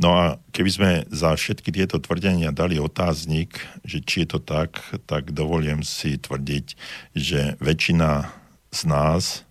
No 0.03 0.19
a 0.19 0.25
keby 0.51 0.71
sme 0.75 0.91
za 1.15 1.31
všetky 1.39 1.71
tieto 1.71 2.03
tvrdenia 2.03 2.51
dali 2.51 2.83
otáznik, 2.83 3.55
že 3.87 4.03
či 4.03 4.27
je 4.27 4.35
to 4.35 4.41
tak, 4.43 4.83
tak 5.07 5.31
dovolím 5.31 5.87
si 5.87 6.19
tvrdiť, 6.19 6.67
že 7.15 7.55
väčšina 7.63 8.27
z 8.75 8.81
nás 8.91 9.47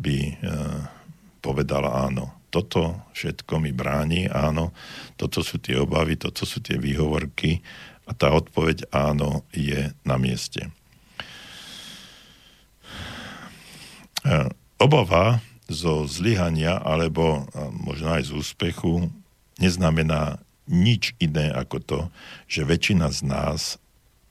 by 0.00 0.16
e, 0.24 0.32
povedala 1.44 2.08
áno. 2.08 2.32
Toto 2.48 3.04
všetko 3.12 3.60
mi 3.60 3.76
bráni, 3.76 4.24
áno, 4.24 4.72
toto 5.20 5.44
sú 5.44 5.60
tie 5.60 5.76
obavy, 5.76 6.16
toto 6.16 6.48
sú 6.48 6.64
tie 6.64 6.80
výhovorky 6.80 7.60
a 8.08 8.16
tá 8.16 8.32
odpoveď 8.32 8.88
áno 8.96 9.44
je 9.52 9.92
na 10.08 10.16
mieste. 10.16 10.72
E, 14.24 14.48
obava 14.80 15.44
zo 15.68 16.08
zlyhania 16.08 16.80
alebo 16.80 17.44
možno 17.84 18.16
aj 18.16 18.26
z 18.26 18.30
úspechu 18.32 19.19
neznamená 19.60 20.40
nič 20.70 21.12
iné 21.20 21.50
ako 21.52 21.76
to, 21.82 22.00
že 22.46 22.66
väčšina 22.66 23.10
z 23.10 23.20
nás 23.26 23.76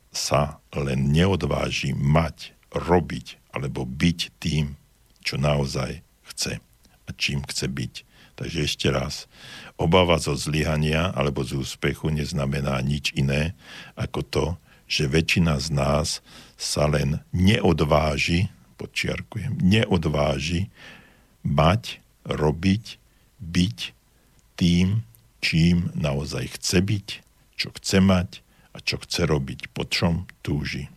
sa 0.09 0.57
len 0.73 1.13
neodváži 1.13 1.93
mať, 1.93 2.57
robiť 2.73 3.41
alebo 3.53 3.85
byť 3.85 4.19
tým, 4.37 4.77
čo 5.25 5.41
naozaj 5.41 6.01
chce 6.33 6.61
a 7.05 7.09
čím 7.17 7.41
chce 7.45 7.65
byť. 7.65 7.93
Takže 8.39 8.59
ešte 8.63 8.87
raz, 8.87 9.27
obava 9.75 10.15
zo 10.15 10.31
zlyhania 10.31 11.11
alebo 11.11 11.43
z 11.43 11.59
úspechu 11.59 12.07
neznamená 12.07 12.79
nič 12.79 13.11
iné 13.11 13.51
ako 13.99 14.21
to, 14.23 14.45
že 14.89 15.11
väčšina 15.11 15.59
z 15.59 15.75
nás 15.75 16.07
sa 16.55 16.87
len 16.87 17.19
neodváži, 17.35 18.47
podčiarkujem, 18.79 19.59
neodváži 19.59 20.71
mať, 21.43 21.99
robiť, 22.23 22.97
byť 23.43 23.77
tým, 24.55 25.03
čím 25.39 25.91
naozaj 25.95 26.59
chce 26.59 26.79
byť, 26.83 27.07
čo 27.55 27.67
chce 27.75 27.97
mať 27.99 28.29
a 28.75 28.77
čo 28.79 29.01
chce 29.01 29.27
robiť, 29.27 29.71
po 29.73 29.83
čom 29.87 30.29
túži. 30.45 30.87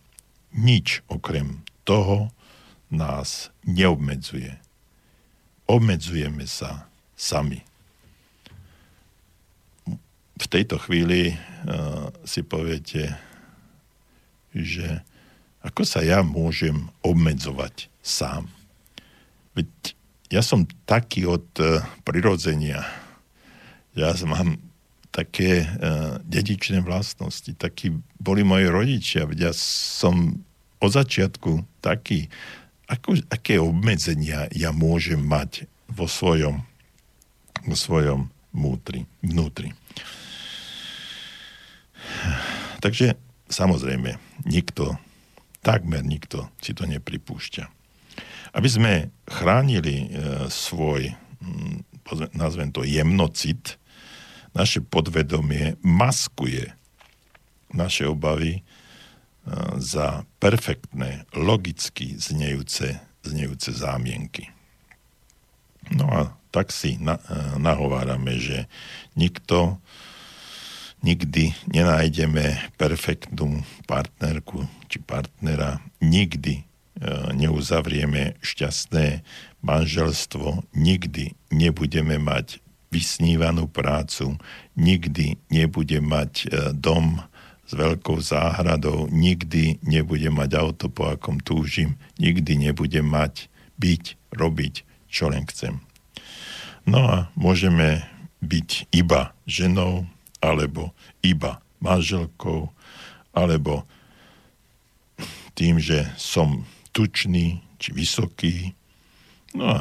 Nič 0.53 1.01
okrem 1.09 1.65
toho 1.83 2.29
nás 2.93 3.49
neobmedzuje. 3.65 4.55
Obmedzujeme 5.65 6.45
sa 6.45 6.85
sami. 7.17 7.65
V 10.33 10.45
tejto 10.49 10.77
chvíli 10.77 11.33
uh, 11.33 12.11
si 12.27 12.45
poviete, 12.45 13.17
že 14.53 15.01
ako 15.63 15.87
sa 15.87 16.03
ja 16.03 16.19
môžem 16.21 16.91
obmedzovať 17.01 17.87
sám. 18.03 18.51
Veď 19.55 19.69
ja 20.29 20.43
som 20.43 20.67
taký 20.85 21.25
od 21.25 21.47
uh, 21.63 21.81
prirodzenia. 22.03 22.83
Ja 23.93 24.13
mám 24.25 24.57
také 25.13 25.61
uh, 25.61 26.17
dedičné 26.25 26.81
vlastnosti, 26.81 27.53
takí 27.53 27.93
boli 28.17 28.41
moji 28.41 28.65
rodičia, 28.65 29.29
ja 29.37 29.53
som 29.53 30.41
od 30.81 30.91
začiatku 30.91 31.81
taký, 31.85 32.27
ako, 32.89 33.21
aké 33.29 33.61
obmedzenia 33.61 34.49
ja 34.51 34.73
môžem 34.73 35.21
mať 35.21 35.69
vo 35.85 36.09
svojom 36.09 36.65
vo 37.63 37.75
svojom 37.75 38.27
mútri, 38.51 39.07
vnútri. 39.23 39.71
Takže 42.83 43.15
samozrejme, 43.47 44.19
nikto, 44.43 44.99
takmer 45.63 46.03
nikto 46.03 46.51
si 46.59 46.75
to 46.75 46.83
nepripúšťa. 46.83 47.63
Aby 48.53 48.69
sme 48.69 48.93
chránili 49.25 49.95
e, 50.05 50.07
svoj, 50.51 51.15
m, 51.41 51.81
nazvem 52.35 52.69
to 52.69 52.83
jemnocit, 52.83 53.79
naše 54.53 54.81
podvedomie 54.81 55.75
maskuje 55.81 56.73
naše 57.73 58.07
obavy 58.07 58.61
e, 58.61 58.61
za 59.81 60.23
perfektné, 60.37 61.25
logicky 61.33 62.13
znejúce, 62.15 63.01
znejúce 63.25 63.73
zámienky. 63.73 64.53
No 65.91 66.05
a 66.07 66.21
tak 66.53 66.69
si 66.69 67.01
na, 67.01 67.17
e, 67.17 67.57
nahovárame, 67.57 68.37
že 68.37 68.69
nikto 69.17 69.81
nikdy 71.03 71.51
nenájdeme 71.67 72.71
perfektnú 72.79 73.67
partnerku 73.89 74.63
či 74.87 75.03
partnera, 75.03 75.83
nikdy 75.99 76.61
e, 76.61 76.63
neuzavrieme 77.35 78.39
šťastné 78.39 79.25
manželstvo, 79.59 80.63
nikdy 80.71 81.35
nebudeme 81.51 82.15
mať 82.21 82.62
vysnívanú 82.93 83.65
prácu, 83.65 84.37
nikdy 84.77 85.41
nebude 85.49 85.97
mať 85.97 86.33
e, 86.45 86.47
dom 86.77 87.17
s 87.65 87.73
veľkou 87.73 88.21
záhradou, 88.21 89.09
nikdy 89.09 89.81
nebude 89.81 90.29
mať 90.29 90.51
auto, 90.61 90.93
po 90.93 91.09
akom 91.09 91.41
túžim, 91.41 91.97
nikdy 92.21 92.69
nebude 92.69 93.01
mať 93.01 93.49
byť, 93.81 94.03
robiť, 94.37 94.73
čo 95.09 95.33
len 95.33 95.49
chcem. 95.49 95.81
No 96.85 97.01
a 97.09 97.17
môžeme 97.33 98.05
byť 98.45 98.93
iba 98.93 99.33
ženou, 99.49 100.05
alebo 100.43 100.91
iba 101.23 101.63
manželkou, 101.79 102.69
alebo 103.33 103.87
tým, 105.55 105.79
že 105.79 106.05
som 106.19 106.67
tučný 106.91 107.63
či 107.79 107.89
vysoký. 107.95 108.55
No 109.55 109.65
a 109.71 109.79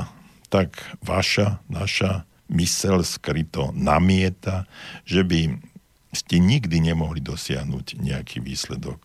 tak 0.48 0.78
vaša, 1.02 1.60
naša 1.66 2.24
mysel 2.52 3.02
skryto 3.02 3.72
namieta, 3.72 4.68
že 5.08 5.24
by 5.24 5.58
ste 6.12 6.36
nikdy 6.38 6.92
nemohli 6.92 7.24
dosiahnuť 7.24 7.96
nejaký 7.98 8.44
výsledok. 8.44 9.00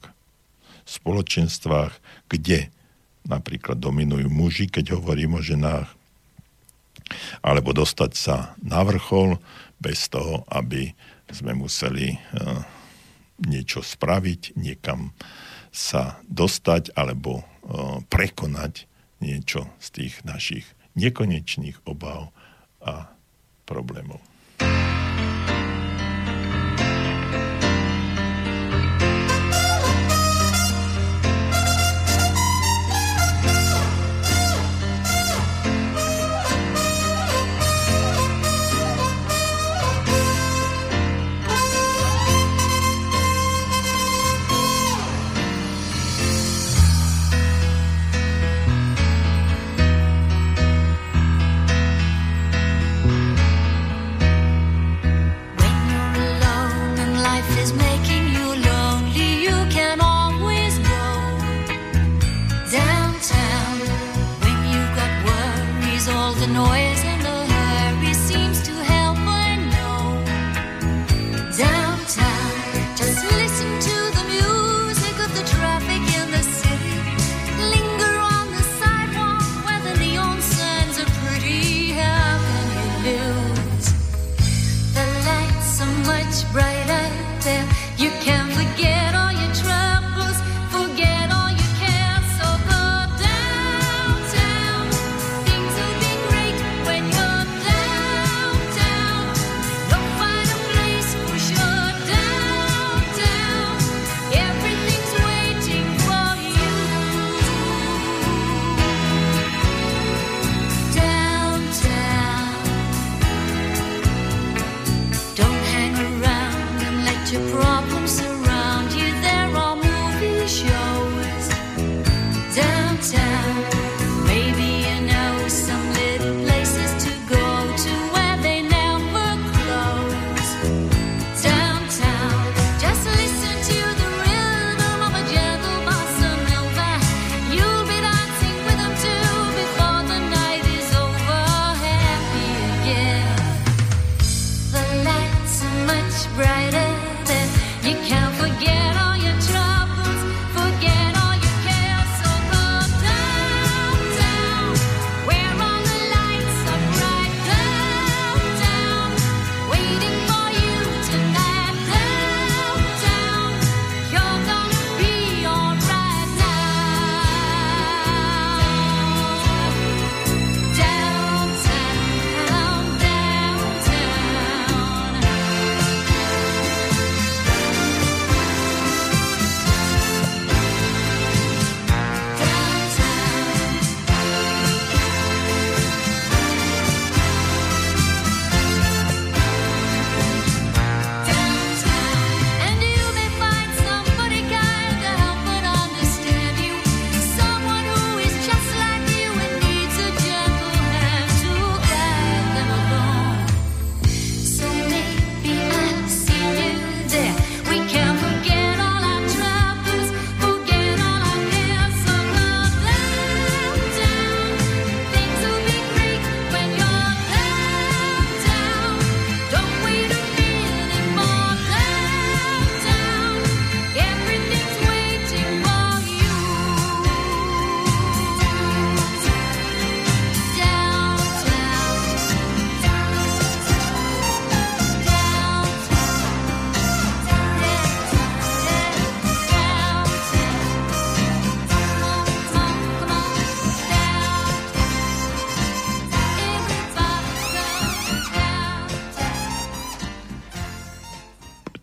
V 0.84 0.89
spoločenstvách, 0.89 1.95
kde 2.28 2.68
napríklad 3.28 3.80
dominujú 3.80 4.28
muži, 4.28 4.68
keď 4.68 5.00
hovorím 5.00 5.39
o 5.39 5.41
ženách, 5.43 5.88
alebo 7.39 7.72
dostať 7.72 8.12
sa 8.16 8.36
na 8.60 8.84
vrchol 8.84 9.39
bez 9.80 10.12
toho, 10.12 10.43
aby 10.52 10.91
sme 11.32 11.56
museli 11.56 12.16
eh, 12.16 12.20
niečo 13.43 13.84
spraviť, 13.84 14.60
niekam 14.60 15.16
sa 15.72 16.20
dostať 16.28 16.95
alebo 16.95 17.43
eh, 17.43 18.04
prekonať 18.12 18.88
niečo 19.24 19.68
z 19.80 19.88
tých 19.95 20.14
našich 20.28 20.68
nekonečných 20.98 21.84
obav 21.88 22.34
a 22.82 23.16
problémov. 23.68 24.24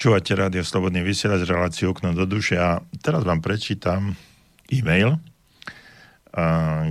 Počúvate 0.05 0.37
rádio 0.37 0.61
Slobodný 0.61 1.01
vysielač 1.01 1.49
reláciu 1.49 1.97
Okno 1.97 2.13
do 2.13 2.29
duše 2.29 2.61
a 2.61 2.85
teraz 3.01 3.25
vám 3.25 3.41
prečítam 3.41 4.13
e-mail, 4.69 5.17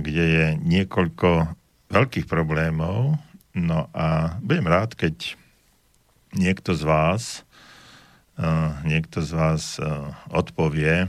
kde 0.02 0.24
je 0.34 0.46
niekoľko 0.58 1.46
veľkých 1.94 2.26
problémov. 2.26 3.14
No 3.54 3.86
a 3.94 4.34
budem 4.42 4.66
rád, 4.66 4.98
keď 4.98 5.38
niekto 6.34 6.74
z 6.74 6.82
vás 6.82 7.46
niekto 8.82 9.22
z 9.22 9.30
vás 9.30 9.78
odpovie 10.34 11.06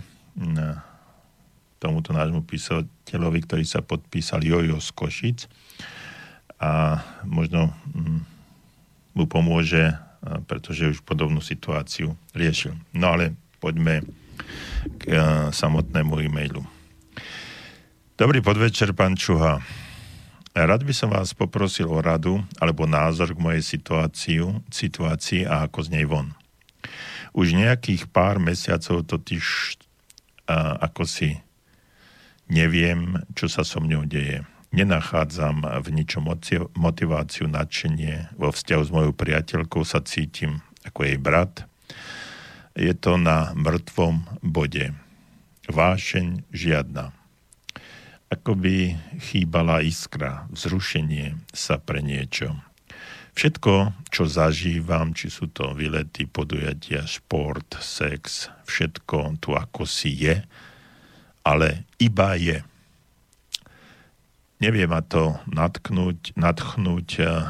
tomuto 1.81 2.13
nášmu 2.13 2.45
písateľovi, 2.45 3.49
ktorý 3.49 3.65
sa 3.65 3.81
podpísal 3.81 4.45
Jojo 4.45 4.77
z 4.77 4.89
Košic 4.93 5.39
a 6.61 7.01
možno 7.25 7.73
mm, 7.97 8.21
mu 9.17 9.25
pomôže 9.25 10.05
pretože 10.49 10.89
už 10.89 11.05
podobnú 11.05 11.39
situáciu 11.39 12.17
riešil. 12.33 12.73
No 12.93 13.13
ale 13.13 13.37
poďme 13.61 14.01
k 14.99 15.03
samotnému 15.53 16.19
e-mailu. 16.25 16.65
Dobrý 18.15 18.39
podvečer, 18.39 18.95
pán 18.95 19.19
Čuha. 19.19 19.59
Rád 20.55 20.87
by 20.87 20.93
som 20.95 21.11
vás 21.11 21.35
poprosil 21.35 21.91
o 21.91 21.99
radu 21.99 22.39
alebo 22.63 22.87
názor 22.87 23.35
k 23.35 23.43
mojej 23.43 23.63
situáciu, 23.63 24.63
situácii 24.71 25.43
a 25.43 25.67
ako 25.67 25.79
z 25.83 25.89
nej 25.99 26.05
von. 26.07 26.31
Už 27.35 27.51
nejakých 27.51 28.07
pár 28.07 28.39
mesiacov 28.39 29.03
totiž 29.03 29.75
a, 30.47 30.79
ako 30.79 31.03
si 31.03 31.35
neviem, 32.47 33.19
čo 33.35 33.51
sa 33.51 33.67
so 33.67 33.83
mňou 33.83 34.07
deje 34.07 34.47
nenachádzam 34.75 35.63
v 35.63 35.87
ničom 35.95 36.27
motiváciu, 36.75 37.47
nadšenie. 37.47 38.35
Vo 38.35 38.51
vzťahu 38.51 38.83
s 38.83 38.91
mojou 38.91 39.13
priateľkou 39.15 39.87
sa 39.87 40.03
cítim 40.03 40.59
ako 40.83 41.07
jej 41.07 41.17
brat. 41.17 41.63
Je 42.75 42.91
to 42.91 43.15
na 43.15 43.55
mŕtvom 43.55 44.43
bode. 44.43 44.91
Vášeň 45.71 46.43
žiadna. 46.51 47.15
Ako 48.27 48.59
by 48.59 48.99
chýbala 49.23 49.79
iskra, 49.79 50.51
vzrušenie 50.51 51.39
sa 51.55 51.79
pre 51.79 52.03
niečo. 52.03 52.59
Všetko, 53.35 53.95
čo 54.11 54.27
zažívam, 54.27 55.11
či 55.15 55.27
sú 55.31 55.51
to 55.51 55.75
vylety, 55.75 56.27
podujatia, 56.27 57.03
šport, 57.03 57.79
sex, 57.79 58.47
všetko 58.67 59.39
tu 59.43 59.55
ako 59.55 59.83
si 59.83 60.11
je, 60.23 60.39
ale 61.43 61.83
iba 61.99 62.35
je 62.39 62.63
nevie 64.59 64.85
ma 64.87 65.03
to 65.03 65.35
natknúť, 65.51 66.35
nadchnúť, 66.39 67.09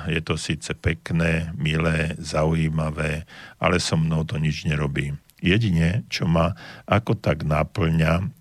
je 0.10 0.22
to 0.26 0.36
síce 0.36 0.72
pekné, 0.78 1.54
milé, 1.54 2.18
zaujímavé, 2.18 3.30
ale 3.62 3.78
so 3.78 3.96
mnou 3.96 4.26
to 4.26 4.42
nič 4.42 4.66
nerobí. 4.66 5.14
Jedine, 5.44 6.08
čo 6.10 6.26
ma 6.26 6.58
ako 6.90 7.14
tak 7.20 7.46
naplňa, 7.46 8.32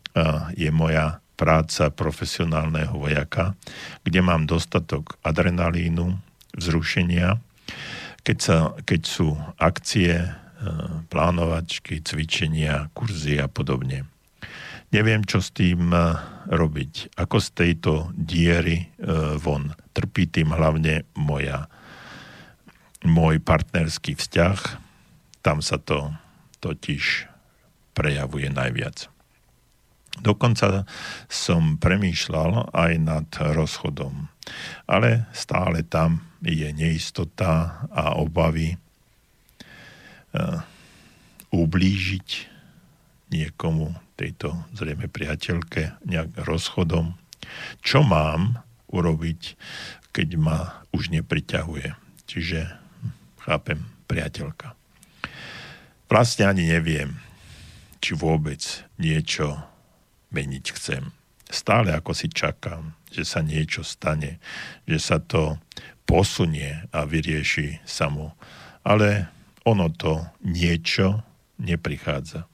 je 0.55 0.71
moja 0.71 1.21
práca 1.35 1.91
profesionálneho 1.91 2.95
vojaka, 2.95 3.59
kde 4.07 4.21
mám 4.23 4.47
dostatok 4.47 5.19
adrenalínu, 5.27 6.15
vzrušenia, 6.55 7.43
keď, 8.23 8.39
sa, 8.39 8.57
keď 8.87 9.01
sú 9.03 9.35
akcie, 9.59 10.33
plánovačky, 11.13 12.01
cvičenia, 12.01 12.89
kurzy 12.97 13.37
a 13.37 13.51
podobne. 13.51 14.09
Neviem, 14.95 15.27
čo 15.27 15.43
s 15.43 15.51
tým 15.51 15.91
eh, 15.91 16.15
robiť. 16.55 17.19
Ako 17.19 17.43
z 17.43 17.49
tejto 17.51 18.15
diery 18.15 18.79
eh, 18.79 19.35
von. 19.43 19.75
Trpí 19.91 20.31
tým 20.31 20.55
hlavne 20.55 21.03
moja, 21.19 21.67
môj 23.03 23.43
partnerský 23.43 24.15
vzťah. 24.15 24.59
Tam 25.43 25.59
sa 25.59 25.83
to 25.83 26.15
totiž 26.63 27.27
prejavuje 27.93 28.49
najviac. 28.55 29.11
Dokonca 30.15 30.87
som 31.27 31.75
premýšľal 31.75 32.71
aj 32.71 32.93
nad 33.03 33.27
rozchodom, 33.35 34.31
ale 34.87 35.27
stále 35.35 35.83
tam 35.83 36.23
je 36.39 36.71
neistota 36.71 37.83
a 37.91 38.15
obavy 38.15 38.79
uh, 38.79 40.63
ublížiť 41.51 42.29
niekomu, 43.35 43.91
tejto 44.15 44.55
zrejme 44.75 45.11
priateľke 45.11 46.03
nejak 46.07 46.35
rozchodom. 46.47 47.19
Čo 47.83 48.07
mám 48.07 48.63
urobiť, 48.91 49.59
keď 50.15 50.29
ma 50.39 50.59
už 50.95 51.11
nepriťahuje? 51.11 51.93
Čiže, 52.25 52.61
chápem, 53.43 53.85
priateľka. 54.07 54.79
Vlastne 56.09 56.47
ani 56.47 56.71
neviem, 56.71 57.19
či 57.99 58.15
vôbec 58.15 58.87
niečo 59.01 59.59
meniť 60.31 60.65
chcem. 60.79 61.11
Stále 61.51 61.95
ako 61.95 62.15
si 62.15 62.31
čakám, 62.31 62.95
že 63.11 63.23
sa 63.27 63.43
niečo 63.43 63.83
stane, 63.87 64.43
že 64.87 64.99
sa 64.99 65.19
to 65.23 65.59
posunie 66.05 66.85
a 66.93 67.07
vyrieši 67.07 67.83
samo. 67.87 68.37
Ale 68.85 69.31
ono 69.65 69.89
to 69.89 70.29
niečo 70.45 71.25
neprichádza. 71.59 72.45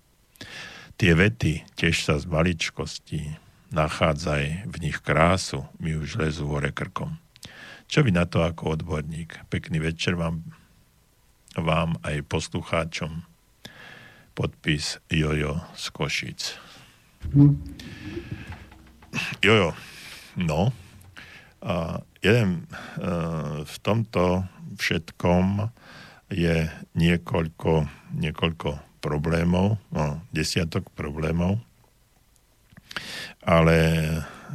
Tie 1.00 1.16
vety, 1.16 1.64
tiež 1.80 2.04
sa 2.04 2.20
z 2.20 2.28
maličkosti, 2.28 3.32
nachádzaj 3.72 4.68
v 4.68 4.76
nich 4.84 5.00
krásu, 5.00 5.64
mi 5.80 5.96
už 5.96 6.20
lezú 6.20 6.52
hore 6.52 6.76
krkom. 6.76 7.16
Čo 7.88 8.04
vy 8.04 8.12
na 8.12 8.28
to 8.28 8.44
ako 8.44 8.76
odborník? 8.76 9.48
Pekný 9.48 9.80
večer 9.80 10.12
vám, 10.20 10.44
vám 11.56 11.96
aj 12.04 12.20
poslucháčom. 12.28 13.24
Podpis 14.36 15.00
Jojo 15.08 15.64
z 15.72 15.84
Košic. 15.88 16.40
Jojo, 19.40 19.72
no, 20.36 20.68
a 21.64 22.04
jeden 22.20 22.68
uh, 23.00 23.64
v 23.64 23.76
tomto 23.80 24.44
všetkom 24.76 25.64
je 26.28 26.68
niekoľko, 26.92 27.88
niekoľko 28.20 28.89
problémov, 29.00 29.80
no, 29.90 30.20
desiatok 30.30 30.86
problémov, 30.92 31.58
ale 33.40 33.78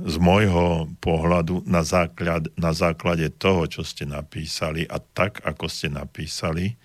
z 0.05 0.15
môjho 0.19 0.91
pohľadu 1.01 1.65
na, 1.65 1.81
základ, 1.81 2.51
na 2.59 2.72
základe 2.76 3.31
toho, 3.34 3.65
čo 3.65 3.81
ste 3.81 4.05
napísali 4.05 4.85
a 4.85 5.01
tak, 5.01 5.41
ako 5.41 5.65
ste 5.65 5.89
napísali, 5.89 6.76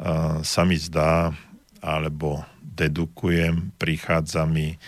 uh, 0.00 0.40
sa 0.40 0.62
mi 0.64 0.78
zdá, 0.80 1.34
alebo 1.78 2.42
dedukujem, 2.62 3.74
prichádza 3.76 4.46
mi 4.46 4.78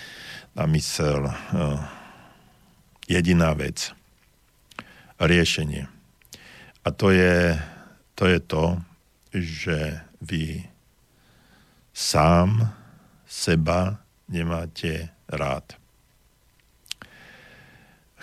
na 0.55 0.65
mysel 0.71 1.27
uh, 1.27 1.35
jediná 3.11 3.53
vec. 3.55 3.93
Riešenie. 5.21 5.85
A 6.81 6.89
to 6.97 7.13
je 7.13 7.61
to, 8.17 8.25
je 8.25 8.41
to 8.41 8.65
že 9.35 10.03
vy 10.19 10.67
sám 12.01 12.73
seba 13.29 14.01
nemáte 14.25 15.13
rád. 15.29 15.77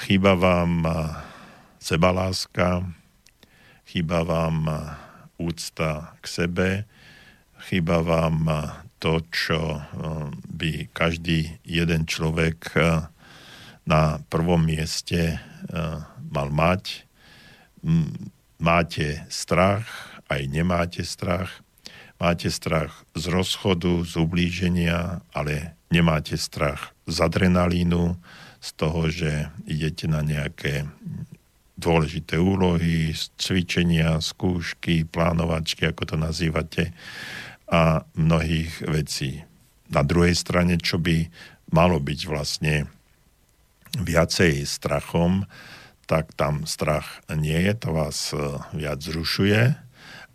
Chýba 0.02 0.34
vám 0.34 0.82
sebaláska, 1.78 2.90
chýba 3.86 4.26
vám 4.26 4.66
úcta 5.38 6.18
k 6.18 6.26
sebe, 6.26 6.70
chýba 7.70 8.02
vám 8.02 8.50
to, 8.98 9.22
čo 9.30 9.86
by 10.50 10.90
každý 10.90 11.62
jeden 11.62 12.10
človek 12.10 12.74
na 13.86 14.18
prvom 14.26 14.66
mieste 14.66 15.38
mal 16.34 16.50
mať. 16.50 17.06
Máte 18.58 19.22
strach, 19.30 19.86
aj 20.34 20.42
nemáte 20.50 21.06
strach 21.06 21.62
Máte 22.18 22.50
strach 22.50 23.06
z 23.14 23.30
rozchodu, 23.30 24.02
z 24.02 24.18
ublíženia, 24.18 25.22
ale 25.34 25.78
nemáte 25.94 26.34
strach 26.34 26.98
z 27.06 27.18
adrenalínu, 27.22 28.18
z 28.58 28.70
toho, 28.74 29.06
že 29.14 29.54
idete 29.70 30.10
na 30.10 30.26
nejaké 30.26 30.90
dôležité 31.78 32.42
úlohy, 32.42 33.14
cvičenia, 33.38 34.18
skúšky, 34.18 35.06
plánovačky, 35.06 35.94
ako 35.94 36.04
to 36.10 36.16
nazývate, 36.18 36.90
a 37.70 38.02
mnohých 38.18 38.82
vecí. 38.90 39.46
Na 39.94 40.02
druhej 40.02 40.34
strane, 40.34 40.82
čo 40.82 40.98
by 40.98 41.30
malo 41.70 42.02
byť 42.02 42.20
vlastne 42.26 42.90
viacej 43.94 44.66
strachom, 44.66 45.46
tak 46.08 46.32
tam 46.34 46.64
strach 46.64 47.22
nie 47.30 47.60
je, 47.68 47.74
to 47.78 47.90
vás 47.94 48.32
eh, 48.34 48.42
viac 48.74 49.00
zrušuje, 49.04 49.87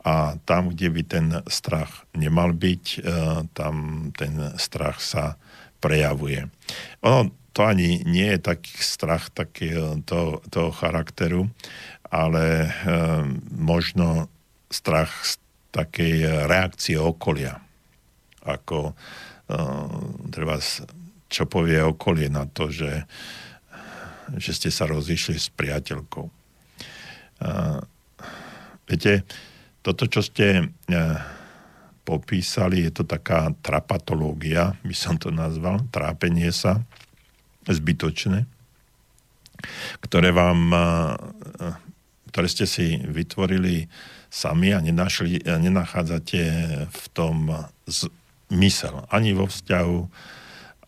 a 0.03 0.35
tam, 0.43 0.75
kde 0.75 0.89
by 0.91 1.03
ten 1.07 1.27
strach 1.47 2.07
nemal 2.19 2.51
byť, 2.51 2.85
e, 2.99 3.01
tam 3.55 3.75
ten 4.19 4.59
strach 4.59 4.99
sa 4.99 5.39
prejavuje. 5.79 6.51
Ono 7.07 7.31
to 7.55 7.61
ani 7.63 8.03
nie 8.03 8.35
je 8.35 8.41
taký 8.43 8.75
strach 8.83 9.31
taký, 9.31 9.71
e, 9.71 9.83
to, 10.03 10.43
toho 10.51 10.75
charakteru, 10.75 11.47
ale 12.11 12.67
e, 12.67 12.71
možno 13.55 14.27
strach 14.75 15.15
z 15.23 15.39
takej 15.73 16.47
reakcie 16.51 17.01
okolia. 17.01 17.63
ako 18.43 18.93
treba 20.33 20.59
čo 21.33 21.45
povie 21.49 21.81
okolie 21.81 22.29
na 22.29 22.45
to, 22.45 22.69
že, 22.69 23.09
že 24.37 24.53
ste 24.53 24.69
sa 24.69 24.85
rozišli 24.85 25.37
s 25.41 25.49
priateľkou. 25.49 26.27
Viete, 28.85 29.25
toto, 29.83 30.07
čo 30.07 30.23
ste 30.23 30.71
popísali, 32.03 32.83
je 32.87 33.03
to 33.03 33.05
taká 33.07 33.55
trapatológia, 33.63 34.75
by 34.83 34.95
som 34.95 35.19
to 35.19 35.31
nazval, 35.31 35.83
trápenie 35.95 36.51
sa, 36.51 36.83
zbytočné, 37.63 38.43
ktoré 40.03 40.35
vám, 40.35 40.75
ktoré 42.35 42.47
ste 42.51 42.67
si 42.67 42.99
vytvorili 43.07 43.87
sami 44.27 44.75
a 44.75 44.83
nenašli, 44.83 45.47
nenachádzate 45.47 46.41
v 46.91 47.05
tom 47.15 47.53
zmysel. 47.87 49.07
Ani 49.15 49.31
vo 49.37 49.47
vzťahu, 49.47 49.99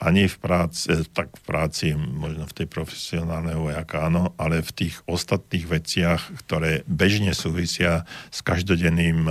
ani 0.04 0.28
v 0.28 0.36
práci, 0.36 0.92
eh, 0.92 1.02
tak 1.08 1.32
v 1.32 1.42
práci, 1.42 1.86
možno 1.96 2.44
v 2.44 2.56
tej 2.62 2.66
profesionálnej 2.68 3.56
vojaka, 3.56 4.12
áno, 4.12 4.36
ale 4.36 4.60
v 4.60 4.70
tých 4.70 5.00
ostatných 5.08 5.64
veciach, 5.64 6.44
ktoré 6.44 6.84
bežne 6.84 7.32
súvisia 7.32 8.04
s 8.28 8.44
každodenným, 8.44 9.26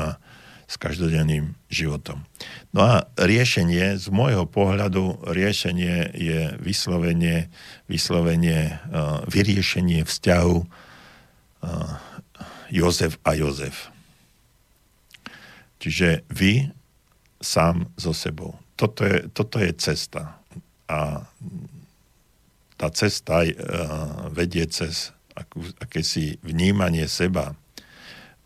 s 0.65 0.75
každodenným 0.81 1.53
životom. 1.69 2.25
No 2.73 2.81
a 2.81 2.95
riešenie, 3.21 4.01
z 4.01 4.09
môjho 4.09 4.49
pohľadu, 4.49 5.21
riešenie 5.29 6.17
je 6.17 6.41
vyslovenie, 6.57 7.53
vyslovenie 7.85 8.81
uh, 8.89 9.21
vyriešenie 9.29 10.01
vzťahu 10.01 10.57
uh, 10.57 10.65
Jozef 12.73 13.21
a 13.21 13.37
Jozef. 13.37 13.93
Čiže 15.77 16.25
vy 16.31 16.73
sám 17.43 17.91
so 17.99 18.15
sebou. 18.15 18.57
Toto 18.79 19.05
je, 19.05 19.29
toto 19.29 19.61
je 19.61 19.69
cesta 19.77 20.41
a 20.93 21.25
tá 22.77 22.87
cesta 22.93 23.41
uh, 23.41 23.49
vedie 24.29 24.65
cez 24.69 25.09
akú, 25.33 25.65
akési 25.81 26.37
vnímanie 26.45 27.09
seba, 27.09 27.57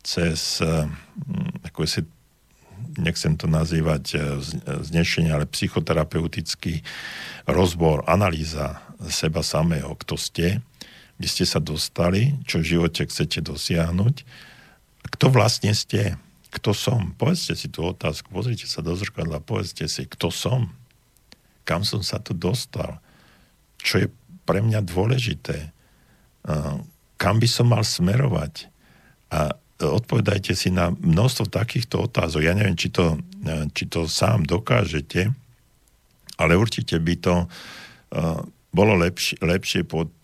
cez 0.04 0.64
uh, 0.64 0.88
ako 1.68 1.84
si, 1.84 2.02
nechcem 2.96 3.36
to 3.36 3.52
nazývať 3.52 4.04
uh, 4.16 4.22
znešenie, 4.84 5.32
ale 5.32 5.50
psychoterapeutický 5.50 6.84
rozbor, 7.48 8.08
analýza 8.08 8.80
seba 9.12 9.44
samého, 9.44 9.96
kto 10.00 10.16
ste, 10.16 10.64
kde 11.18 11.28
ste 11.28 11.46
sa 11.50 11.58
dostali, 11.58 12.38
čo 12.46 12.62
v 12.62 12.78
živote 12.78 13.10
chcete 13.10 13.42
dosiahnuť, 13.42 14.16
kto 15.18 15.26
vlastne 15.34 15.74
ste, 15.74 16.16
kto 16.54 16.72
som. 16.72 17.12
Povedzte 17.18 17.58
si 17.58 17.68
tú 17.68 17.84
otázku, 17.90 18.30
pozrite 18.30 18.70
sa 18.70 18.86
do 18.86 18.94
zrkadla, 18.94 19.42
povedzte 19.42 19.90
si, 19.90 20.06
kto 20.06 20.30
som 20.30 20.72
kam 21.68 21.84
som 21.84 22.00
sa 22.00 22.24
tu 22.24 22.32
dostal, 22.32 23.04
čo 23.84 24.00
je 24.00 24.08
pre 24.48 24.64
mňa 24.64 24.80
dôležité, 24.88 25.76
kam 27.20 27.36
by 27.44 27.48
som 27.52 27.68
mal 27.68 27.84
smerovať. 27.84 28.72
A 29.36 29.52
odpovedajte 29.78 30.56
si 30.56 30.72
na 30.72 30.96
množstvo 30.96 31.52
takýchto 31.52 32.08
otázok. 32.08 32.48
Ja 32.48 32.56
neviem, 32.56 32.80
či 32.80 32.88
to, 32.88 33.20
či 33.76 33.92
to 33.92 34.08
sám 34.08 34.48
dokážete, 34.48 35.36
ale 36.40 36.56
určite 36.56 36.96
by 36.96 37.16
to 37.20 37.52
bolo 38.72 38.94
lepšie, 38.96 39.44
lepšie 39.44 39.84
pod 39.84 40.16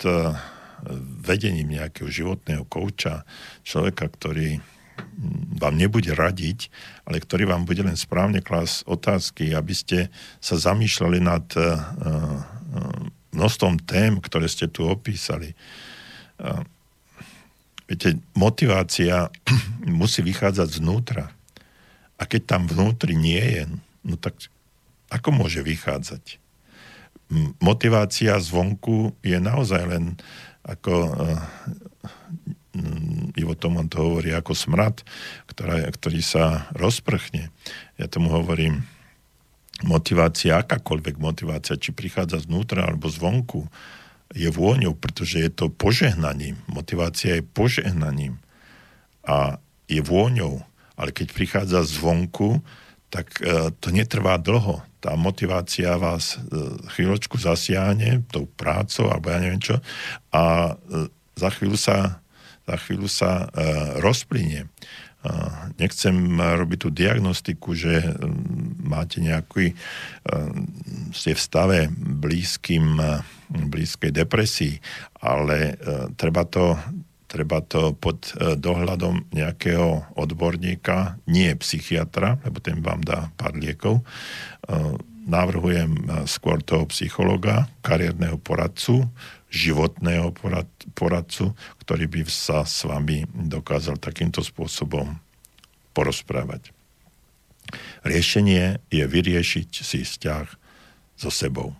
vedením 1.24 1.76
nejakého 1.76 2.08
životného 2.08 2.64
kouča, 2.72 3.28
človeka, 3.68 4.08
ktorý 4.08 4.64
vám 5.58 5.80
nebude 5.80 6.12
radiť, 6.12 6.68
ale 7.08 7.24
ktorý 7.24 7.48
vám 7.48 7.64
bude 7.64 7.86
len 7.86 7.96
správne 7.96 8.44
klásť 8.44 8.84
otázky, 8.84 9.56
aby 9.56 9.74
ste 9.74 9.98
sa 10.44 10.60
zamýšľali 10.60 11.20
nad 11.24 11.46
uh, 11.56 11.64
uh, 11.64 12.40
množstvom 13.32 13.80
tém, 13.88 14.20
ktoré 14.20 14.52
ste 14.52 14.68
tu 14.68 14.84
opísali. 14.84 15.56
Uh, 16.36 16.68
viete, 17.88 18.20
motivácia 18.36 19.32
musí 19.88 20.20
vychádzať 20.20 20.70
znútra. 20.84 21.32
A 22.20 22.24
keď 22.28 22.56
tam 22.58 22.64
vnútri 22.68 23.16
nie 23.16 23.42
je, 23.42 23.64
no 24.04 24.16
tak 24.20 24.36
ako 25.12 25.30
môže 25.32 25.64
vychádzať? 25.64 26.40
Motivácia 27.58 28.38
zvonku 28.38 29.18
je 29.26 29.38
naozaj 29.42 29.84
len 29.90 30.06
ako 30.64 30.94
Ivo 33.38 33.54
Tomon 33.54 33.86
to 33.86 34.02
hovorí 34.02 34.34
ako 34.34 34.58
smrad, 34.58 35.06
ktorá, 35.46 35.86
ktorý 35.94 36.26
sa 36.26 36.70
rozprchne. 36.74 37.54
Ja 38.02 38.10
tomu 38.10 38.34
hovorím 38.34 38.82
motivácia, 39.86 40.62
akákoľvek 40.62 41.22
motivácia, 41.22 41.78
či 41.78 41.94
prichádza 41.94 42.42
znútra 42.42 42.90
alebo 42.90 43.10
zvonku, 43.10 43.70
je 44.34 44.50
vôňou, 44.50 44.98
pretože 44.98 45.38
je 45.38 45.52
to 45.54 45.70
požehnaním. 45.70 46.58
Motivácia 46.66 47.38
je 47.38 47.46
požehnaním 47.46 48.42
a 49.22 49.62
je 49.86 50.02
vôňou. 50.02 50.66
Ale 50.98 51.14
keď 51.14 51.28
prichádza 51.34 51.86
zvonku, 51.86 52.62
tak 53.14 53.38
e, 53.46 53.70
to 53.78 53.94
netrvá 53.94 54.42
dlho. 54.42 54.82
Tá 54.98 55.14
motivácia 55.14 55.94
vás 56.02 56.42
e, 56.42 56.50
chvíľočku 56.98 57.38
zasiahne 57.38 58.26
tou 58.34 58.50
prácou 58.50 59.14
alebo 59.14 59.30
ja 59.30 59.38
neviem 59.38 59.62
čo 59.62 59.78
a 60.34 60.74
e, 60.74 61.14
za 61.38 61.50
chvíľu 61.54 61.78
sa 61.78 62.23
za 62.64 62.76
chvíľu 62.80 63.08
sa 63.12 63.48
uh, 63.48 64.00
rozplynie. 64.00 64.68
Uh, 65.24 65.72
nechcem 65.80 66.16
robiť 66.36 66.80
tú 66.84 66.90
diagnostiku, 66.92 67.72
že 67.72 68.04
um, 68.04 68.76
máte 68.84 69.24
nejaký, 69.24 69.72
ste 71.16 71.32
v 71.34 71.40
stave 71.40 71.80
blízkym, 71.96 73.00
blízkej 73.50 74.12
depresii, 74.12 74.78
ale 75.24 75.80
treba 76.20 76.44
to 76.44 76.76
treba 77.34 77.66
to 77.66 77.98
pod 77.98 78.30
dohľadom 78.38 79.34
nejakého 79.34 80.14
odborníka, 80.14 81.18
nie 81.26 81.50
psychiatra, 81.58 82.38
lebo 82.46 82.62
ten 82.62 82.78
vám 82.78 83.02
dá 83.02 83.34
pár 83.34 83.58
liekov. 83.58 84.06
Navrhujem 85.26 85.98
skôr 86.30 86.62
toho 86.62 86.86
psychologa, 86.94 87.66
kariérneho 87.82 88.38
poradcu, 88.38 89.10
životného 89.54 90.34
porad, 90.34 90.66
poradcu, 90.98 91.54
ktorý 91.86 92.10
by 92.10 92.22
sa 92.26 92.66
s 92.66 92.90
vami 92.90 93.30
dokázal 93.30 94.02
takýmto 94.02 94.42
spôsobom 94.42 95.22
porozprávať. 95.94 96.74
Riešenie 98.02 98.82
je 98.90 99.06
vyriešiť 99.06 99.70
si 99.86 100.02
vzťah 100.02 100.48
so 101.22 101.30
sebou. 101.30 101.78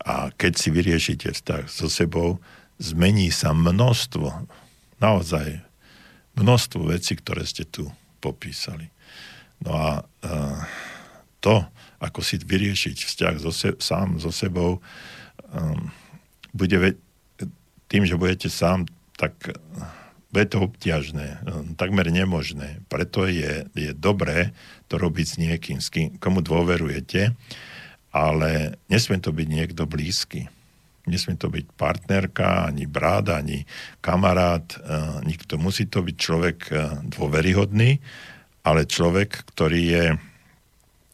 A 0.00 0.32
keď 0.32 0.52
si 0.56 0.68
vyriešite 0.72 1.36
vzťah 1.36 1.64
so 1.68 1.92
sebou, 1.92 2.40
zmení 2.80 3.28
sa 3.28 3.52
množstvo, 3.52 4.48
naozaj 4.98 5.60
množstvo 6.40 6.88
vecí, 6.88 7.14
ktoré 7.20 7.44
ste 7.44 7.68
tu 7.68 7.92
popísali. 8.24 8.88
No 9.60 9.76
a 9.76 9.90
uh, 10.02 10.60
to, 11.44 11.68
ako 12.00 12.20
si 12.24 12.40
vyriešiť 12.40 12.96
vzťah 12.96 13.34
so 13.40 13.52
se, 13.52 13.76
sám 13.80 14.16
so 14.20 14.32
sebou, 14.32 14.80
um, 15.52 15.92
bude 16.54 16.96
tým, 17.90 18.06
že 18.06 18.16
budete 18.16 18.48
sám, 18.48 18.86
tak 19.18 19.34
bude 20.34 20.50
to 20.50 20.66
obťažné, 20.66 21.26
eh, 21.30 21.38
takmer 21.78 22.10
nemožné. 22.10 22.82
Preto 22.90 23.30
je, 23.30 23.70
je 23.78 23.90
dobré 23.94 24.50
to 24.90 24.98
robiť 24.98 25.26
s 25.30 25.36
niekým, 25.38 25.78
s 25.78 25.94
kým, 25.94 26.18
komu 26.18 26.42
dôverujete, 26.42 27.30
ale 28.10 28.74
nesmie 28.90 29.22
to 29.22 29.30
byť 29.30 29.46
niekto 29.46 29.86
blízky. 29.86 30.50
Nesmie 31.06 31.36
to 31.36 31.52
byť 31.52 31.76
partnerka, 31.76 32.66
ani 32.66 32.88
brat, 32.90 33.30
ani 33.30 33.62
kamarát, 34.02 34.66
eh, 34.74 35.22
nikto. 35.22 35.54
Musí 35.54 35.86
to 35.86 36.02
byť 36.02 36.16
človek 36.18 36.58
dôveryhodný, 37.14 38.02
ale 38.66 38.90
človek, 38.90 39.46
ktorý 39.54 39.82
je 39.86 40.04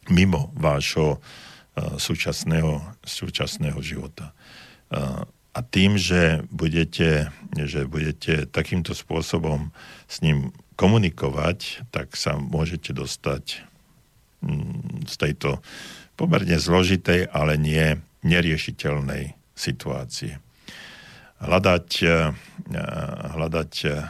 mimo 0.09 0.49
vášho 0.57 1.21
súčasného, 1.77 2.83
súčasného 2.99 3.79
života 3.79 4.35
a 5.51 5.59
tým, 5.67 5.99
že 5.99 6.47
budete, 6.47 7.31
že 7.55 7.83
budete 7.83 8.47
takýmto 8.47 8.95
spôsobom 8.95 9.75
s 10.07 10.23
ním 10.23 10.55
komunikovať, 10.79 11.87
tak 11.91 12.15
sa 12.15 12.39
môžete 12.39 12.95
dostať 12.95 13.63
mm, 14.41 15.07
z 15.07 15.15
tejto 15.19 15.59
pomerne 16.15 16.55
zložitej, 16.55 17.27
ale 17.31 17.59
nie 17.59 17.99
neriešiteľnej 18.23 19.35
situácie. 19.53 20.39
Hľadať, 21.43 21.87
eh, 22.05 22.31
hľadať 23.35 23.73
eh, 23.85 24.07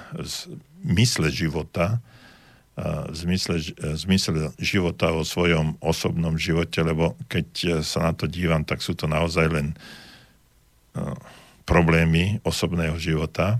zmysle 0.85 1.29
života, 1.29 2.01
zmysle, 3.13 3.61
zmysle 3.93 4.55
života 4.57 5.13
o 5.13 5.21
svojom 5.27 5.77
osobnom 5.83 6.39
živote, 6.39 6.81
lebo 6.81 7.13
keď 7.29 7.83
sa 7.85 8.09
na 8.09 8.13
to 8.15 8.25
dívam, 8.25 8.63
tak 8.65 8.81
sú 8.81 8.95
to 8.97 9.05
naozaj 9.05 9.51
len 9.51 9.77
problémy 11.63 12.43
osobného 12.43 12.99
života. 12.99 13.59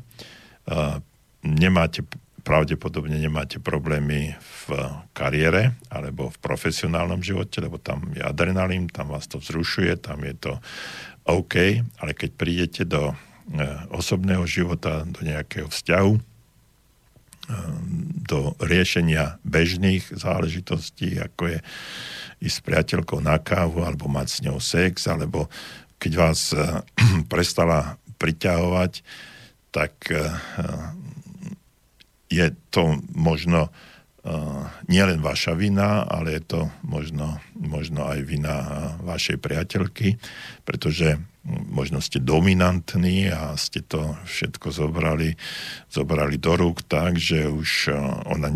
Nemáte 1.41 2.03
pravdepodobne 2.41 3.21
nemáte 3.21 3.61
problémy 3.61 4.33
v 4.65 4.73
kariére 5.13 5.77
alebo 5.93 6.33
v 6.33 6.37
profesionálnom 6.41 7.21
živote, 7.21 7.61
lebo 7.61 7.77
tam 7.77 8.09
je 8.17 8.21
adrenalín, 8.25 8.89
tam 8.89 9.13
vás 9.13 9.29
to 9.29 9.37
vzrušuje, 9.37 10.01
tam 10.01 10.25
je 10.25 10.33
to 10.33 10.57
OK, 11.29 11.85
ale 12.01 12.11
keď 12.17 12.29
prídete 12.33 12.81
do 12.81 13.13
osobného 13.93 14.41
života, 14.49 15.05
do 15.05 15.21
nejakého 15.21 15.69
vzťahu, 15.69 16.13
do 18.25 18.57
riešenia 18.57 19.37
bežných 19.45 20.09
záležitostí, 20.09 21.21
ako 21.21 21.57
je 21.57 21.59
ísť 22.41 22.57
s 22.57 22.65
priateľkou 22.65 23.21
na 23.21 23.37
kávu, 23.37 23.85
alebo 23.85 24.09
mať 24.09 24.27
s 24.33 24.37
ňou 24.41 24.57
sex, 24.57 25.05
alebo 25.05 25.45
keď 26.01 26.11
vás 26.17 26.49
prestala 27.31 28.01
priťahovať, 28.17 29.05
tak 29.71 29.93
je 32.27 32.47
to 32.69 32.99
možno 33.15 33.71
nielen 34.85 35.19
vaša 35.25 35.57
vina, 35.57 36.05
ale 36.05 36.37
je 36.37 36.43
to 36.45 36.61
možno, 36.85 37.41
možno 37.57 38.05
aj 38.05 38.19
vina 38.21 38.55
vašej 39.01 39.41
priateľky, 39.41 40.21
pretože 40.61 41.17
možno 41.49 41.97
ste 41.97 42.21
dominantní 42.21 43.33
a 43.33 43.57
ste 43.57 43.81
to 43.81 44.13
všetko 44.29 44.69
zobrali, 44.69 45.33
zobrali 45.89 46.37
do 46.37 46.53
rúk 46.53 46.85
tak, 46.85 47.17
že 47.17 47.49
už 47.49 47.89
ona 48.29 48.53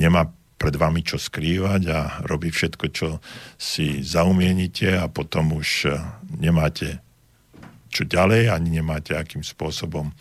nemá 0.00 0.32
pred 0.62 0.78
vami 0.78 1.02
čo 1.02 1.18
skrývať 1.18 1.82
a 1.90 2.22
robí 2.22 2.54
všetko, 2.54 2.86
čo 2.94 3.18
si 3.58 4.06
zaumienite 4.06 4.94
a 4.94 5.10
potom 5.10 5.58
už 5.58 5.90
uh, 5.90 5.98
nemáte 6.38 7.02
čo 7.90 8.06
ďalej, 8.06 8.48
ani 8.54 8.78
nemáte 8.78 9.12
akým 9.18 9.42
spôsobom 9.42 10.14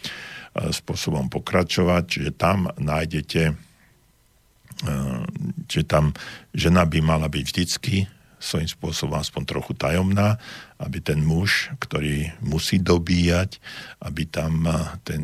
E, 0.52 0.76
spôsobom 0.76 1.32
pokračovať, 1.32 2.04
čiže 2.04 2.32
tam 2.36 2.68
nájdete, 2.76 3.42
e, 3.48 3.54
že 5.64 5.82
tam 5.88 6.12
žena 6.52 6.84
by 6.84 7.00
mala 7.00 7.32
byť 7.32 7.44
vždycky 7.48 8.12
svojím 8.36 8.68
spôsobom 8.68 9.16
aspoň 9.16 9.44
trochu 9.48 9.72
tajomná, 9.80 10.36
aby 10.76 11.00
ten 11.00 11.24
muž, 11.24 11.72
ktorý 11.80 12.36
musí 12.44 12.84
dobíjať, 12.84 13.64
aby 14.04 14.28
tam 14.28 14.68
e, 14.68 14.76
ten, 15.08 15.24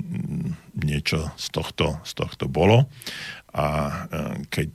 niečo 0.80 1.28
z 1.36 1.52
tohto, 1.52 2.00
z 2.08 2.12
tohto 2.16 2.48
bolo. 2.48 2.88
A 3.58 3.66
keď 4.54 4.74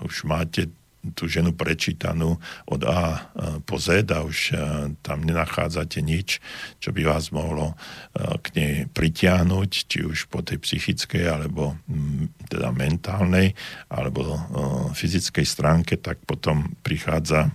už 0.00 0.22
máte 0.22 0.70
tú 1.16 1.24
ženu 1.28 1.56
prečítanú 1.56 2.36
od 2.68 2.82
A 2.84 3.02
e, 3.16 3.18
po 3.64 3.80
Z 3.80 4.04
a 4.12 4.20
už 4.20 4.52
e, 4.52 4.54
tam 5.00 5.24
nenachádzate 5.24 6.04
nič, 6.04 6.44
čo 6.76 6.92
by 6.92 7.08
vás 7.08 7.32
mohlo 7.32 7.72
e, 7.72 7.74
k 8.44 8.46
nej 8.52 8.74
pritiahnuť, 8.92 9.70
či 9.88 10.04
už 10.04 10.28
po 10.28 10.44
tej 10.44 10.60
psychickej, 10.60 11.24
alebo 11.24 11.80
teda 12.52 12.68
mentálnej, 12.74 13.56
alebo 13.88 14.36
fyzickej 14.92 15.46
stránke, 15.46 15.96
tak 15.96 16.20
potom 16.28 16.76
prichádza 16.84 17.48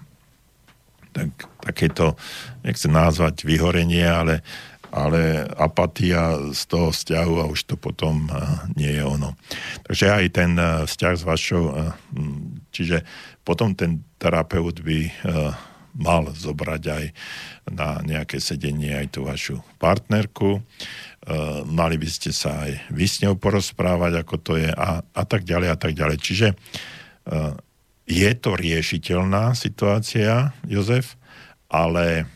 tak, 1.15 1.31
takéto, 1.63 2.19
nechcem 2.65 2.91
nazvať 2.91 3.47
vyhorenie, 3.47 4.03
ale 4.03 4.43
ale 4.95 5.43
apatia 5.59 6.39
z 6.55 6.61
toho 6.71 6.95
vzťahu 6.95 7.43
a 7.43 7.51
už 7.51 7.67
to 7.67 7.75
potom 7.75 8.31
nie 8.79 8.95
je 8.95 9.03
ono. 9.03 9.35
Takže 9.83 10.05
aj 10.07 10.25
ten 10.31 10.55
vzťah 10.87 11.15
s 11.19 11.23
vašou, 11.27 11.91
čiže 12.71 13.03
potom 13.43 13.75
ten 13.75 14.07
terapeut 14.15 14.79
by 14.79 15.11
mal 15.99 16.31
zobrať 16.31 16.83
aj 16.91 17.05
na 17.75 17.99
nejaké 18.07 18.39
sedenie 18.39 18.95
aj 18.95 19.19
tú 19.19 19.27
vašu 19.27 19.59
partnerku. 19.79 20.63
Mali 21.67 21.95
by 21.99 22.09
ste 22.11 22.31
sa 22.31 22.67
aj 22.67 22.91
vy 22.91 23.05
s 23.07 23.19
ňou 23.19 23.35
porozprávať, 23.35 24.23
ako 24.23 24.35
to 24.39 24.53
je 24.59 24.71
a, 24.71 25.03
a 25.03 25.23
tak 25.27 25.43
ďalej 25.43 25.69
a 25.71 25.77
tak 25.79 25.91
ďalej. 25.91 26.17
Čiže 26.23 26.47
je 28.05 28.31
to 28.37 28.51
riešiteľná 28.53 29.57
situácia, 29.57 30.55
Jozef, 30.67 31.19
ale 31.67 32.29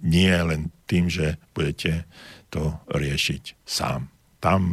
nie 0.00 0.32
len 0.32 0.74
tým, 0.88 1.06
že 1.06 1.36
budete 1.54 2.08
to 2.50 2.76
riešiť 2.90 3.60
sám 3.62 4.10
tam 4.40 4.64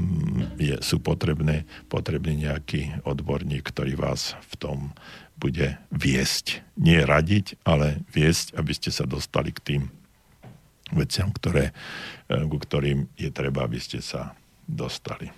je, 0.55 0.79
sú 0.79 1.03
potrebné, 1.03 1.67
potrebný 1.91 2.47
nejaký 2.47 3.03
odborník, 3.03 3.67
ktorý 3.67 3.99
vás 3.99 4.39
v 4.47 4.53
tom 4.55 4.77
bude 5.37 5.77
viesť. 5.91 6.63
Nie 6.79 7.03
radiť, 7.03 7.61
ale 7.67 8.01
viesť, 8.09 8.55
aby 8.55 8.71
ste 8.73 8.89
sa 8.89 9.03
dostali 9.03 9.51
k 9.51 9.59
tým 9.61 9.83
veciam, 10.95 11.29
ktoré, 11.35 11.75
eh, 12.31 12.43
ku 12.47 12.57
ktorým 12.57 13.11
je 13.19 13.29
treba, 13.29 13.67
aby 13.67 13.77
ste 13.77 13.99
sa 13.99 14.33
dostali. 14.65 15.29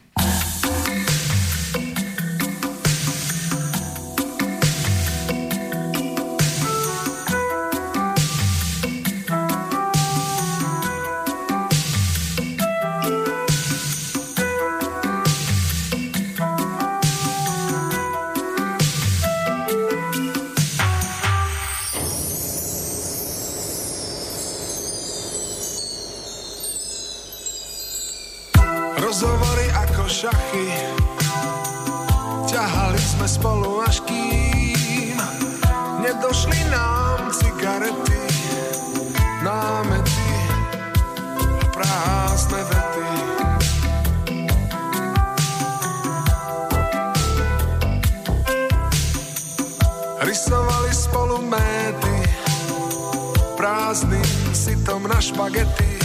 na 55.20 55.28
špagety 55.28 56.00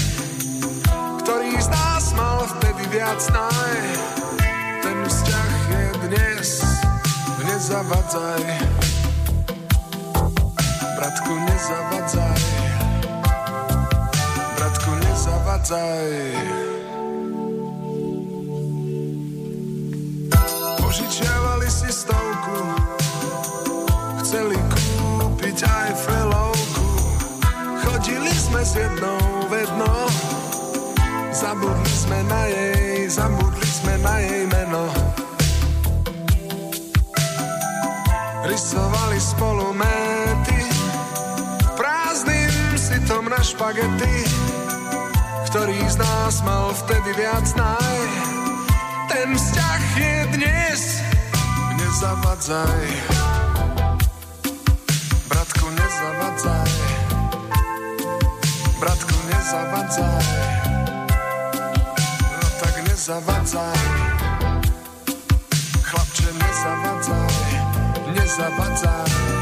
Ktorý 1.22 1.54
z 1.62 1.70
nás 1.70 2.10
mal 2.18 2.42
vtedy 2.58 2.82
viac 2.90 3.22
naj 3.30 3.78
Ten 4.82 4.98
vzťah 5.06 5.54
je 5.70 5.84
dnes 6.10 6.50
Nezavadzaj. 7.46 8.42
Bratku, 10.98 11.32
nezavadzaj. 11.46 12.42
Bratku, 14.58 14.90
nezavadzaj. 14.98 16.10
Požičiavaj 20.82 21.53
s 28.64 28.80
jednou 28.80 29.44
vedno. 29.52 30.08
Zabudli 31.36 31.92
sme 31.92 32.16
na 32.24 32.42
jej, 32.48 33.04
zabudli 33.12 33.68
sme 33.68 33.94
na 34.00 34.16
jej 34.24 34.48
meno. 34.48 34.88
Rysovali 38.48 39.20
spolu 39.20 39.76
méty, 39.76 40.64
prázdnym 41.76 42.52
sitom 42.80 43.28
na 43.28 43.40
špagety. 43.44 44.24
Ktorý 45.52 45.76
z 45.84 46.00
nás 46.00 46.40
mal 46.40 46.72
vtedy 46.72 47.12
viac 47.20 47.44
naj, 47.54 48.00
ten 49.12 49.28
vzťah 49.36 49.82
je 50.00 50.14
dnes, 50.40 50.80
nezavadzaj. 51.76 52.80
Nezavadzaj. 52.80 53.33
zawadzaj. 59.50 60.24
No 62.42 62.48
tak 62.60 62.88
nie 62.88 62.96
zawadzaj. 62.96 63.78
Chlapcze 65.82 66.32
nie 66.32 66.54
zawadzaj. 66.64 67.28
Nie 68.14 68.28
zawadzaj. 68.28 69.33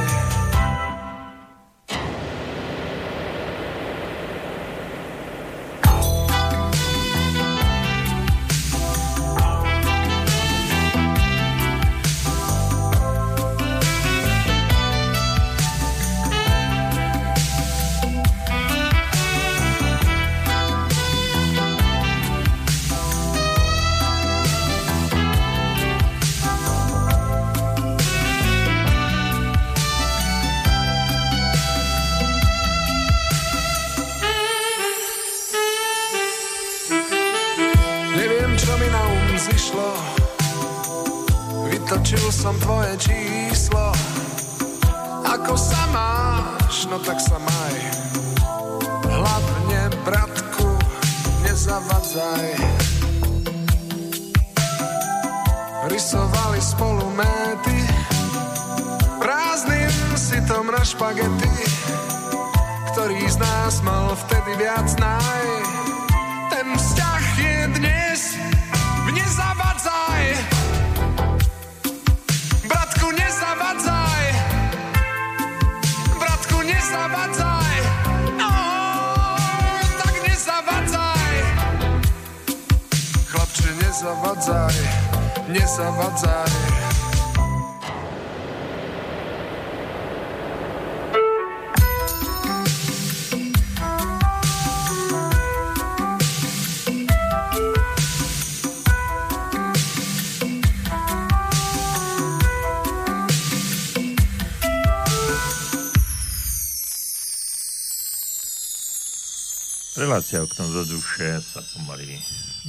Relácia 110.32 110.48
okno 110.48 110.72
do 110.72 110.84
duše 110.88 111.44
sa 111.44 111.60
pomaly 111.76 112.16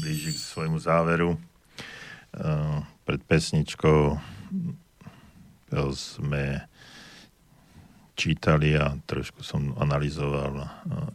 blíži 0.03 0.35
k 0.35 0.39
svojmu 0.51 0.83
záveru. 0.83 1.39
Pred 3.07 3.21
pesničkou 3.23 4.19
sme 5.95 6.67
čítali 8.19 8.75
a 8.75 8.99
trošku 9.07 9.47
som 9.47 9.79
analyzoval 9.79 10.59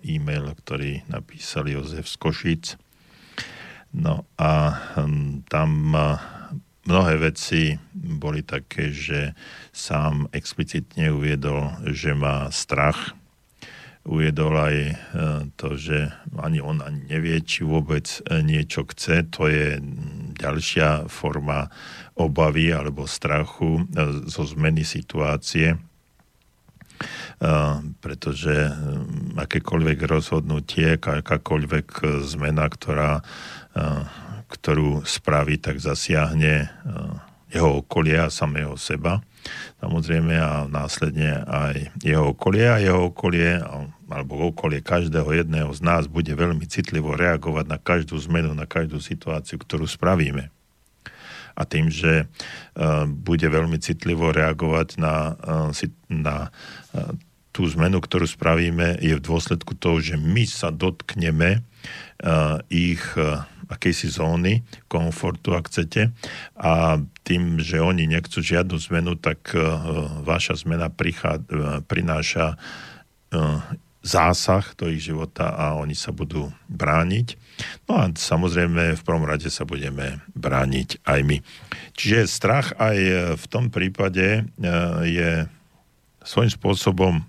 e-mail, 0.09 0.49
ktorý 0.65 1.05
napísal 1.13 1.69
Jozef 1.69 2.09
z 2.09 2.17
Košic. 2.17 2.65
No 3.93 4.25
a 4.41 4.73
hm, 4.97 5.45
tam 5.53 5.93
mnohé 6.89 7.29
veci 7.29 7.77
boli 7.93 8.41
také, 8.41 8.89
že 8.89 9.37
sám 9.69 10.33
explicitne 10.33 11.13
uviedol, 11.13 11.77
že 11.93 12.17
má 12.17 12.49
strach 12.49 13.18
ujedol 14.09 14.55
aj 14.57 14.77
e, 14.81 14.95
to, 15.61 15.77
že 15.77 16.09
ani 16.41 16.65
on 16.65 16.81
ani 16.81 17.05
nevie, 17.05 17.45
či 17.45 17.63
vôbec 17.63 18.09
e, 18.25 18.41
niečo 18.41 18.89
chce. 18.89 19.29
To 19.37 19.47
je 19.47 19.77
ďalšia 20.41 21.13
forma 21.13 21.69
obavy 22.17 22.73
alebo 22.73 23.05
strachu 23.05 23.85
e, 23.85 24.03
zo 24.27 24.43
zmeny 24.49 24.83
situácie, 24.83 25.77
pretože 28.03 28.51
akékoľvek 29.39 29.99
rozhodnutie, 30.11 30.99
akákoľvek 30.99 32.03
zmena, 32.27 32.67
ktorá, 32.67 33.23
ktorú 34.51 35.07
spraví, 35.07 35.63
tak 35.63 35.79
zasiahne 35.79 36.67
jeho 37.55 37.87
okolie 37.87 38.19
a 38.19 38.35
samého 38.35 38.75
seba 38.75 39.23
samozrejme 39.79 40.35
a 40.35 40.67
následne 40.67 41.47
aj 41.47 41.95
jeho 42.03 42.35
okolie 42.35 42.67
a 42.67 42.83
jeho 42.83 43.15
okolie 43.15 43.63
alebo 44.09 44.41
okolie 44.49 44.81
každého 44.81 45.29
jedného 45.37 45.71
z 45.77 45.81
nás 45.85 46.09
bude 46.09 46.33
veľmi 46.33 46.65
citlivo 46.65 47.13
reagovať 47.13 47.65
na 47.69 47.79
každú 47.79 48.17
zmenu, 48.25 48.57
na 48.57 48.65
každú 48.65 48.99
situáciu, 49.05 49.61
ktorú 49.61 49.85
spravíme. 49.85 50.49
A 51.59 51.63
tým, 51.67 51.93
že 51.93 52.25
uh, 52.25 53.05
bude 53.05 53.45
veľmi 53.51 53.77
citlivo 53.83 54.33
reagovať 54.33 54.97
na, 54.97 55.37
uh, 55.43 55.71
na 56.09 56.49
uh, 56.95 57.13
tú 57.53 57.67
zmenu, 57.75 57.99
ktorú 57.99 58.31
spravíme, 58.31 59.03
je 59.03 59.19
v 59.19 59.25
dôsledku 59.25 59.75
toho, 59.75 59.99
že 59.99 60.15
my 60.15 60.47
sa 60.47 60.71
dotkneme 60.71 61.67
ich 62.71 63.03
akejsi 63.67 64.15
zóny 64.15 64.63
komfortu, 64.87 65.59
ak 65.59 65.67
chcete. 65.67 66.15
A 66.55 67.03
tým, 67.27 67.59
že 67.59 67.83
oni 67.83 68.07
nechcú 68.07 68.39
žiadnu 68.39 68.79
zmenu, 68.91 69.19
tak 69.19 69.51
vaša 70.23 70.55
zmena 70.63 70.87
prichá, 70.87 71.43
prináša 71.91 72.55
zásah 74.09 74.65
do 74.81 74.89
ich 74.89 75.05
života 75.05 75.53
a 75.53 75.77
oni 75.77 75.93
sa 75.93 76.17
budú 76.17 76.49
brániť. 76.73 77.37
No 77.85 78.01
a 78.01 78.09
samozrejme 78.09 78.97
v 78.97 79.05
prvom 79.05 79.29
rade 79.29 79.53
sa 79.53 79.69
budeme 79.69 80.25
brániť 80.33 81.05
aj 81.05 81.21
my. 81.29 81.39
Čiže 81.93 82.25
strach 82.25 82.73
aj 82.81 82.97
v 83.37 83.45
tom 83.53 83.69
prípade 83.69 84.41
e, 84.41 84.43
je 85.05 85.31
svojím 86.25 86.53
spôsobom 86.57 87.15
e, 87.21 87.23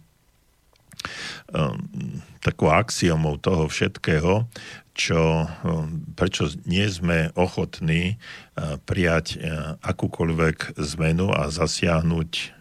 takou 2.39 2.71
axiomou 2.71 3.35
toho 3.35 3.67
všetkého, 3.67 4.47
čo, 4.95 5.21
e, 5.43 5.47
prečo 6.15 6.47
nie 6.63 6.87
sme 6.87 7.35
ochotní 7.35 8.15
prijať 8.83 9.39
akúkoľvek 9.79 10.75
zmenu 10.75 11.31
a 11.31 11.47
zasiahnuť 11.47 12.58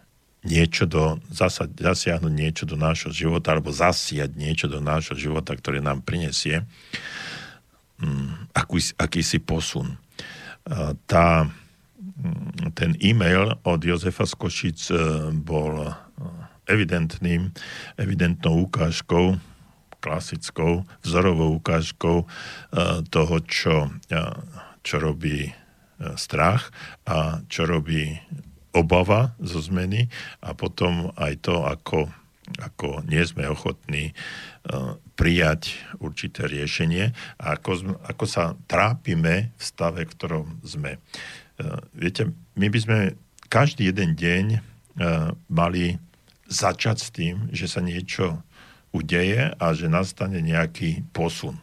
niečo 0.48 0.88
do, 0.88 1.20
zasa, 1.28 1.68
zasiahnuť 1.68 2.32
niečo 2.32 2.64
do 2.64 2.80
nášho 2.80 3.12
života 3.12 3.52
alebo 3.52 3.68
zasiať 3.68 4.32
niečo 4.32 4.66
do 4.66 4.80
nášho 4.80 5.14
života, 5.14 5.52
ktoré 5.52 5.84
nám 5.84 6.00
prinesie 6.00 6.64
um, 8.02 8.48
aký, 8.54 8.80
akýsi 8.98 9.38
posun. 9.42 9.98
Tá, 11.08 11.48
mm, 11.48 12.76
ten 12.76 12.92
e-mail 13.00 13.56
od 13.64 13.80
Jozefa 13.80 14.28
Skošic 14.28 14.92
e, 14.92 14.94
bol 15.32 15.80
e, 15.80 15.90
evidentným, 16.68 17.48
evidentnou 17.96 18.68
ukážkou, 18.68 19.40
klasickou, 19.98 20.84
vzorovou 21.00 21.56
ukážkou 21.56 22.16
e, 22.22 22.26
toho, 23.08 23.36
čo, 23.48 23.88
čo 24.84 24.96
robí 25.00 25.50
strach 26.14 26.70
a 27.10 27.42
čo 27.50 27.66
robí 27.66 28.14
obava 28.72 29.34
zo 29.40 29.60
zmeny 29.62 30.08
a 30.44 30.52
potom 30.52 31.12
aj 31.16 31.44
to, 31.44 31.64
ako, 31.64 32.08
ako 32.60 33.02
nie 33.08 33.22
sme 33.24 33.48
ochotní 33.48 34.12
uh, 34.12 34.96
prijať 35.16 35.74
určité 35.98 36.46
riešenie 36.46 37.12
a 37.40 37.44
ako, 37.56 38.00
ako 38.06 38.24
sa 38.28 38.54
trápime 38.70 39.50
v 39.56 39.62
stave, 39.62 40.04
v 40.04 40.12
ktorom 40.12 40.46
sme. 40.62 41.00
Uh, 41.58 41.80
viete, 41.96 42.30
my 42.54 42.68
by 42.68 42.78
sme 42.78 42.98
každý 43.48 43.90
jeden 43.90 44.14
deň 44.14 44.44
uh, 44.56 45.32
mali 45.48 45.96
začať 46.48 46.96
s 46.96 47.08
tým, 47.12 47.34
že 47.52 47.68
sa 47.68 47.84
niečo 47.84 48.40
udeje 48.92 49.52
a 49.52 49.66
že 49.76 49.92
nastane 49.92 50.40
nejaký 50.40 51.04
posun. 51.12 51.60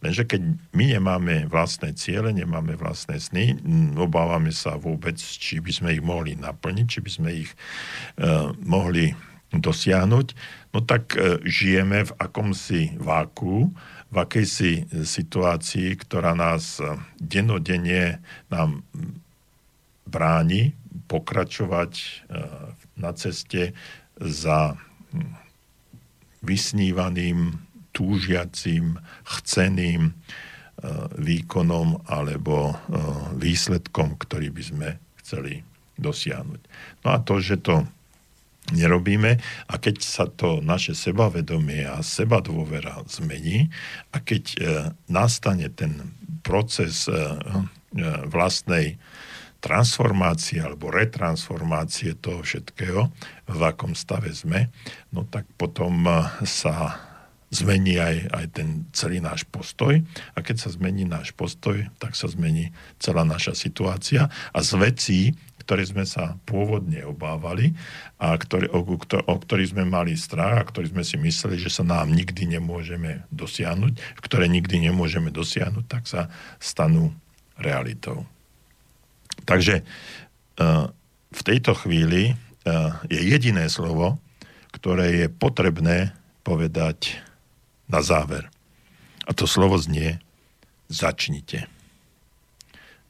Lenže 0.00 0.24
keď 0.24 0.40
my 0.72 0.84
nemáme 0.96 1.34
vlastné 1.44 1.92
ciele, 1.92 2.32
nemáme 2.32 2.72
vlastné 2.72 3.20
sny, 3.20 3.60
obávame 4.00 4.48
sa 4.48 4.80
vôbec, 4.80 5.20
či 5.20 5.60
by 5.60 5.72
sme 5.72 5.88
ich 5.92 6.02
mohli 6.04 6.40
naplniť, 6.40 6.86
či 6.88 7.00
by 7.04 7.10
sme 7.12 7.30
ich 7.44 7.50
uh, 8.16 8.48
mohli 8.64 9.12
dosiahnuť, 9.52 10.26
no 10.72 10.78
tak 10.80 11.12
uh, 11.14 11.36
žijeme 11.44 12.08
v 12.08 12.12
akomsi 12.16 12.96
váku, 12.96 13.68
v 14.10 14.16
akejsi 14.16 15.04
situácii, 15.04 16.00
ktorá 16.00 16.32
nás 16.32 16.80
uh, 16.80 16.96
denodenne 17.20 18.24
nám 18.48 18.80
bráni 20.08 20.72
pokračovať 21.12 21.92
uh, 21.92 22.72
na 22.96 23.12
ceste 23.12 23.76
za 24.16 24.80
vysnívaným 26.40 27.69
túžiacím, 27.90 28.98
chceným 29.26 30.10
e, 30.10 30.12
výkonom 31.18 32.06
alebo 32.06 32.72
e, 32.72 32.74
výsledkom, 33.36 34.16
ktorý 34.18 34.48
by 34.54 34.62
sme 34.62 34.88
chceli 35.22 35.62
dosiahnuť. 36.00 36.60
No 37.04 37.08
a 37.12 37.18
to, 37.20 37.42
že 37.42 37.60
to 37.60 37.84
nerobíme 38.70 39.36
a 39.66 39.74
keď 39.76 39.96
sa 40.00 40.24
to 40.30 40.62
naše 40.62 40.94
sebavedomie 40.94 41.84
a 41.84 42.00
seba 42.06 42.38
dôvera 42.38 43.02
zmení 43.10 43.68
a 44.14 44.22
keď 44.22 44.44
e, 44.46 44.56
nastane 45.10 45.68
ten 45.74 46.14
proces 46.40 47.04
vlastnej 48.30 48.96
transformácie 49.60 50.62
alebo 50.62 50.88
retransformácie 50.88 52.16
toho 52.16 52.40
všetkého, 52.40 53.12
v 53.44 53.60
akom 53.60 53.92
stave 53.92 54.32
sme, 54.32 54.72
no 55.12 55.28
tak 55.28 55.44
potom 55.60 56.08
sa 56.48 57.09
zmení 57.50 57.98
aj, 57.98 58.16
aj 58.30 58.46
ten 58.54 58.68
celý 58.94 59.18
náš 59.18 59.42
postoj. 59.46 59.98
A 60.34 60.38
keď 60.40 60.66
sa 60.66 60.70
zmení 60.70 61.02
náš 61.02 61.34
postoj, 61.34 61.82
tak 61.98 62.14
sa 62.14 62.30
zmení 62.30 62.70
celá 63.02 63.26
naša 63.26 63.58
situácia. 63.58 64.30
A 64.54 64.58
z 64.62 64.72
vecí, 64.78 65.20
ktoré 65.66 65.86
sme 65.86 66.02
sa 66.02 66.38
pôvodne 66.46 67.02
obávali 67.06 67.74
a 68.18 68.34
ktorý, 68.34 68.70
o, 68.74 68.82
o 69.26 69.34
ktorých 69.38 69.74
sme 69.74 69.84
mali 69.86 70.14
strach 70.18 70.62
a 70.62 70.66
ktorý 70.66 70.94
sme 70.94 71.04
si 71.06 71.18
mysleli, 71.18 71.58
že 71.58 71.70
sa 71.70 71.86
nám 71.86 72.10
nikdy 72.10 72.58
nemôžeme 72.58 73.26
dosiahnuť, 73.30 74.22
ktoré 74.22 74.50
nikdy 74.50 74.90
nemôžeme 74.90 75.30
dosiahnuť, 75.30 75.84
tak 75.86 76.10
sa 76.10 76.30
stanú 76.58 77.14
realitou. 77.58 78.26
Takže 79.46 79.82
v 81.30 81.40
tejto 81.46 81.72
chvíli 81.78 82.34
je 83.08 83.20
jediné 83.20 83.70
slovo, 83.70 84.18
ktoré 84.74 85.24
je 85.24 85.26
potrebné 85.32 86.12
povedať 86.42 87.20
na 87.90 88.00
záver. 88.00 88.46
A 89.26 89.34
to 89.34 89.50
slovo 89.50 89.76
znie 89.78 90.22
začnite. 90.86 91.66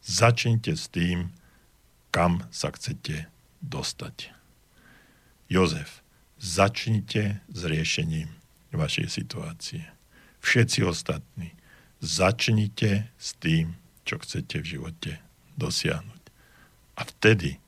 Začnite 0.01 0.73
s 0.75 0.89
tým, 0.89 1.31
kam 2.11 2.49
sa 2.51 2.73
chcete 2.73 3.29
dostať. 3.61 4.33
Jozef, 5.53 6.01
začnite 6.41 7.45
s 7.53 7.61
riešením 7.69 8.33
vašej 8.73 9.09
situácie. 9.13 9.85
Všetci 10.41 10.81
ostatní, 10.89 11.53
začnite 12.01 13.13
s 13.21 13.37
tým, 13.37 13.77
čo 14.09 14.17
chcete 14.19 14.65
v 14.65 14.67
živote 14.67 15.13
dosiahnuť. 15.61 16.23
A 16.97 17.05
vtedy 17.05 17.61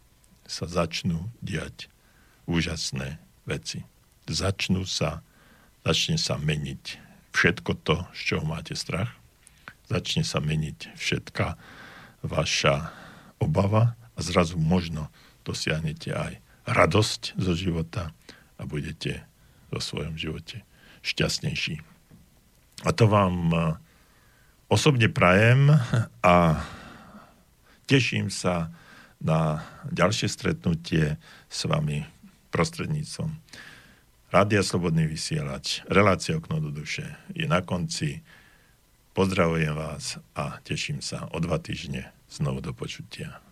sa 0.49 0.65
začnú 0.65 1.29
diať 1.45 1.93
úžasné 2.49 3.21
veci. 3.45 3.85
Začnú 4.29 4.89
sa, 4.89 5.21
začne 5.83 6.17
sa 6.19 6.39
meniť 6.39 6.99
všetko 7.35 7.71
to, 7.83 7.97
z 8.15 8.21
čoho 8.23 8.45
máte 8.47 8.75
strach 8.79 9.23
začne 9.93 10.25
sa 10.25 10.41
meniť 10.41 10.97
všetká 10.97 11.47
vaša 12.25 12.89
obava 13.37 13.93
a 14.17 14.19
zrazu 14.25 14.57
možno 14.57 15.13
dosiahnete 15.45 16.17
aj 16.17 16.33
radosť 16.65 17.37
zo 17.37 17.53
života 17.53 18.17
a 18.57 18.63
budete 18.65 19.27
vo 19.69 19.83
svojom 19.85 20.17
živote 20.17 20.65
šťastnejší. 21.05 21.83
A 22.87 22.91
to 22.95 23.11
vám 23.11 23.37
e, 23.51 23.59
osobne 24.71 25.11
prajem 25.11 25.75
a 26.23 26.63
teším 27.91 28.31
sa 28.31 28.71
na 29.23 29.67
ďalšie 29.91 30.31
stretnutie 30.31 31.19
s 31.51 31.61
vami 31.67 32.07
prostredníctvom 32.55 33.35
Rádia 34.33 34.65
Slobodný 34.65 35.05
vysielač, 35.13 35.85
relácia 35.93 36.33
okno 36.33 36.57
do 36.57 36.73
duše 36.73 37.05
je 37.37 37.45
na 37.45 37.61
konci. 37.61 38.25
Pozdravujem 39.13 39.77
vás 39.77 40.17
a 40.33 40.57
teším 40.65 41.05
sa 41.05 41.29
o 41.29 41.37
dva 41.37 41.61
týždne 41.61 42.09
znovu 42.33 42.65
do 42.65 42.73
počutia. 42.73 43.45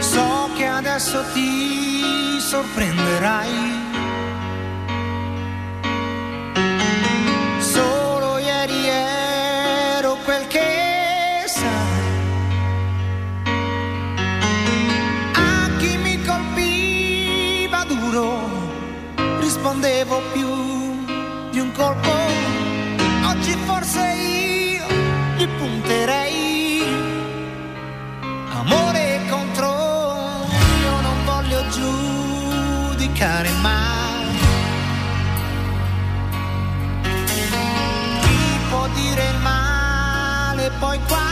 So 0.00 0.24
che 0.56 0.64
adesso 0.64 1.20
ti 1.36 1.52
sorprenderai 2.40 3.69
rispondevo 19.80 20.20
più 20.32 21.50
di 21.50 21.58
un 21.58 21.72
colpo. 21.72 22.10
Oggi 23.28 23.56
forse 23.64 24.12
io 24.12 24.86
gli 25.36 25.48
punterei. 25.56 26.82
Amore 28.52 29.20
contro 29.30 30.44
io 30.82 31.00
non 31.00 31.24
voglio 31.24 31.66
giudicare 31.68 33.48
mai. 33.62 34.38
Chi 38.20 38.58
può 38.68 38.86
dire 38.88 39.28
il 39.30 39.38
male 39.40 40.70
poi 40.78 40.98
quale? 41.06 41.29